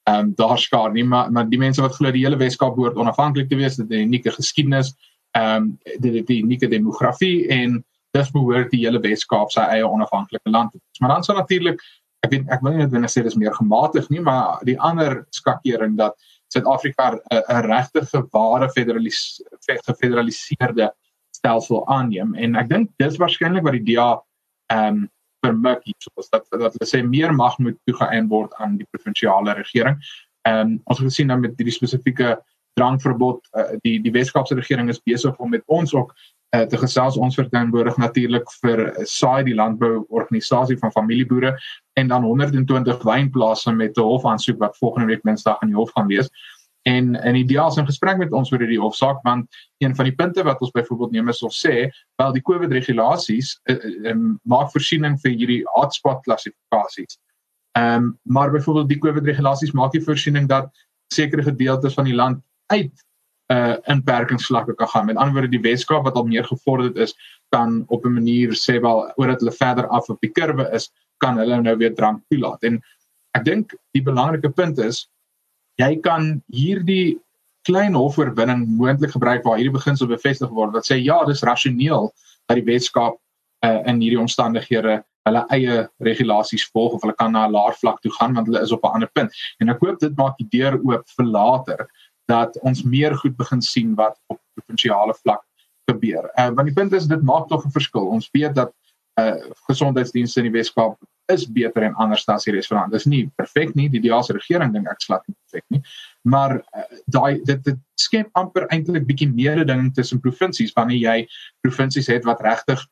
ehm 0.03 0.19
um, 0.19 0.33
daar 0.35 0.59
skaar 0.59 0.91
nie 0.91 1.03
maar 1.03 1.31
maar 1.31 1.49
die 1.49 1.59
mense 1.59 1.81
wat 1.81 1.95
glo 1.95 2.11
die 2.11 2.25
hele 2.25 2.37
Weskaap 2.37 2.75
behoort 2.75 2.97
onafhanklik 2.99 3.49
te 3.49 3.55
wees, 3.55 3.75
dit 3.75 3.89
'n 3.89 4.07
unieke 4.09 4.31
geskiedenis 4.31 4.93
ehm 5.31 5.55
um, 5.55 5.79
die 5.99 6.23
die 6.23 6.43
unieke 6.43 6.67
demografie 6.67 7.47
en 7.47 7.83
dis 8.11 8.31
behoort 8.31 8.71
die 8.71 8.83
hele 8.85 8.99
Weskaap 8.99 9.51
sy 9.51 9.61
eie 9.61 9.87
onafhanklike 9.87 10.49
land 10.49 10.71
te 10.71 10.77
wees. 10.77 10.99
Maar 10.99 11.09
dan 11.09 11.23
sou 11.23 11.37
natuurlik 11.37 11.81
ek 12.23 12.31
weet 12.31 12.49
ek 12.49 12.61
wil 12.61 12.73
nie 12.73 12.85
net 12.87 13.11
sê 13.11 13.23
dis 13.23 13.35
meer 13.35 13.55
gematig 13.55 14.09
nie, 14.09 14.21
maar 14.21 14.59
die 14.63 14.79
ander 14.79 15.25
skakering 15.29 15.97
dat 15.97 16.15
Suid-Afrika 16.53 17.17
'n 17.31 17.65
regte 17.65 18.03
ware 18.31 18.69
federalis 18.69 19.41
gefederaliseerde 19.67 20.91
stelsel 21.31 21.87
aanneem 21.87 22.35
en 22.35 22.55
ek 22.55 22.69
dink 22.69 22.91
dis 22.97 23.17
waarskynlik 23.17 23.63
wat 23.63 23.79
die 23.79 23.95
DA 23.95 24.21
ehm 24.71 24.87
um, 24.87 25.09
vermik 25.43 25.83
iets 25.89 26.07
soos 26.09 26.29
dat 26.33 26.47
dat 26.51 26.75
hulle 26.77 26.89
sê 26.89 27.03
meer 27.07 27.33
mag 27.35 27.57
moet 27.59 27.77
toegeëien 27.89 28.29
word 28.31 28.53
aan 28.63 28.77
die 28.79 28.87
provinsiale 28.91 29.55
regering. 29.59 29.99
Ehm 30.47 30.73
um, 30.73 30.79
ons 30.83 30.99
het 30.99 31.07
gesien 31.07 31.31
dan 31.31 31.43
met 31.43 31.57
hierdie 31.57 31.75
spesifieke 31.75 32.37
drankverbod 32.79 33.43
uh, 33.57 33.75
die 33.85 33.99
die 34.01 34.13
Weskaapse 34.13 34.55
regering 34.55 34.89
is 34.89 35.01
besig 35.03 35.37
om 35.37 35.53
met 35.53 35.63
ons 35.67 35.93
ook 35.93 36.13
uh, 36.55 36.61
te 36.61 36.77
gesels. 36.77 37.17
Ons 37.17 37.37
verteenwoordig 37.39 37.97
natuurlik 38.01 38.49
vir 38.61 38.87
uh, 38.87 39.05
SAI 39.05 39.43
die 39.49 39.55
landbou 39.55 40.05
organisasie 40.09 40.77
van 40.81 40.91
familieboere 40.91 41.53
en 41.99 42.09
dan 42.09 42.25
120 42.25 43.03
wynplase 43.03 43.71
met 43.71 43.97
'n 43.97 44.09
hofaansoek 44.09 44.59
wat 44.59 44.77
volgende 44.77 45.07
week 45.07 45.23
Dinsdag 45.23 45.61
aan 45.61 45.73
die 45.73 45.77
hof 45.77 45.91
gaan 45.95 46.07
wees 46.07 46.29
en 46.83 47.15
in 47.15 47.35
ideaal 47.35 47.77
in 47.79 47.85
gesprek 47.87 48.17
met 48.19 48.33
ons 48.35 48.51
oor 48.51 48.59
hierdie 48.59 48.79
hofsaak 48.81 49.21
want 49.23 49.47
een 49.83 49.95
van 49.95 50.09
die 50.09 50.15
punte 50.15 50.43
wat 50.43 50.61
ons 50.61 50.71
byvoorbeeld 50.75 51.11
neem 51.15 51.29
is 51.31 51.43
of 51.43 51.53
sê 51.55 51.87
wel 52.21 52.33
die 52.35 52.43
COVID 52.43 52.71
regulasies 52.75 53.53
uh, 53.71 53.77
um, 54.11 54.39
maak 54.43 54.71
voorsiening 54.73 55.15
vir 55.23 55.31
hierdie 55.31 55.61
hotspot 55.75 56.23
klassifikasies. 56.27 57.19
Ehm 57.79 57.95
um, 57.95 58.09
maar 58.23 58.51
byvoorbeeld 58.51 58.89
die 58.89 58.99
COVID 58.99 59.25
regulasies 59.31 59.71
maak 59.71 59.93
nie 59.93 60.03
voorsiening 60.03 60.49
dat 60.49 60.69
sekere 61.13 61.43
gedeeltes 61.43 61.93
van 61.93 62.09
die 62.09 62.15
land 62.15 62.43
uit 62.71 62.93
uh 63.53 63.75
inperkingsvlakke 63.91 64.75
kan 64.75 64.87
gaan. 64.87 65.05
Met 65.05 65.17
ander 65.17 65.33
woorde 65.33 65.51
die 65.51 65.61
Weskaap 65.61 66.03
wat 66.03 66.15
al 66.15 66.27
meer 66.27 66.45
gevorderd 66.45 66.97
is, 66.97 67.15
kan 67.49 67.83
op 67.87 68.05
'n 68.05 68.13
manier 68.13 68.55
sê 68.55 68.79
wel 68.81 69.11
oordat 69.15 69.39
hulle 69.39 69.51
verder 69.51 69.87
af 69.87 70.09
op 70.09 70.21
die 70.21 70.31
kurwe 70.31 70.69
is, 70.71 70.91
kan 71.17 71.37
hulle 71.37 71.61
nou 71.61 71.77
weer 71.77 71.95
drank 71.95 72.23
toelaat. 72.29 72.63
En 72.63 72.81
ek 73.31 73.45
dink 73.45 73.75
die 73.91 74.03
belangrike 74.03 74.49
punt 74.49 74.77
is 74.77 75.09
jy 75.81 75.95
kan 76.05 76.41
hierdie 76.53 77.19
klein 77.67 77.95
hofoorwinning 77.95 78.65
moontlik 78.77 79.13
gebruik 79.15 79.43
waar 79.43 79.57
hierdie 79.57 79.73
beginsel 79.73 80.09
bevestig 80.11 80.51
word 80.51 80.73
wat 80.75 80.87
sê 80.87 80.99
ja, 80.99 81.23
dis 81.25 81.43
rasioneel 81.43 82.11
dat 82.47 82.59
die 82.59 82.67
Weskaap 82.67 83.19
uh 83.63 83.79
in 83.87 84.01
hierdie 84.03 84.19
omstandighede 84.19 84.99
hulle 85.27 85.43
eie 85.55 85.75
regulasies 86.03 86.65
volg 86.73 86.97
of 86.97 87.05
hulle 87.05 87.15
kan 87.15 87.31
na 87.31 87.45
'n 87.47 87.55
laer 87.55 87.75
vlak 87.79 88.01
toe 88.01 88.11
gaan 88.19 88.33
want 88.35 88.47
hulle 88.47 88.61
is 88.61 88.71
op 88.75 88.83
'n 88.83 88.95
ander 88.95 89.11
punt. 89.13 89.31
En 89.59 89.69
ek 89.69 89.79
hoop 89.79 89.99
dit 89.99 90.17
maak 90.17 90.35
die 90.37 90.49
deur 90.57 90.75
oop 90.83 91.05
vir 91.17 91.25
later 91.25 91.87
dat 92.27 92.57
ons 92.61 92.83
meer 92.83 93.15
goed 93.15 93.37
begin 93.37 93.61
sien 93.61 93.95
wat 93.95 94.19
op 94.27 94.39
provinsiale 94.55 95.13
vlak 95.23 95.43
gebeur. 95.89 96.29
Uh 96.39 96.49
want 96.55 96.67
die 96.67 96.75
punt 96.75 96.93
is 96.93 97.07
dit 97.07 97.23
maak 97.23 97.47
tog 97.47 97.65
'n 97.65 97.71
verskil. 97.71 98.07
Ons 98.07 98.29
weet 98.33 98.55
dat 98.55 98.73
uh 99.19 99.39
gesondheidsdienste 99.69 100.39
in 100.39 100.51
die 100.51 100.57
Weskaap 100.59 100.97
is 101.31 101.45
beter 101.45 101.83
en 101.87 101.95
anders 101.95 102.25
as 102.27 102.43
die 102.47 102.53
res 102.55 102.67
van 102.67 102.81
land. 102.81 102.93
Dis 102.93 103.05
nie 103.05 103.29
perfek 103.39 103.75
nie, 103.75 103.89
die 103.89 104.01
ideale 104.01 104.35
regering 104.35 104.73
dink 104.73 104.89
ek 104.91 105.01
slat 105.01 105.23
nie 105.27 105.35
perfek 105.35 105.63
nie. 105.69 105.81
Maar 106.27 106.57
uh, 106.59 106.87
daai 107.07 107.43
dit 107.45 107.63
dit 107.63 107.79
skep 107.99 108.29
amper 108.39 108.67
eintlik 108.69 109.07
bietjie 109.07 109.29
meer 109.31 109.63
ding 109.65 109.91
tussen 109.95 110.21
provinsies 110.23 110.73
wanneer 110.75 110.99
jy 110.99 111.17
provinsies 111.63 112.09
het 112.11 112.27
wat 112.27 112.43
regtig 112.43 112.83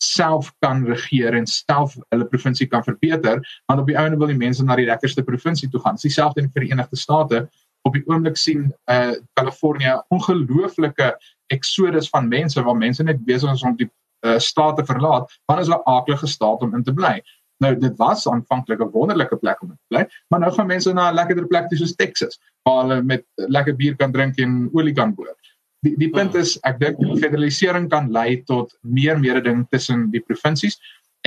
self 0.00 0.48
kan 0.64 0.84
regeer 0.88 1.34
en 1.36 1.46
self 1.46 1.96
hulle 2.08 2.26
provinsie 2.28 2.66
kan 2.66 2.84
verbeter, 2.84 3.42
want 3.68 3.82
op 3.82 3.88
die 3.90 3.98
ouene 3.98 4.16
wil 4.16 4.30
die 4.32 4.38
mense 4.38 4.64
na 4.64 4.76
die 4.78 4.88
lekkerste 4.88 5.24
provinsie 5.26 5.68
toe 5.68 5.80
gaan. 5.84 5.98
Dis 5.98 6.08
dieselfde 6.08 6.40
in 6.40 6.48
die 6.48 6.56
Verenigde 6.56 6.96
State 6.96 7.42
op 7.88 7.96
die 7.96 8.04
oomblik 8.08 8.36
sien 8.36 8.70
uh 8.92 9.12
Kalifornië 9.38 9.98
ongelooflike 10.14 11.14
eksodus 11.52 12.08
van 12.12 12.28
mense 12.28 12.62
waar 12.62 12.76
mense 12.76 13.04
net 13.04 13.24
besig 13.26 13.52
is 13.52 13.64
om 13.64 13.76
die 13.76 13.88
uh, 14.24 14.38
staat 14.38 14.76
te 14.76 14.84
verlaat 14.84 15.32
want 15.48 15.60
is 15.60 15.68
'n 15.68 15.80
aardige 15.84 16.26
staat 16.26 16.62
om 16.62 16.74
in 16.74 16.84
te 16.84 16.92
bly. 16.92 17.20
Nou 17.60 17.74
dit 17.76 17.96
was 18.00 18.26
aanvanklik 18.28 18.80
'n 18.80 18.90
wonderlike 18.92 19.36
plek 19.36 19.62
om 19.62 19.68
te 19.68 19.76
bly, 19.88 20.06
maar 20.28 20.40
nou 20.40 20.52
gaan 20.52 20.66
mense 20.66 20.92
na 20.92 21.10
'n 21.10 21.14
lekkerder 21.14 21.46
plek 21.46 21.68
soos 21.70 21.94
Texas 21.94 22.40
waar 22.62 22.82
hulle 22.82 23.02
met 23.02 23.24
lekker 23.36 23.76
bier 23.76 23.96
kan 23.96 24.12
drink 24.12 24.38
en 24.38 24.68
olie 24.72 24.94
kan 24.94 25.14
boor. 25.14 25.34
Die 25.80 25.96
die 25.96 26.10
punt 26.10 26.34
is 26.34 26.58
ek 26.62 26.78
dink 26.80 26.96
federalisering 27.18 27.88
kan 27.88 28.10
lei 28.12 28.42
tot 28.44 28.78
meer 28.80 29.18
mededing 29.18 29.66
tussen 29.70 30.10
die 30.10 30.20
provinsies 30.20 30.78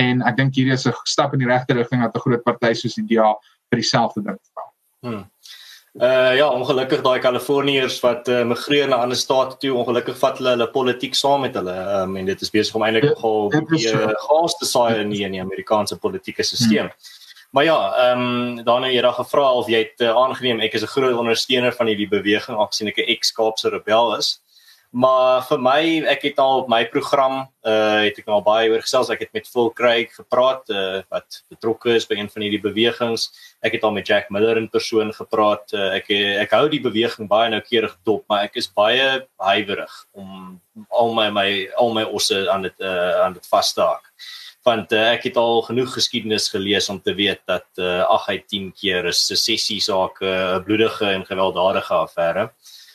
en 0.02 0.22
ek 0.22 0.36
dink 0.36 0.54
hierdie 0.54 0.72
is 0.72 0.86
'n 0.86 0.92
stap 1.04 1.32
in 1.32 1.38
die 1.38 1.48
regte 1.48 1.74
rigting 1.74 2.02
dat 2.02 2.16
'n 2.16 2.20
groot 2.20 2.44
party 2.44 2.72
soos 2.74 2.94
die 2.94 3.06
DA 3.06 3.34
vir 3.70 3.80
dieselfde 3.80 4.22
ding 4.22 4.38
vra. 4.52 4.64
Hmm. 5.00 5.24
Uh 5.94 6.32
ja, 6.34 6.48
ongelukkig 6.50 7.04
daai 7.06 7.20
Kaliforniërs 7.22 8.00
wat 8.02 8.26
uh, 8.26 8.40
migreer 8.42 8.88
na 8.90 8.96
ander 9.04 9.16
state 9.16 9.60
toe, 9.62 9.70
ongelukkig 9.78 10.16
vat 10.18 10.40
hulle 10.40 10.56
hulle 10.56 10.66
politiek 10.74 11.14
saam 11.14 11.44
met 11.46 11.54
hulle. 11.54 11.74
Um, 12.00 12.16
en 12.18 12.26
dit 12.26 12.40
is 12.42 12.50
besig 12.50 12.74
om 12.74 12.82
eintlik 12.82 13.12
nogal 13.12 13.52
die 13.70 13.92
gas 14.24 14.56
te 14.58 14.66
saai 14.66 15.04
in 15.04 15.12
die, 15.14 15.22
in 15.22 15.36
die 15.36 15.42
Amerikaanse 15.42 16.00
politieke 16.02 16.42
stelsel. 16.42 16.90
Hmm. 16.90 17.12
Maar 17.54 17.64
ja, 17.64 17.78
ehm 18.08 18.24
um, 18.26 18.64
dan 18.66 18.82
nou 18.82 18.90
jy 18.90 19.02
daag 19.06 19.20
gevra 19.20 19.52
of 19.54 19.70
jy 19.70 19.84
het 19.84 20.02
uh, 20.02 20.10
aangeneem 20.18 20.64
ek 20.66 20.74
is 20.74 20.82
'n 20.82 20.90
groot 20.96 21.14
ondersteuner 21.14 21.72
van 21.72 21.86
hierdie 21.86 22.10
beweging 22.10 22.58
aangesien 22.58 22.90
ek 22.90 22.98
'n 22.98 23.14
ex-Kaapse 23.14 23.70
rebel 23.70 24.16
is. 24.16 24.40
Maar 24.94 25.40
vir 25.48 25.58
my, 25.58 25.78
ek 26.06 26.28
het 26.28 26.36
al 26.38 26.60
op 26.60 26.68
my 26.70 26.84
program, 26.86 27.40
uh 27.66 28.04
het 28.04 28.18
ek 28.20 28.28
al 28.30 28.44
baie 28.46 28.68
oor 28.70 28.82
gesels. 28.84 29.08
Ek 29.10 29.24
het 29.24 29.32
met 29.34 29.48
Phil 29.50 29.72
Craig 29.74 30.12
gepraat 30.14 30.70
uh 30.70 31.00
wat 31.10 31.40
betrokke 31.50 31.96
is 31.98 32.06
by 32.06 32.14
een 32.20 32.30
van 32.30 32.44
hierdie 32.44 32.60
bewegings. 32.62 33.24
Ek 33.58 33.74
het 33.74 33.82
al 33.82 33.96
met 33.96 34.06
Jack 34.06 34.30
Miller 34.30 34.60
in 34.60 34.68
persoon 34.70 35.10
gepraat. 35.16 35.74
Uh, 35.74 35.96
ek 35.98 36.12
ek 36.44 36.54
hou 36.54 36.68
die 36.70 36.82
beweging 36.84 37.26
baie 37.26 37.50
noukeurig 37.50 37.96
dop, 38.06 38.22
maar 38.30 38.46
ek 38.46 38.60
is 38.62 38.70
baie 38.70 39.24
huiwerig 39.42 39.96
om 40.14 40.60
al 40.94 41.10
my 41.18 41.26
my 41.40 41.48
al 41.74 41.90
my 41.96 42.06
osse 42.14 42.44
aan 42.54 42.68
dit 42.68 42.86
uh 42.86 43.24
aan 43.24 43.34
dit 43.34 43.50
vas 43.50 43.72
te 43.74 43.82
haak. 43.82 44.06
Want 44.62 44.94
uh, 44.94 45.08
ek 45.16 45.26
het 45.26 45.42
al 45.42 45.64
genoeg 45.66 45.90
geskiedenis 45.96 46.46
gelees 46.54 46.86
om 46.94 47.02
te 47.02 47.16
weet 47.18 47.42
dat 47.50 47.66
uh 47.82 48.06
8 48.14 48.30
uit 48.30 48.46
10 48.46 48.70
keer 48.78 49.10
is 49.10 49.26
sessie 49.26 49.80
saak 49.82 50.22
'n 50.22 50.30
uh, 50.30 50.62
bloedige 50.62 51.10
en 51.10 51.26
gewelddadige 51.26 51.98
affære 51.98 52.46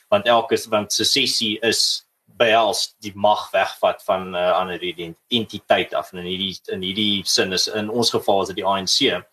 want 0.09 0.27
elke 0.27 0.57
want 0.69 0.93
sessie 0.93 1.57
is 1.61 2.05
behels 2.39 2.95
die 3.03 3.13
mag 3.15 3.49
wegvat 3.53 4.03
van 4.07 4.31
'n 4.31 4.35
uh, 4.35 4.51
ander 4.59 4.81
identiteit 4.81 5.93
af 5.93 6.13
en 6.13 6.19
in 6.19 6.25
hierdie 6.25 6.55
in 6.71 6.81
hierdie 6.81 7.21
sin 7.25 7.53
is 7.53 7.67
in 7.67 7.89
ons 7.89 8.09
geval 8.09 8.41
is 8.41 8.47
dit 8.47 8.61
die 8.61 8.65
ANC. 8.65 9.23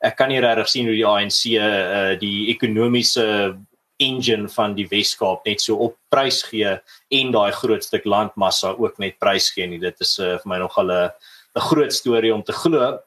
Ek 0.00 0.16
kan 0.16 0.28
nie 0.28 0.40
regtig 0.40 0.68
sien 0.68 0.86
hoe 0.86 0.96
die 0.96 1.06
ANC 1.06 1.40
uh, 1.58 2.18
die 2.20 2.50
ekonomiese 2.54 3.56
engine 3.96 4.48
van 4.48 4.74
die 4.74 4.86
Weskaap 4.90 5.44
net 5.46 5.60
so 5.60 5.76
op 5.76 5.96
prys 6.10 6.42
gee 6.42 6.78
en 7.10 7.32
daai 7.32 7.52
groot 7.52 7.84
stuk 7.84 8.04
landmassa 8.04 8.74
ook 8.78 8.98
net 8.98 9.18
prys 9.18 9.50
gee 9.54 9.66
nie. 9.66 9.78
Dit 9.78 10.00
is 10.00 10.18
uh, 10.18 10.36
vir 10.42 10.48
my 10.50 10.58
nogal 10.58 10.90
'n 10.90 11.10
'n 11.56 11.60
groot 11.70 11.92
storie 11.92 12.34
om 12.34 12.42
te 12.42 12.52
glo. 12.52 12.98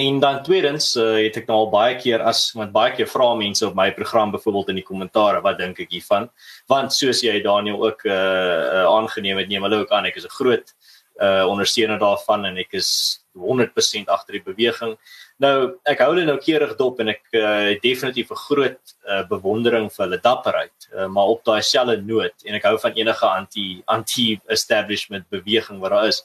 En 0.00 0.20
dan 0.20 0.42
tweedens 0.42 0.94
uh, 0.96 1.18
het 1.18 1.34
ek 1.36 1.48
nou 1.50 1.58
al 1.64 1.70
baie 1.72 1.96
keer 2.00 2.22
as 2.24 2.46
want 2.56 2.72
baie 2.72 2.92
keer 2.96 3.08
vra 3.10 3.32
mense 3.36 3.66
op 3.66 3.74
my 3.76 3.90
program 3.92 4.30
byvoorbeeld 4.32 4.70
in 4.72 4.78
die 4.80 4.86
kommentare 4.86 5.42
wat 5.44 5.58
dink 5.60 5.80
ek 5.84 5.90
hiervan 5.92 6.28
want 6.72 6.94
soos 6.96 7.20
jy 7.26 7.34
Daniel 7.44 7.82
ook 7.84 8.06
uh, 8.08 8.14
uh 8.14 8.86
aangeneem 8.94 9.42
het 9.42 9.50
neem 9.50 9.66
hulle 9.66 9.82
ook 9.82 9.92
aan 9.92 10.08
ek 10.08 10.16
is 10.16 10.24
'n 10.24 10.32
groot 10.36 10.72
uh 11.20 11.44
ondersteuner 11.52 11.98
daarvan 12.00 12.46
en 12.48 12.56
ek 12.62 12.72
is 12.80 12.90
100% 13.36 14.08
agter 14.10 14.38
die 14.38 14.42
beweging. 14.42 14.96
Nou 15.38 15.76
ek 15.84 16.00
hou 16.00 16.08
hulle 16.14 16.24
nou 16.24 16.38
keurig 16.40 16.72
dop 16.78 17.00
en 17.00 17.12
ek 17.12 17.22
uh 17.36 17.76
definitief 17.84 18.30
'n 18.30 18.42
groot 18.46 18.94
uh 19.04 19.22
bewondering 19.28 19.90
vir 19.92 20.04
hulle 20.06 20.20
dapperheid 20.22 20.88
uh, 20.94 21.08
maar 21.08 21.34
op 21.34 21.44
daai 21.44 21.62
selfde 21.62 22.00
noot 22.00 22.46
en 22.46 22.54
ek 22.54 22.64
hou 22.64 22.78
van 22.78 22.96
enige 22.96 23.26
anti 23.26 23.66
anti 23.86 24.40
establishment 24.48 25.28
beweging 25.28 25.80
wat 25.84 25.90
daar 25.90 26.08
is. 26.08 26.24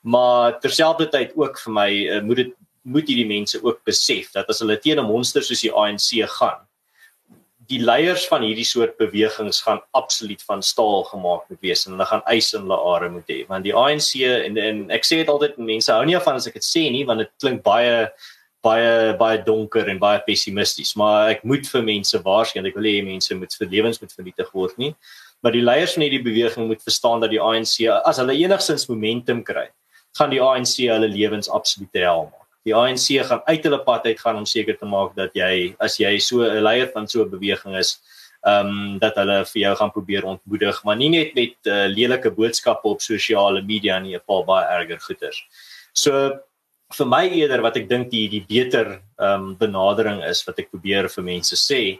Maar 0.00 0.56
terselfdertyd 0.60 1.36
ook 1.36 1.60
vir 1.60 1.72
my 1.72 1.90
uh, 1.92 2.22
moet 2.24 2.36
dit 2.36 2.56
moet 2.82 3.08
hierdie 3.08 3.28
mense 3.28 3.60
ook 3.62 3.84
besef 3.84 4.32
dat 4.32 4.48
as 4.48 4.60
hulle 4.64 4.78
teen 4.80 4.98
'n 4.98 5.06
monster 5.06 5.42
soos 5.42 5.60
die 5.60 5.72
ANC 5.72 6.24
gaan, 6.38 6.66
die 7.70 7.78
leiers 7.78 8.24
van 8.30 8.42
hierdie 8.42 8.66
soort 8.66 8.96
bewegings 8.98 9.60
gaan 9.62 9.78
absoluut 9.98 10.42
van 10.42 10.62
staal 10.62 11.04
gemaak 11.10 11.46
moet 11.50 11.60
wees 11.62 11.86
en 11.86 11.94
hulle 11.94 12.06
gaan 12.08 12.24
ys 12.32 12.50
in 12.56 12.66
hulle 12.66 12.78
are 12.92 13.10
moet 13.12 13.30
hê 13.30 13.38
want 13.50 13.66
die 13.66 13.74
ANC 13.76 14.10
en 14.26 14.58
en 14.58 14.82
ek 14.90 15.06
sê 15.06 15.20
dit 15.20 15.30
altyd 15.30 15.58
mense 15.58 15.92
hou 15.92 16.04
nie 16.08 16.16
af 16.18 16.26
van 16.26 16.40
as 16.40 16.48
ek 16.50 16.58
dit 16.58 16.66
sê 16.66 16.88
nie 16.90 17.04
want 17.06 17.22
dit 17.22 17.30
klink 17.42 17.62
baie 17.66 18.08
baie 18.66 19.14
baie 19.20 19.38
donker 19.46 19.88
en 19.88 20.02
baie 20.02 20.22
pessimisties 20.26 20.96
maar 20.96 21.30
ek 21.36 21.44
moet 21.44 21.68
vir 21.74 21.86
mense 21.86 22.22
waarsku 22.26 22.64
ek 22.72 22.80
wil 22.80 22.90
hê 22.90 22.96
mense 23.06 23.38
moet 23.38 23.54
vir 23.60 23.70
lewens 23.76 24.02
moet 24.02 24.18
vernietig 24.18 24.50
word 24.54 24.78
nie. 24.78 24.94
Maar 25.40 25.54
die 25.56 25.64
leiers 25.64 25.94
van 25.96 26.04
hierdie 26.04 26.24
beweging 26.24 26.66
moet 26.68 26.82
verstaan 26.84 27.22
dat 27.22 27.30
die 27.32 27.40
ANC 27.40 27.86
as 27.88 28.18
hulle 28.20 28.36
enigsins 28.36 28.88
momentum 28.90 29.44
kry 29.46 29.70
gaan 30.18 30.34
die 30.34 30.42
ANC 30.42 30.74
hulle 30.82 31.08
lewens 31.08 31.48
absoluut 31.48 32.02
help 32.02 32.34
die 32.68 32.74
ANC 32.76 33.20
gaan 33.26 33.42
uit 33.46 33.64
hulle 33.64 33.80
pad 33.84 34.06
uit 34.06 34.20
gaan 34.20 34.36
om 34.36 34.46
seker 34.46 34.76
te 34.76 34.88
maak 34.88 35.14
dat 35.16 35.34
jy 35.34 35.74
as 35.80 35.98
jy 36.00 36.18
so 36.18 36.42
'n 36.44 36.62
leier 36.62 36.90
van 36.92 37.08
so 37.08 37.24
'n 37.24 37.30
beweging 37.30 37.76
is 37.76 37.98
ehm 38.46 38.66
um, 38.66 38.98
dat 38.98 39.16
hulle 39.16 39.44
vir 39.44 39.60
jou 39.62 39.74
gaan 39.76 39.92
probeer 39.92 40.24
ontmoedig 40.24 40.84
maar 40.84 40.96
nie 40.96 41.10
net 41.10 41.34
met 41.34 41.56
uh, 41.66 41.86
lelike 41.88 42.30
boodskappe 42.30 42.88
op 42.88 43.00
sosiale 43.00 43.62
media 43.62 43.98
nie 43.98 44.16
'n 44.16 44.26
paar 44.26 44.44
baie 44.44 44.66
erger 44.78 45.00
goeters 45.00 45.44
so 45.92 46.40
vir 46.98 47.06
my 47.06 47.28
eerder 47.28 47.62
wat 47.62 47.76
ek 47.76 47.88
dink 47.88 48.10
die 48.10 48.28
die 48.28 48.44
beter 48.48 49.02
ehm 49.18 49.34
um, 49.34 49.56
benadering 49.56 50.24
is 50.24 50.44
wat 50.46 50.58
ek 50.58 50.70
probeer 50.70 51.08
vir 51.08 51.24
mense 51.24 51.56
sê 51.56 51.98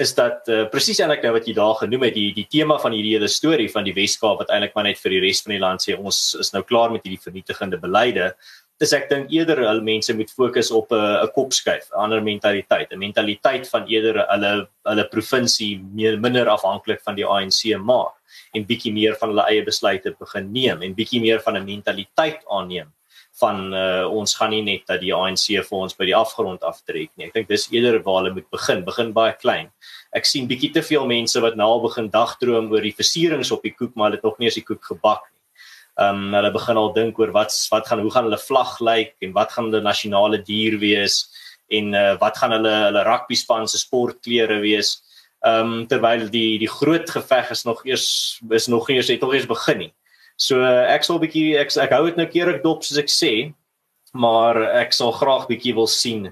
is 0.00 0.14
dat 0.16 0.48
uh, 0.48 0.64
presies 0.72 1.00
eintlik 1.00 1.22
nou 1.22 1.34
wat 1.36 1.46
jy 1.46 1.54
daar 1.54 1.76
genoem 1.76 2.06
het 2.08 2.14
die 2.14 2.32
die 2.32 2.48
tema 2.48 2.78
van 2.80 2.94
hierdie 2.96 3.14
hele 3.18 3.28
storie 3.28 3.68
van 3.68 3.84
die 3.84 3.94
Weskaap 3.94 4.40
wat 4.40 4.50
eintlik 4.50 4.74
maar 4.74 4.88
net 4.88 4.98
vir 5.02 5.10
die 5.16 5.20
res 5.26 5.42
van 5.44 5.52
die 5.52 5.60
land 5.62 5.84
sê 5.84 5.96
ons 5.98 6.34
is 6.40 6.52
nou 6.54 6.62
klaar 6.62 6.90
met 6.90 7.04
hierdie 7.04 7.20
vernietigende 7.20 7.78
beleide 7.82 8.32
dis 8.82 8.94
ek 8.96 9.08
dink 9.10 9.30
eerder 9.30 9.60
hulle 9.62 9.84
mense 9.86 10.14
moet 10.18 10.30
fokus 10.30 10.70
op 10.74 10.90
'n 10.92 11.24
'n 11.24 11.32
kopskuif 11.36 11.84
'n 11.90 12.00
ander 12.04 12.22
mentaliteit 12.30 12.88
'n 12.90 12.98
mentaliteit 12.98 13.68
van 13.74 13.86
eerder 13.86 14.16
hulle 14.32 14.52
hulle 14.90 15.04
provinsie 15.14 15.74
meer 15.98 16.18
minder 16.18 16.48
afhanklik 16.48 17.00
van 17.06 17.14
die 17.14 17.26
ANC 17.26 17.78
maak 17.78 18.16
en 18.54 18.66
bietjie 18.66 18.92
meer 18.92 19.14
van 19.20 19.28
hulle 19.30 19.46
eie 19.50 19.62
besluite 19.70 20.14
begin 20.18 20.52
neem 20.52 20.82
en 20.82 20.98
bietjie 20.98 21.20
meer 21.20 21.40
van 21.40 21.56
'n 21.56 21.64
mentaliteit 21.64 22.40
aanneem 22.48 22.90
van 23.40 23.74
uh, 23.74 24.06
ons 24.12 24.34
gaan 24.34 24.50
nie 24.50 24.62
net 24.62 24.82
dat 24.86 25.00
die 25.00 25.14
ANC 25.14 25.46
vir 25.68 25.78
ons 25.78 25.96
by 25.96 26.04
die 26.04 26.16
afgrond 26.16 26.62
aftrek 26.62 27.10
nie. 27.16 27.26
Ek 27.26 27.34
dink 27.34 27.48
dis 27.48 27.68
eerder 27.72 28.02
waar 28.04 28.20
hulle 28.20 28.34
moet 28.34 28.50
begin, 28.50 28.84
begin 28.84 29.12
baie 29.12 29.32
klein. 29.32 29.70
Ek 30.12 30.28
sien 30.28 30.48
bietjie 30.50 30.72
te 30.72 30.82
veel 30.82 31.06
mense 31.06 31.40
wat 31.40 31.56
nou 31.56 31.68
al 31.74 31.80
begin 31.80 32.10
dagdroom 32.10 32.70
oor 32.72 32.84
die 32.84 32.92
versierings 32.92 33.50
op 33.50 33.62
die 33.62 33.72
koek, 33.72 33.94
maar 33.94 34.10
hulle 34.10 34.20
het 34.20 34.28
nog 34.28 34.38
nie 34.38 34.50
eens 34.50 34.60
die 34.60 34.68
koek 34.68 34.84
gebak 34.84 35.24
nie. 35.30 35.41
Ehm 36.00 36.26
um, 36.28 36.34
hulle 36.34 36.50
begin 36.52 36.78
al 36.80 36.92
dink 36.96 37.18
oor 37.20 37.32
wat 37.36 37.52
wat 37.70 37.86
gaan 37.86 38.00
hoe 38.00 38.10
gaan 38.10 38.24
hulle 38.24 38.40
vlag 38.40 38.78
lyk 38.80 39.16
en 39.20 39.32
wat 39.36 39.52
gaan 39.52 39.68
hulle 39.68 39.82
nasionale 39.84 40.38
dier 40.42 40.78
wees 40.80 41.26
en 41.68 41.92
uh, 41.94 42.14
wat 42.20 42.38
gaan 42.40 42.54
hulle 42.56 42.72
hulle 42.86 43.02
rugby 43.04 43.36
span 43.36 43.68
se 43.68 43.78
sportklere 43.78 44.60
wees. 44.64 44.94
Ehm 45.44 45.72
um, 45.72 45.86
terwyl 45.90 46.28
die 46.30 46.58
die 46.62 46.70
groot 46.70 47.10
geveg 47.10 47.50
is 47.50 47.64
nog 47.68 47.84
eers 47.84 48.06
is 48.50 48.68
nog 48.72 48.88
eers 48.90 49.10
het 49.12 49.20
nog 49.20 49.34
eers 49.34 49.48
begin 49.50 49.78
nie. 49.86 49.92
So 50.36 50.64
ek 50.64 51.04
sal 51.04 51.20
bietjie 51.20 51.58
ek 51.60 51.74
ek 51.76 51.92
hou 51.92 52.06
dit 52.08 52.16
nou 52.16 52.28
keerig 52.30 52.62
dop 52.62 52.84
soos 52.86 52.98
ek 53.02 53.12
sê, 53.12 53.52
maar 54.12 54.56
ek 54.80 54.96
sal 54.96 55.12
graag 55.12 55.48
bietjie 55.50 55.74
wil 55.76 55.90
sien 55.90 56.30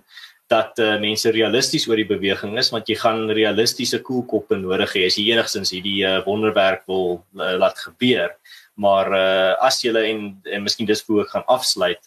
dat 0.50 0.78
uh, 0.82 0.96
mense 0.98 1.30
realisties 1.30 1.86
oor 1.86 2.00
die 2.00 2.08
beweging 2.08 2.56
is 2.58 2.72
want 2.74 2.88
jy 2.90 2.96
gaan 2.98 3.28
realistiese 3.30 4.00
koelkoppe 4.06 4.58
nodig 4.58 4.96
hê 4.96 5.04
as 5.06 5.18
jy 5.18 5.28
enigstens 5.30 5.70
hierdie 5.74 6.00
uh, 6.06 6.18
wonderwerk 6.26 6.82
wil 6.90 7.20
uh, 7.38 7.54
laat 7.60 7.78
gebeur. 7.78 8.34
Maar 8.76 9.12
uh, 9.12 9.52
as 9.66 9.82
jy 9.82 9.94
en 10.12 10.40
en 10.44 10.62
miskien 10.62 10.86
dis 10.86 11.02
voor 11.02 11.26
gaan 11.26 11.46
afsluit. 11.46 12.02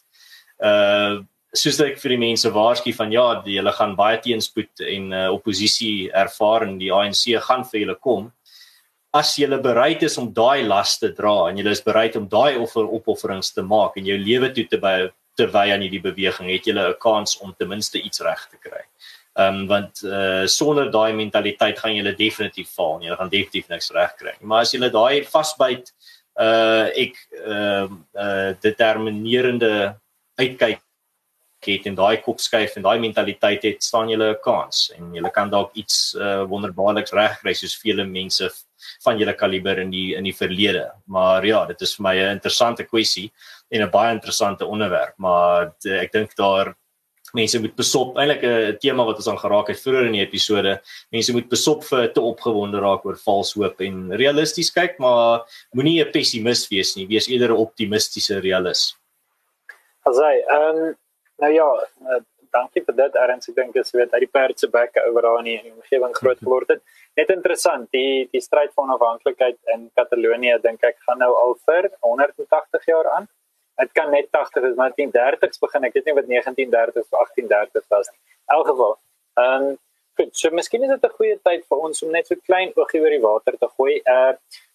Uh 0.60 1.24
soos 1.54 1.78
ek 1.86 2.00
vir 2.02 2.16
die 2.16 2.18
mense 2.18 2.50
waarsku 2.50 2.90
van 2.98 3.12
ja, 3.14 3.42
die, 3.46 3.60
hulle 3.60 3.72
gaan 3.78 3.92
baie 3.94 4.18
teenspoed 4.18 4.82
en 4.90 5.12
uh, 5.14 5.28
oppositie 5.30 6.10
ervaar 6.10 6.64
en 6.66 6.80
die 6.80 6.90
ANC 6.90 7.28
gaan 7.46 7.62
vir 7.70 7.84
julle 7.84 7.96
kom 8.02 8.32
as 9.14 9.36
jy 9.38 9.48
bereid 9.62 10.02
is 10.04 10.18
om 10.18 10.32
daai 10.34 10.66
las 10.66 10.98
te 10.98 11.12
dra 11.14 11.50
en 11.50 11.60
jy 11.60 11.66
is 11.70 11.84
bereid 11.86 12.16
om 12.18 12.26
daai 12.30 12.58
offer 12.58 12.88
opofferings 12.98 13.54
te 13.54 13.62
maak 13.62 13.98
en 13.98 14.10
jou 14.10 14.18
lewe 14.18 14.50
toe 14.56 14.66
te 14.70 14.80
by 14.82 14.96
te 15.38 15.46
wy 15.54 15.68
aan 15.74 15.82
hierdie 15.86 16.02
beweging 16.02 16.50
het 16.50 16.68
jy 16.68 16.74
'n 16.74 16.96
kans 17.02 17.38
om 17.42 17.54
ten 17.58 17.70
minste 17.70 17.98
iets 17.98 18.22
reg 18.22 18.42
te 18.50 18.58
kry. 18.58 18.82
Ehm 19.38 19.62
um, 19.62 19.68
want 19.68 20.04
uh 20.04 20.46
sonder 20.46 20.92
daai 20.92 21.14
mentaliteit 21.14 21.80
gaan 21.80 21.96
jy 21.96 22.16
definitief 22.16 22.70
val. 22.78 23.02
Jy 23.02 23.16
gaan 23.16 23.30
definitief 23.30 23.70
niks 23.70 23.92
reg 23.92 24.14
kry. 24.18 24.34
Maar 24.42 24.62
as 24.62 24.74
jy 24.74 24.80
daai 24.90 25.26
vasbyt 25.26 25.90
uh 25.90 26.13
ek 26.36 27.20
ehm 27.46 27.94
uh, 28.16 28.24
uh 28.24 28.54
determinerende 28.62 29.96
uitkyk 30.40 30.82
het 31.64 31.86
en 31.88 31.96
daai 31.96 32.18
kop 32.22 32.40
skuif 32.40 32.76
en 32.76 32.84
daai 32.84 33.00
mentaliteit 33.00 33.64
het, 33.64 33.84
staan 33.84 34.10
jy 34.10 34.18
'n 34.18 34.36
kans 34.44 34.92
en 34.98 35.14
jy 35.16 35.30
kan 35.32 35.50
dalk 35.50 35.72
iets 35.76 36.16
uh 36.16 36.44
wonderbaarliks 36.44 37.14
regkry 37.14 37.54
soos 37.54 37.76
vele 37.82 38.06
mense 38.06 38.50
van 39.04 39.18
julle 39.18 39.34
kaliber 39.34 39.80
in 39.80 39.92
die 39.92 40.16
in 40.16 40.24
die 40.24 40.36
verlede. 40.36 40.92
Maar 41.06 41.46
ja, 41.46 41.66
dit 41.66 41.82
is 41.82 41.96
vir 41.96 42.04
my 42.04 42.16
'n 42.16 42.36
interessante 42.38 42.84
kwessie 42.84 43.32
en 43.70 43.82
'n 43.82 43.90
baie 43.90 44.14
interessante 44.14 44.66
onderwerp, 44.66 45.14
maar 45.18 45.74
de, 45.82 46.00
ek 46.00 46.12
dink 46.12 46.36
daar 46.36 46.76
mense 47.34 47.60
moet 47.60 47.76
besop 47.76 48.18
eintlik 48.18 48.44
'n 48.44 48.78
tema 48.80 49.06
wat 49.06 49.18
ons 49.22 49.30
aan 49.30 49.42
geraak 49.42 49.68
het 49.68 49.82
vroeër 49.82 50.06
in 50.06 50.18
die 50.18 50.26
episode. 50.26 50.82
Mense 51.12 51.32
moet 51.34 51.50
besop 51.50 51.84
vir 51.84 52.12
te 52.14 52.22
opgewonde 52.22 52.80
raak 52.80 53.06
oor 53.06 53.18
vals 53.18 53.54
hoop 53.54 53.82
en 53.82 54.16
realisties 54.16 54.72
kyk, 54.72 55.00
maar 55.00 55.46
moenie 55.74 56.02
'n 56.02 56.12
pessimis 56.12 56.68
wees 56.70 56.96
nie, 56.96 57.08
wees 57.08 57.28
eerder 57.28 57.50
'n 57.50 57.66
optimistiese 57.66 58.40
realist. 58.40 58.98
Asai, 60.06 60.42
ehm 60.42 60.78
um, 60.78 60.96
nou 61.38 61.52
ja, 61.54 61.70
uh, 62.10 62.22
dankie 62.52 62.84
vir 62.86 62.96
dit 62.96 63.16
Erns. 63.16 63.50
Ek 63.50 63.56
dink 63.56 63.74
dit 63.74 63.86
is 63.86 63.92
weet 63.92 64.14
uit 64.14 64.26
die 64.26 64.32
perd 64.32 64.60
se 64.60 64.68
bek 64.68 64.98
oor 65.08 65.22
daar 65.22 65.40
in 65.40 65.46
die 65.46 65.74
omgewing 65.74 66.14
groot 66.16 66.42
geword 66.46 66.70
het. 66.70 66.82
Net 67.20 67.30
interessant, 67.30 67.90
die 67.92 68.28
die 68.32 68.42
stryd 68.42 68.74
vir 68.74 68.84
onafhanklikheid 68.84 69.58
in 69.74 69.90
Katalonië 69.96 70.60
dink 70.62 70.84
ek 70.84 71.00
gaan 71.08 71.20
nou 71.20 71.34
al 71.34 71.58
vir 71.66 71.90
180 72.02 72.86
jaar 72.86 73.10
aan. 73.18 73.28
Dit 73.82 73.92
kan 73.92 74.12
net 74.12 74.28
80 74.32 74.64
is, 74.70 74.76
maar 74.76 74.92
1930s 74.92 75.60
begin. 75.60 75.84
Ek 75.84 75.94
weet 75.94 76.06
nie 76.06 76.18
wat 76.20 76.28
1930 76.28 77.02
of 77.02 77.10
1830 77.10 77.88
was 77.90 78.12
nie. 78.12 78.22
In 78.50 78.56
elk 78.58 78.68
geval, 78.68 78.94
ehm 79.42 79.66
um, 79.70 79.80
goed, 80.18 80.30
so 80.38 80.50
miskien 80.54 80.84
is 80.84 80.94
dit 80.94 81.06
'n 81.06 81.18
goeie 81.18 81.40
tyd 81.44 81.66
vir 81.70 81.78
ons 81.78 82.04
om 82.04 82.12
net 82.12 82.28
so 82.28 82.36
klein 82.46 82.72
oogie 82.76 83.02
oor 83.02 83.10
die 83.10 83.26
water 83.30 83.58
te 83.58 83.70
gooi. 83.78 84.02
Uh 84.06 84.34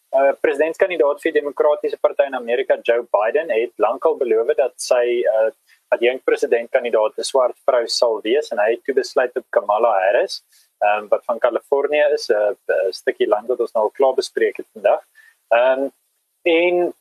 Uh, 0.08 0.32
presidentskandidaat 0.40 1.18
vir 1.20 1.34
die 1.34 1.40
demokratiese 1.42 1.98
party 2.00 2.24
in 2.24 2.34
Amerika 2.34 2.78
Joe 2.80 3.02
Biden 3.12 3.50
het 3.52 3.74
lankal 3.76 4.14
beloof 4.16 4.54
dat 4.56 4.72
sy 4.80 5.20
uh, 5.20 5.50
dat 5.92 6.00
jong 6.00 6.22
presidentkandidaat 6.24 7.18
'n 7.18 7.28
swart 7.28 7.56
vrou 7.68 7.82
sal 7.86 8.16
wees 8.24 8.48
en 8.50 8.58
hy 8.58 8.70
het 8.70 8.84
toe 8.84 8.94
besluit 8.94 9.36
op 9.36 9.44
Kamala 9.50 9.92
Harris, 10.04 10.40
um, 10.80 11.08
wat 11.12 11.24
van 11.24 11.38
Kalifornië 11.38 12.06
is, 12.16 12.30
'n 12.30 12.56
stukkie 12.90 13.28
land 13.28 13.48
wat 13.48 13.60
ons 13.60 13.72
nou 13.72 13.84
al 13.84 13.96
klaar 13.98 14.14
bespreek 14.14 14.56
het 14.56 14.66
vandag. 14.72 15.04
Ehm 15.52 15.82
um, 15.82 15.92
en 16.44 16.94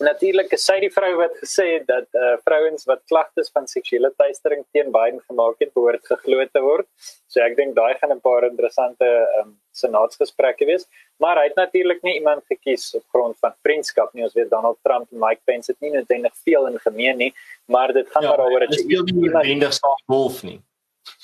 natuurlik 0.00 0.52
is 0.56 0.64
sy 0.64 0.78
die 0.82 0.90
vrou 0.92 1.10
wat 1.18 1.34
gesê 1.42 1.66
het 1.74 1.86
dat 1.88 2.06
eh 2.16 2.20
uh, 2.32 2.36
vrouens 2.44 2.86
wat 2.88 3.02
klagtes 3.10 3.50
van 3.54 3.66
seksuele 3.66 4.10
teistering 4.16 4.64
teen 4.72 4.90
Biden 4.92 5.20
gemaak 5.28 5.56
het, 5.60 5.72
behoort 5.74 6.04
geglo 6.06 6.46
te 6.46 6.62
word. 6.64 6.86
So 7.28 7.40
ek 7.40 7.56
dink 7.56 7.74
daai 7.76 7.94
gaan 8.00 8.12
'n 8.12 8.20
paar 8.20 8.44
interessante 8.48 9.04
ehm 9.04 9.48
um, 9.48 9.58
senaatsgesprekke 9.72 10.66
wees. 10.66 10.86
Maar 11.18 11.36
hy 11.36 11.44
het 11.48 11.56
natuurlik 11.56 12.02
nie 12.02 12.14
iemand 12.14 12.42
gekies 12.46 12.94
op 12.94 13.04
grond 13.12 13.36
van 13.38 13.54
vriendskap 13.62 14.12
nie. 14.12 14.24
Ons 14.24 14.34
weet 14.34 14.50
Donald 14.50 14.78
Trump 14.82 15.12
en 15.12 15.18
Mike 15.18 15.42
Pence 15.44 15.72
het 15.72 15.80
nie 15.80 15.92
noodwendig 15.92 16.34
veel 16.44 16.66
in 16.66 16.78
gemeen 16.78 17.16
nie, 17.16 17.32
maar 17.66 17.92
dit 17.92 18.10
gaan 18.10 18.22
ja, 18.22 18.28
maar 18.28 18.38
daaroor 18.38 18.66
dat 18.66 18.74
jy 18.74 19.02
iemand 19.46 19.74
saam 19.74 20.00
wolf 20.06 20.42
nie. 20.42 20.60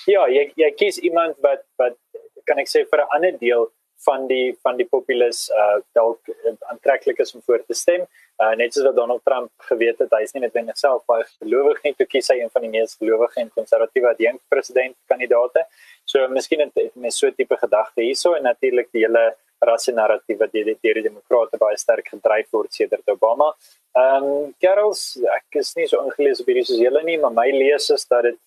Ja, 0.06 0.28
jy 0.28 0.52
jy 0.56 0.70
kies 0.70 0.98
iemand 0.98 1.36
wat 1.40 1.64
wat 1.76 1.96
kan 2.44 2.58
ek 2.58 2.68
sê 2.68 2.84
vir 2.90 3.00
'n 3.02 3.12
ander 3.16 3.38
deel 3.38 3.70
van 4.04 4.26
die 4.28 4.56
van 4.62 4.76
die 4.76 4.86
populis 4.86 5.46
uh 5.50 5.78
dalk 5.96 6.30
aantreklik 6.72 7.18
is 7.18 7.34
om 7.34 7.42
voor 7.46 7.64
te 7.64 7.74
stem. 7.74 8.04
Uh 8.42 8.52
net 8.60 8.74
soos 8.74 8.84
wat 8.84 8.96
Donald 8.96 9.24
Trump 9.24 9.50
geweet 9.70 9.98
het, 9.98 10.12
hy 10.12 10.22
is 10.26 10.34
nie 10.34 10.42
net 10.44 10.52
binne 10.52 10.74
self 10.76 11.04
baie 11.08 11.24
gelowig 11.38 11.82
nie, 11.84 11.94
toe 11.94 12.06
kies 12.06 12.28
hy 12.32 12.38
een 12.42 12.52
van 12.52 12.66
die 12.66 12.72
mees 12.74 12.96
gelowige 13.00 13.40
en 13.40 13.50
konservatiewe 13.54 14.12
adjunkt 14.12 14.42
president 14.52 14.96
kandidaate. 15.08 15.64
So 16.04 16.28
miskien 16.28 16.60
het, 16.66 16.74
het 16.76 16.94
mense 16.94 17.18
so 17.18 17.26
'n 17.28 17.34
tipe 17.34 17.56
gedagte 17.56 18.02
hierso 18.02 18.34
en 18.34 18.42
natuurlik 18.42 18.92
die 18.92 19.06
hele 19.06 19.34
rasse 19.64 19.92
narratief 19.92 20.38
wat 20.38 20.52
deur 20.52 20.64
die, 20.64 20.76
die 20.82 21.02
demokrate 21.02 21.56
baie 21.56 21.76
sterk 21.76 22.08
gedryf 22.08 22.50
word 22.52 22.72
sedert 22.72 23.08
Obama. 23.08 23.54
Ehm 23.96 24.24
um, 24.24 24.54
Carols, 24.60 25.16
ek 25.38 25.60
is 25.62 25.74
nie 25.76 25.86
so 25.86 26.02
ingelees 26.04 26.40
op 26.40 26.46
hierdie 26.46 26.64
soos 26.64 26.82
julle 26.82 27.02
nie, 27.02 27.16
maar 27.18 27.32
my 27.32 27.48
lees 27.50 27.90
is 27.90 28.04
dat 28.06 28.22
dit 28.28 28.38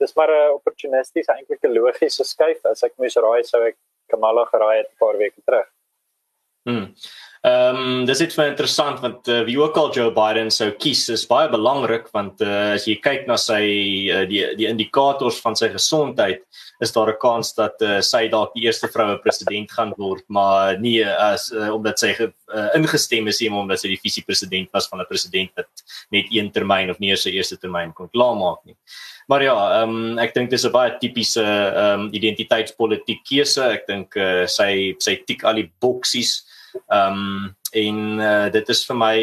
dis 0.00 0.14
maar 0.16 0.30
'n 0.30 0.54
opportunisties 0.58 1.28
eintlik 1.28 1.62
'n 1.64 1.74
logiese 1.74 2.24
skuif 2.24 2.64
as 2.64 2.82
ek 2.82 2.92
moes 2.98 3.16
raai 3.16 3.42
sou 3.44 3.62
ek 3.62 3.76
Kamala 4.14 4.44
geraai 4.52 4.78
het 4.78 4.90
'n 4.90 4.98
paar 4.98 5.16
weke 5.16 5.40
terug. 5.44 5.68
Hmm. 6.62 6.94
Ehm 7.44 7.76
um, 7.76 8.04
dis 8.08 8.22
net 8.22 8.32
vir 8.32 8.46
interessant 8.46 9.02
want 9.02 9.28
uh, 9.28 9.42
wie 9.44 9.58
ook 9.60 9.76
al 9.76 9.90
Joe 9.92 10.08
Biden 10.16 10.48
sou 10.54 10.70
kies 10.80 11.02
is 11.12 11.26
baie 11.28 11.50
belangrik 11.52 12.06
want 12.16 12.40
uh, 12.40 12.72
as 12.72 12.86
jy 12.88 12.94
kyk 13.04 13.26
na 13.28 13.36
sy 13.36 13.58
uh, 14.08 14.22
die 14.30 14.40
die 14.56 14.64
indikators 14.70 15.42
van 15.44 15.52
sy 15.60 15.68
gesondheid 15.74 16.40
is 16.80 16.94
daar 16.94 17.12
'n 17.12 17.20
kans 17.20 17.52
dat 17.52 17.84
uh, 17.84 17.98
sy 18.00 18.22
dalk 18.32 18.54
die 18.54 18.64
eerste 18.64 18.88
vroue 18.88 19.18
president 19.20 19.68
gaan 19.76 19.92
word 19.98 20.24
maar 20.28 20.78
nie 20.80 21.04
as 21.04 21.52
uh, 21.52 21.68
omdat 21.74 22.00
sy 22.00 22.14
uh, 22.16 22.30
ingestem 22.80 23.28
is 23.28 23.42
nie 23.42 23.50
omdat 23.52 23.84
sy 23.84 23.92
die 23.92 24.00
visie 24.00 24.24
president 24.24 24.72
was 24.72 24.88
van 24.88 25.04
'n 25.04 25.10
president 25.12 25.52
wat 25.60 25.84
net 26.16 26.32
een 26.32 26.48
termyn 26.48 26.88
of 26.88 26.98
nie 26.98 27.12
eers 27.12 27.28
sy 27.28 27.36
eerste 27.36 27.60
termyn 27.60 27.92
kon 27.92 28.08
klaarmaak 28.08 28.64
nie. 28.64 28.76
Maar 29.28 29.42
ja, 29.42 29.82
ehm 29.82 29.90
um, 29.90 30.18
ek 30.18 30.32
dink 30.32 30.48
dis 30.48 30.64
'n 30.64 30.72
baie 30.72 30.96
tipiese 30.96 31.44
ehm 31.44 32.08
um, 32.08 32.08
identiteitspolitiek 32.08 33.20
keuse. 33.20 33.62
Ek 33.68 33.86
dink 33.86 34.16
uh, 34.16 34.46
sy 34.46 34.96
sy 34.98 35.20
tik 35.26 35.44
al 35.44 35.60
die 35.60 35.70
boksies 35.80 36.53
Ehm 36.88 37.20
um, 37.20 37.54
en 37.74 37.96
uh, 38.22 38.50
dit 38.54 38.68
is 38.70 38.84
vir 38.86 38.96
my 38.96 39.16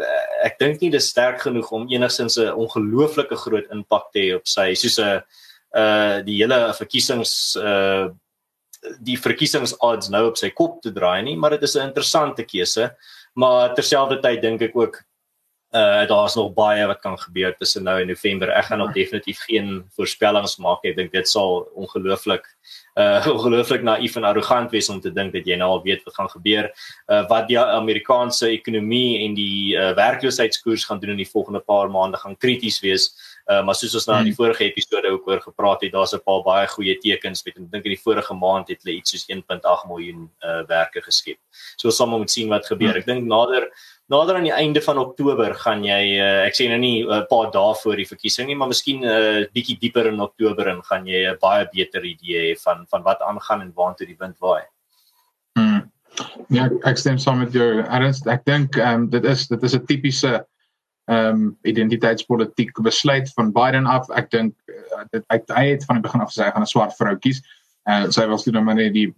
uh, 0.00 0.20
ek 0.46 0.54
dink 0.58 0.80
nie 0.80 0.88
dis 0.94 1.10
sterk 1.12 1.42
genoeg 1.44 1.68
om 1.76 1.88
enigsins 1.92 2.38
'n 2.40 2.54
ongelooflike 2.56 3.36
groot 3.36 3.68
impak 3.74 4.06
te 4.12 4.20
hê 4.20 4.30
op 4.36 4.48
sy 4.48 4.72
soos 4.74 4.98
'n 4.98 5.20
uh 5.76 6.20
die 6.24 6.38
hele 6.40 6.72
verkiesings 6.78 7.56
uh 7.56 8.08
die 8.98 9.16
verkiesings 9.16 9.76
odds 9.78 10.08
nou 10.10 10.26
op 10.30 10.36
sy 10.36 10.50
kop 10.50 10.80
te 10.82 10.90
draai 10.90 11.22
nie, 11.22 11.36
maar 11.36 11.50
dit 11.50 11.62
is 11.62 11.76
'n 11.76 11.88
interessante 11.88 12.44
keuse. 12.44 12.90
Maar 13.34 13.74
terselfdertyd 13.74 14.42
dink 14.42 14.62
ek 14.62 14.76
ook 14.76 15.02
uh 15.72 16.04
daar's 16.08 16.34
nog 16.36 16.52
baie 16.54 16.86
wat 16.86 17.00
kan 17.00 17.18
gebeur 17.18 17.54
tussen 17.56 17.84
nou 17.84 18.00
en 18.00 18.06
November. 18.06 18.50
Ek 18.52 18.64
gaan 18.64 18.78
nog 18.78 18.92
definitief 18.92 19.40
geen 19.48 19.84
voorspellings 19.96 20.58
maak. 20.60 20.84
Ek 20.84 20.96
dink 20.96 21.12
dit 21.12 21.28
sal 21.28 21.64
ongelooflik 21.74 22.44
uh 23.00 23.24
ongelooflik 23.34 23.82
naïef 23.82 24.16
en 24.16 24.28
arrogant 24.28 24.70
wees 24.70 24.88
om 24.92 25.00
te 25.00 25.12
dink 25.12 25.32
dat 25.32 25.48
jy 25.48 25.56
nou 25.56 25.70
al 25.78 25.82
weet 25.82 26.04
wat 26.04 26.14
gaan 26.14 26.32
gebeur. 26.36 26.70
Uh 27.08 27.24
wat 27.28 27.48
die 27.48 27.58
Amerikaanse 27.58 28.50
ekonomie 28.52 29.24
en 29.24 29.34
die 29.34 29.76
uh, 29.76 29.94
werkloosheidskoers 29.96 30.84
gaan 30.84 31.00
doen 31.00 31.16
in 31.16 31.24
die 31.24 31.30
volgende 31.32 31.60
paar 31.60 31.90
maande 31.90 32.20
gaan 32.20 32.36
krities 32.36 32.80
wees. 32.84 33.08
Uh 33.08 33.31
maar 33.46 33.74
soos 33.74 33.94
ons 33.94 34.06
nou 34.06 34.18
in 34.18 34.28
die 34.28 34.32
hmm. 34.32 34.38
vorige 34.44 34.64
episode 34.64 35.10
ook 35.10 35.26
oor 35.28 35.40
gepraat 35.40 35.82
het, 35.82 35.92
daar's 35.92 36.14
'n 36.14 36.22
paar 36.24 36.42
baie 36.42 36.66
goeie 36.66 36.96
tekens 36.98 37.44
met 37.44 37.56
ek 37.56 37.70
dink 37.70 37.84
in 37.84 37.94
die 37.96 38.04
vorige 38.04 38.34
maand 38.34 38.68
het 38.68 38.82
hulle 38.82 38.96
iets 38.96 39.10
soos 39.10 39.26
1.8 39.28 39.88
miljoen 39.88 40.30
uh 40.44 40.62
werke 40.68 41.02
geskep. 41.02 41.38
So 41.76 41.88
ons 41.88 41.96
sal 41.96 42.06
moet 42.06 42.30
sien 42.30 42.48
wat 42.48 42.66
gebeur. 42.66 42.94
Hmm. 42.94 43.00
Ek 43.02 43.06
dink 43.06 43.26
nader 43.26 43.68
nader 44.12 44.36
aan 44.36 44.46
die 44.46 44.54
einde 44.54 44.82
van 44.84 44.98
Oktober 44.98 45.54
gaan 45.54 45.84
jy 45.84 46.18
uh, 46.20 46.44
ek 46.46 46.56
sê 46.58 46.68
nou 46.68 46.78
nie 46.78 47.02
'n 47.02 47.10
uh, 47.10 47.22
paar 47.30 47.50
dae 47.50 47.74
voor 47.82 47.96
die 47.96 48.08
verkiesing 48.08 48.46
nie, 48.48 48.56
maar 48.56 48.68
miskien 48.68 49.00
'n 49.00 49.08
uh, 49.08 49.46
bietjie 49.54 49.78
dieper 49.80 50.06
in 50.06 50.20
Oktober 50.20 50.68
en 50.68 50.82
gaan 50.82 51.06
jy 51.06 51.24
'n 51.24 51.34
uh, 51.34 51.38
baie 51.40 51.66
beter 51.72 52.04
idee 52.04 52.52
hê 52.52 52.58
van 52.64 52.86
van 52.90 53.02
wat 53.02 53.20
aangaan 53.20 53.62
en 53.62 53.72
waartoe 53.74 54.06
die 54.06 54.18
wind 54.18 54.38
waai. 54.38 54.64
Hmm. 55.58 55.90
Ja, 56.48 56.68
ek 56.84 56.98
stem 56.98 57.18
saam 57.18 57.38
met 57.38 57.52
jou. 57.52 57.80
Ernst, 57.88 58.26
ek 58.26 58.44
dink 58.44 58.76
ehm 58.76 58.94
um, 58.94 59.10
dit 59.10 59.24
is 59.24 59.48
dit 59.48 59.62
is 59.62 59.74
'n 59.74 59.86
tipiese 59.86 60.44
ehm 61.12 61.40
um, 61.42 61.56
identiteitspolitiek 61.68 62.78
besluit 62.82 63.32
van 63.36 63.52
Biden 63.52 63.86
af. 63.86 64.08
Ek 64.16 64.30
dink 64.30 64.54
uh, 64.70 65.02
dit 65.10 65.24
hy, 65.32 65.38
hy 65.56 65.64
het 65.74 65.84
van 65.88 65.98
die 65.98 66.04
begin 66.04 66.22
af 66.24 66.30
gesê 66.30 66.46
hy 66.46 66.52
gaan 66.54 66.64
'n 66.64 66.72
swart 66.74 66.96
vrou 66.96 67.16
kies. 67.18 67.42
En 67.90 68.06
uh, 68.06 68.10
sy 68.14 68.26
was 68.30 68.46
toe 68.46 68.54
nou 68.54 68.62
maar 68.64 68.78
net 68.78 68.94
die 68.94 69.10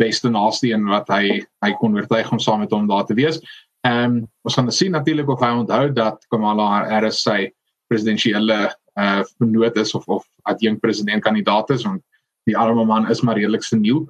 beste 0.00 0.30
naaste 0.32 0.72
en 0.74 0.88
wat 0.90 1.08
hy 1.12 1.42
hy 1.64 1.72
kon 1.80 1.94
oortuig 1.96 2.32
om 2.32 2.40
saam 2.42 2.64
met 2.64 2.72
hom 2.74 2.88
daar 2.88 3.06
te 3.06 3.14
wees. 3.14 3.40
Ehm 3.86 4.04
um, 4.04 4.16
ons 4.42 4.56
gaan 4.58 4.72
sien 4.72 4.92
natuurlik 4.92 5.28
of 5.28 5.40
hy 5.44 5.52
onthou 5.60 5.92
dat 5.92 6.24
Kamala 6.32 6.68
Harris 6.88 7.22
sy 7.22 7.52
presidentsiële 7.88 8.58
eh 8.96 9.18
uh, 9.20 9.24
benoot 9.38 9.76
is 9.76 9.94
of 9.94 10.08
of 10.08 10.24
adjunk 10.42 10.80
president 10.80 11.22
kandidaat 11.22 11.70
is 11.70 11.84
want 11.84 12.02
die 12.46 12.56
arme 12.56 12.84
man 12.84 13.10
is 13.10 13.20
maar 13.20 13.36
redelik 13.36 13.62
se 13.62 13.76
nieuw. 13.76 14.06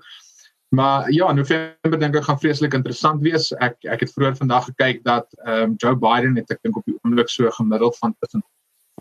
Maar 0.69 1.13
ja, 1.13 1.33
November 1.33 1.99
dink 1.99 2.17
ek 2.19 2.25
gaan 2.27 2.39
vreeslik 2.43 2.75
interessant 2.75 3.23
wees. 3.23 3.53
Ek 3.63 3.77
ek 3.87 4.03
het 4.03 4.13
vroeër 4.13 4.37
vandag 4.37 4.65
gekyk 4.73 5.05
dat 5.07 5.29
ehm 5.45 5.63
um, 5.63 5.75
Joe 5.79 5.95
Biden 5.97 6.37
het 6.37 6.51
ek 6.51 6.63
dink 6.67 6.77
op 6.77 6.87
die 6.87 6.97
oomblik 7.03 7.31
so 7.31 7.51
gemiddeld 7.51 7.99
van 7.99 8.17
tussen 8.19 8.43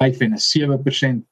5 0.01 0.21
en 0.27 0.37
7% 0.37 1.23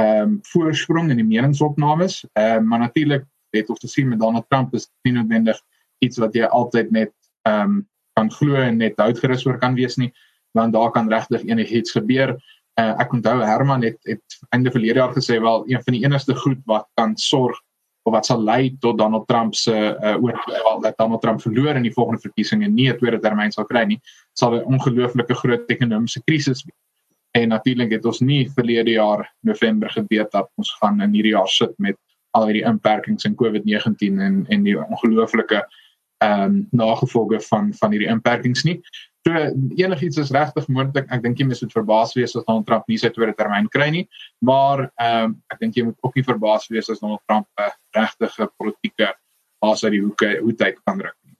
ehm 0.00 0.22
um, 0.22 0.38
voorsprong 0.52 1.10
in 1.10 1.20
die 1.20 1.28
meningsopnames. 1.28 2.24
Ehm 2.32 2.62
um, 2.62 2.68
maar 2.68 2.78
natuurlik 2.86 3.26
het 3.50 3.68
ons 3.68 3.80
gesien 3.80 4.08
met 4.08 4.20
Donald 4.20 4.48
Trump 4.48 4.74
is 4.74 4.88
nie 5.02 5.12
noodwendig 5.12 5.60
iets 5.98 6.18
wat 6.18 6.34
jy 6.34 6.48
altyd 6.48 6.90
net 6.90 7.12
ehm 7.42 7.60
um, 7.60 7.88
kan 8.14 8.30
glo 8.30 8.54
en 8.54 8.76
net 8.78 8.96
houtgerus 8.96 9.44
oor 9.46 9.58
kan 9.58 9.74
wees 9.74 9.96
nie 9.96 10.12
want 10.54 10.72
daar 10.72 10.90
kan 10.94 11.08
regtig 11.10 11.42
enigiets 11.44 11.90
gebeur. 11.90 12.36
Uh, 12.78 12.94
ek 13.02 13.12
onthou 13.12 13.40
Herman 13.42 13.82
het 13.82 13.98
het 14.06 14.38
einde 14.54 14.70
verlede 14.70 14.98
jaar 14.98 15.14
gesê 15.14 15.40
wel 15.42 15.64
een 15.66 15.82
van 15.82 15.94
die 15.94 16.02
enigste 16.04 16.34
goed 16.34 16.60
wat 16.64 16.86
kan 16.94 17.16
sorg 17.16 17.58
of 18.04 18.12
wat 18.12 18.26
sal 18.26 18.42
lei 18.44 18.76
tot 18.80 18.98
Donald 18.98 19.26
Trump 19.28 19.54
se 19.54 19.72
uh, 19.72 20.16
oor 20.22 20.36
wel 20.46 20.80
dat 20.80 20.96
Donald 20.96 21.22
Trump 21.22 21.40
verloor 21.40 21.74
in 21.74 21.86
die 21.86 21.92
volgende 21.92 22.20
verkiesings 22.20 22.68
nie 22.68 22.90
'n 22.92 22.98
tweede 22.98 23.18
termyn 23.18 23.52
sal 23.52 23.64
kry 23.64 23.84
nie, 23.84 24.00
sal 24.32 24.54
'n 24.54 24.64
ongelooflike 24.64 25.34
groot 25.34 25.70
ekonomiese 25.70 26.22
krisis 26.24 26.64
wees. 26.64 26.80
En 27.34 27.48
natuurlik 27.48 27.90
het 27.90 28.04
ons 28.04 28.20
nie 28.20 28.50
verlede 28.50 28.90
jaar 28.90 29.34
November 29.40 29.90
geweet 29.90 30.30
dat 30.30 30.50
ons 30.54 30.70
gaan 30.80 31.00
in 31.00 31.12
hierdie 31.12 31.32
jaar 31.32 31.48
sit 31.48 31.72
met 31.78 31.96
al 32.30 32.46
hierdie 32.46 32.66
inperkings 32.66 33.24
en 33.24 33.34
COVID-19 33.34 34.20
en 34.20 34.44
en 34.48 34.62
die 34.62 34.76
ongelooflike 34.78 35.64
ehm 36.18 36.42
um, 36.42 36.68
nagevolge 36.70 37.40
van 37.40 37.72
van 37.74 37.90
hierdie 37.90 38.08
inperkings 38.08 38.62
nie. 38.64 38.80
So 39.24 39.32
enigiets 39.80 40.18
is 40.20 40.30
regtig 40.36 40.66
moontlik. 40.68 41.06
Ek 41.08 41.22
dink 41.24 41.38
jy 41.40 41.46
moet 41.48 41.72
verbaas 41.72 42.12
wees 42.12 42.34
as 42.36 42.44
Donald 42.44 42.66
Trump 42.68 42.84
nie 42.88 42.98
sy 43.00 43.08
tweede 43.08 43.32
termyn 43.38 43.70
kry 43.72 43.88
nie, 43.90 44.04
maar 44.44 44.90
ehm 45.00 45.30
um, 45.30 45.36
ek 45.52 45.62
dink 45.62 45.78
jy 45.78 45.86
moet 45.86 45.96
ook 46.04 46.18
nie 46.18 46.26
verbaas 46.26 46.68
wees 46.68 46.90
as 46.92 47.00
Donald 47.00 47.22
Trump 47.24 47.48
'n 47.56 47.72
regtige 47.96 48.50
politieke 48.60 49.14
as 49.64 49.84
uit 49.84 49.94
die 49.96 50.02
hoeke 50.04 50.36
hoe 50.42 50.52
tyd 50.52 50.76
kan 50.84 51.00
druk 51.00 51.16
nie. 51.24 51.32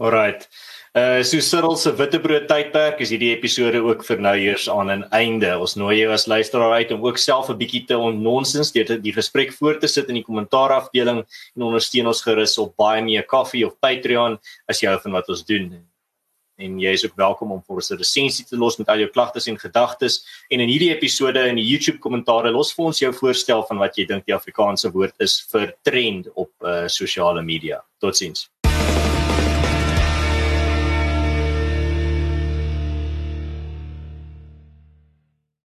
Alrite. 0.00 0.48
Uh 0.96 1.20
so 1.22 1.44
Cyril 1.44 1.76
se 1.76 1.92
witbrood 1.92 2.48
tydperk 2.48 3.02
is 3.04 3.12
hierdie 3.12 3.34
episode 3.34 3.82
ook 3.84 4.00
vir 4.08 4.24
nou 4.24 4.34
eers 4.40 4.64
aan 4.72 4.88
'n 4.88 5.04
einde. 5.12 5.52
Ons 5.60 5.76
nooi 5.76 6.00
jou 6.00 6.10
as 6.12 6.26
luisteraar 6.26 6.80
uit 6.80 6.96
om 6.96 7.04
ook 7.04 7.18
self 7.18 7.50
'n 7.50 7.58
bietjie 7.60 7.84
te 7.86 7.98
onnonsens 7.98 8.72
deur 8.72 8.96
die 8.96 9.12
gesprek 9.12 9.52
voort 9.52 9.80
te 9.80 9.88
sit 9.88 10.08
in 10.08 10.14
die 10.14 10.24
kommentaarafdeling 10.24 11.20
en 11.56 11.62
ondersteun 11.62 12.06
ons 12.06 12.22
gerus 12.22 12.58
op 12.58 12.74
baie 12.76 13.02
meer 13.02 13.26
koffie 13.28 13.66
of 13.66 13.76
Patreon 13.80 14.38
as 14.66 14.80
jy 14.80 14.88
hou 14.88 14.98
van 14.98 15.12
wat 15.12 15.28
ons 15.28 15.44
doen. 15.44 15.89
En 16.60 16.76
jy 16.80 16.92
is 16.92 17.04
ook 17.06 17.16
welkom 17.16 17.52
om 17.54 17.62
vir 17.64 17.80
ons 17.80 17.90
'n 17.90 17.96
resensie 17.96 18.44
te 18.44 18.56
los 18.56 18.76
met 18.76 18.88
al 18.88 18.98
jou 18.98 19.08
klagtes 19.08 19.46
en 19.46 19.58
gedagtes 19.58 20.20
en 20.50 20.60
in 20.60 20.68
hierdie 20.68 20.92
episode 20.92 21.48
in 21.48 21.56
die 21.56 21.64
YouTube 21.64 21.98
kommentaare 21.98 22.50
los 22.50 22.74
vir 22.74 22.84
ons 22.84 23.00
jou 23.00 23.12
voorstel 23.12 23.64
van 23.68 23.78
wat 23.78 23.96
jy 23.96 24.04
dink 24.04 24.26
die 24.26 24.34
Afrikaanse 24.34 24.92
woord 24.92 25.14
is 25.18 25.40
vir 25.52 25.74
trend 25.82 26.28
op 26.34 26.52
uh 26.60 26.86
sosiale 26.88 27.42
media. 27.42 27.80
Totsiens. 27.98 28.50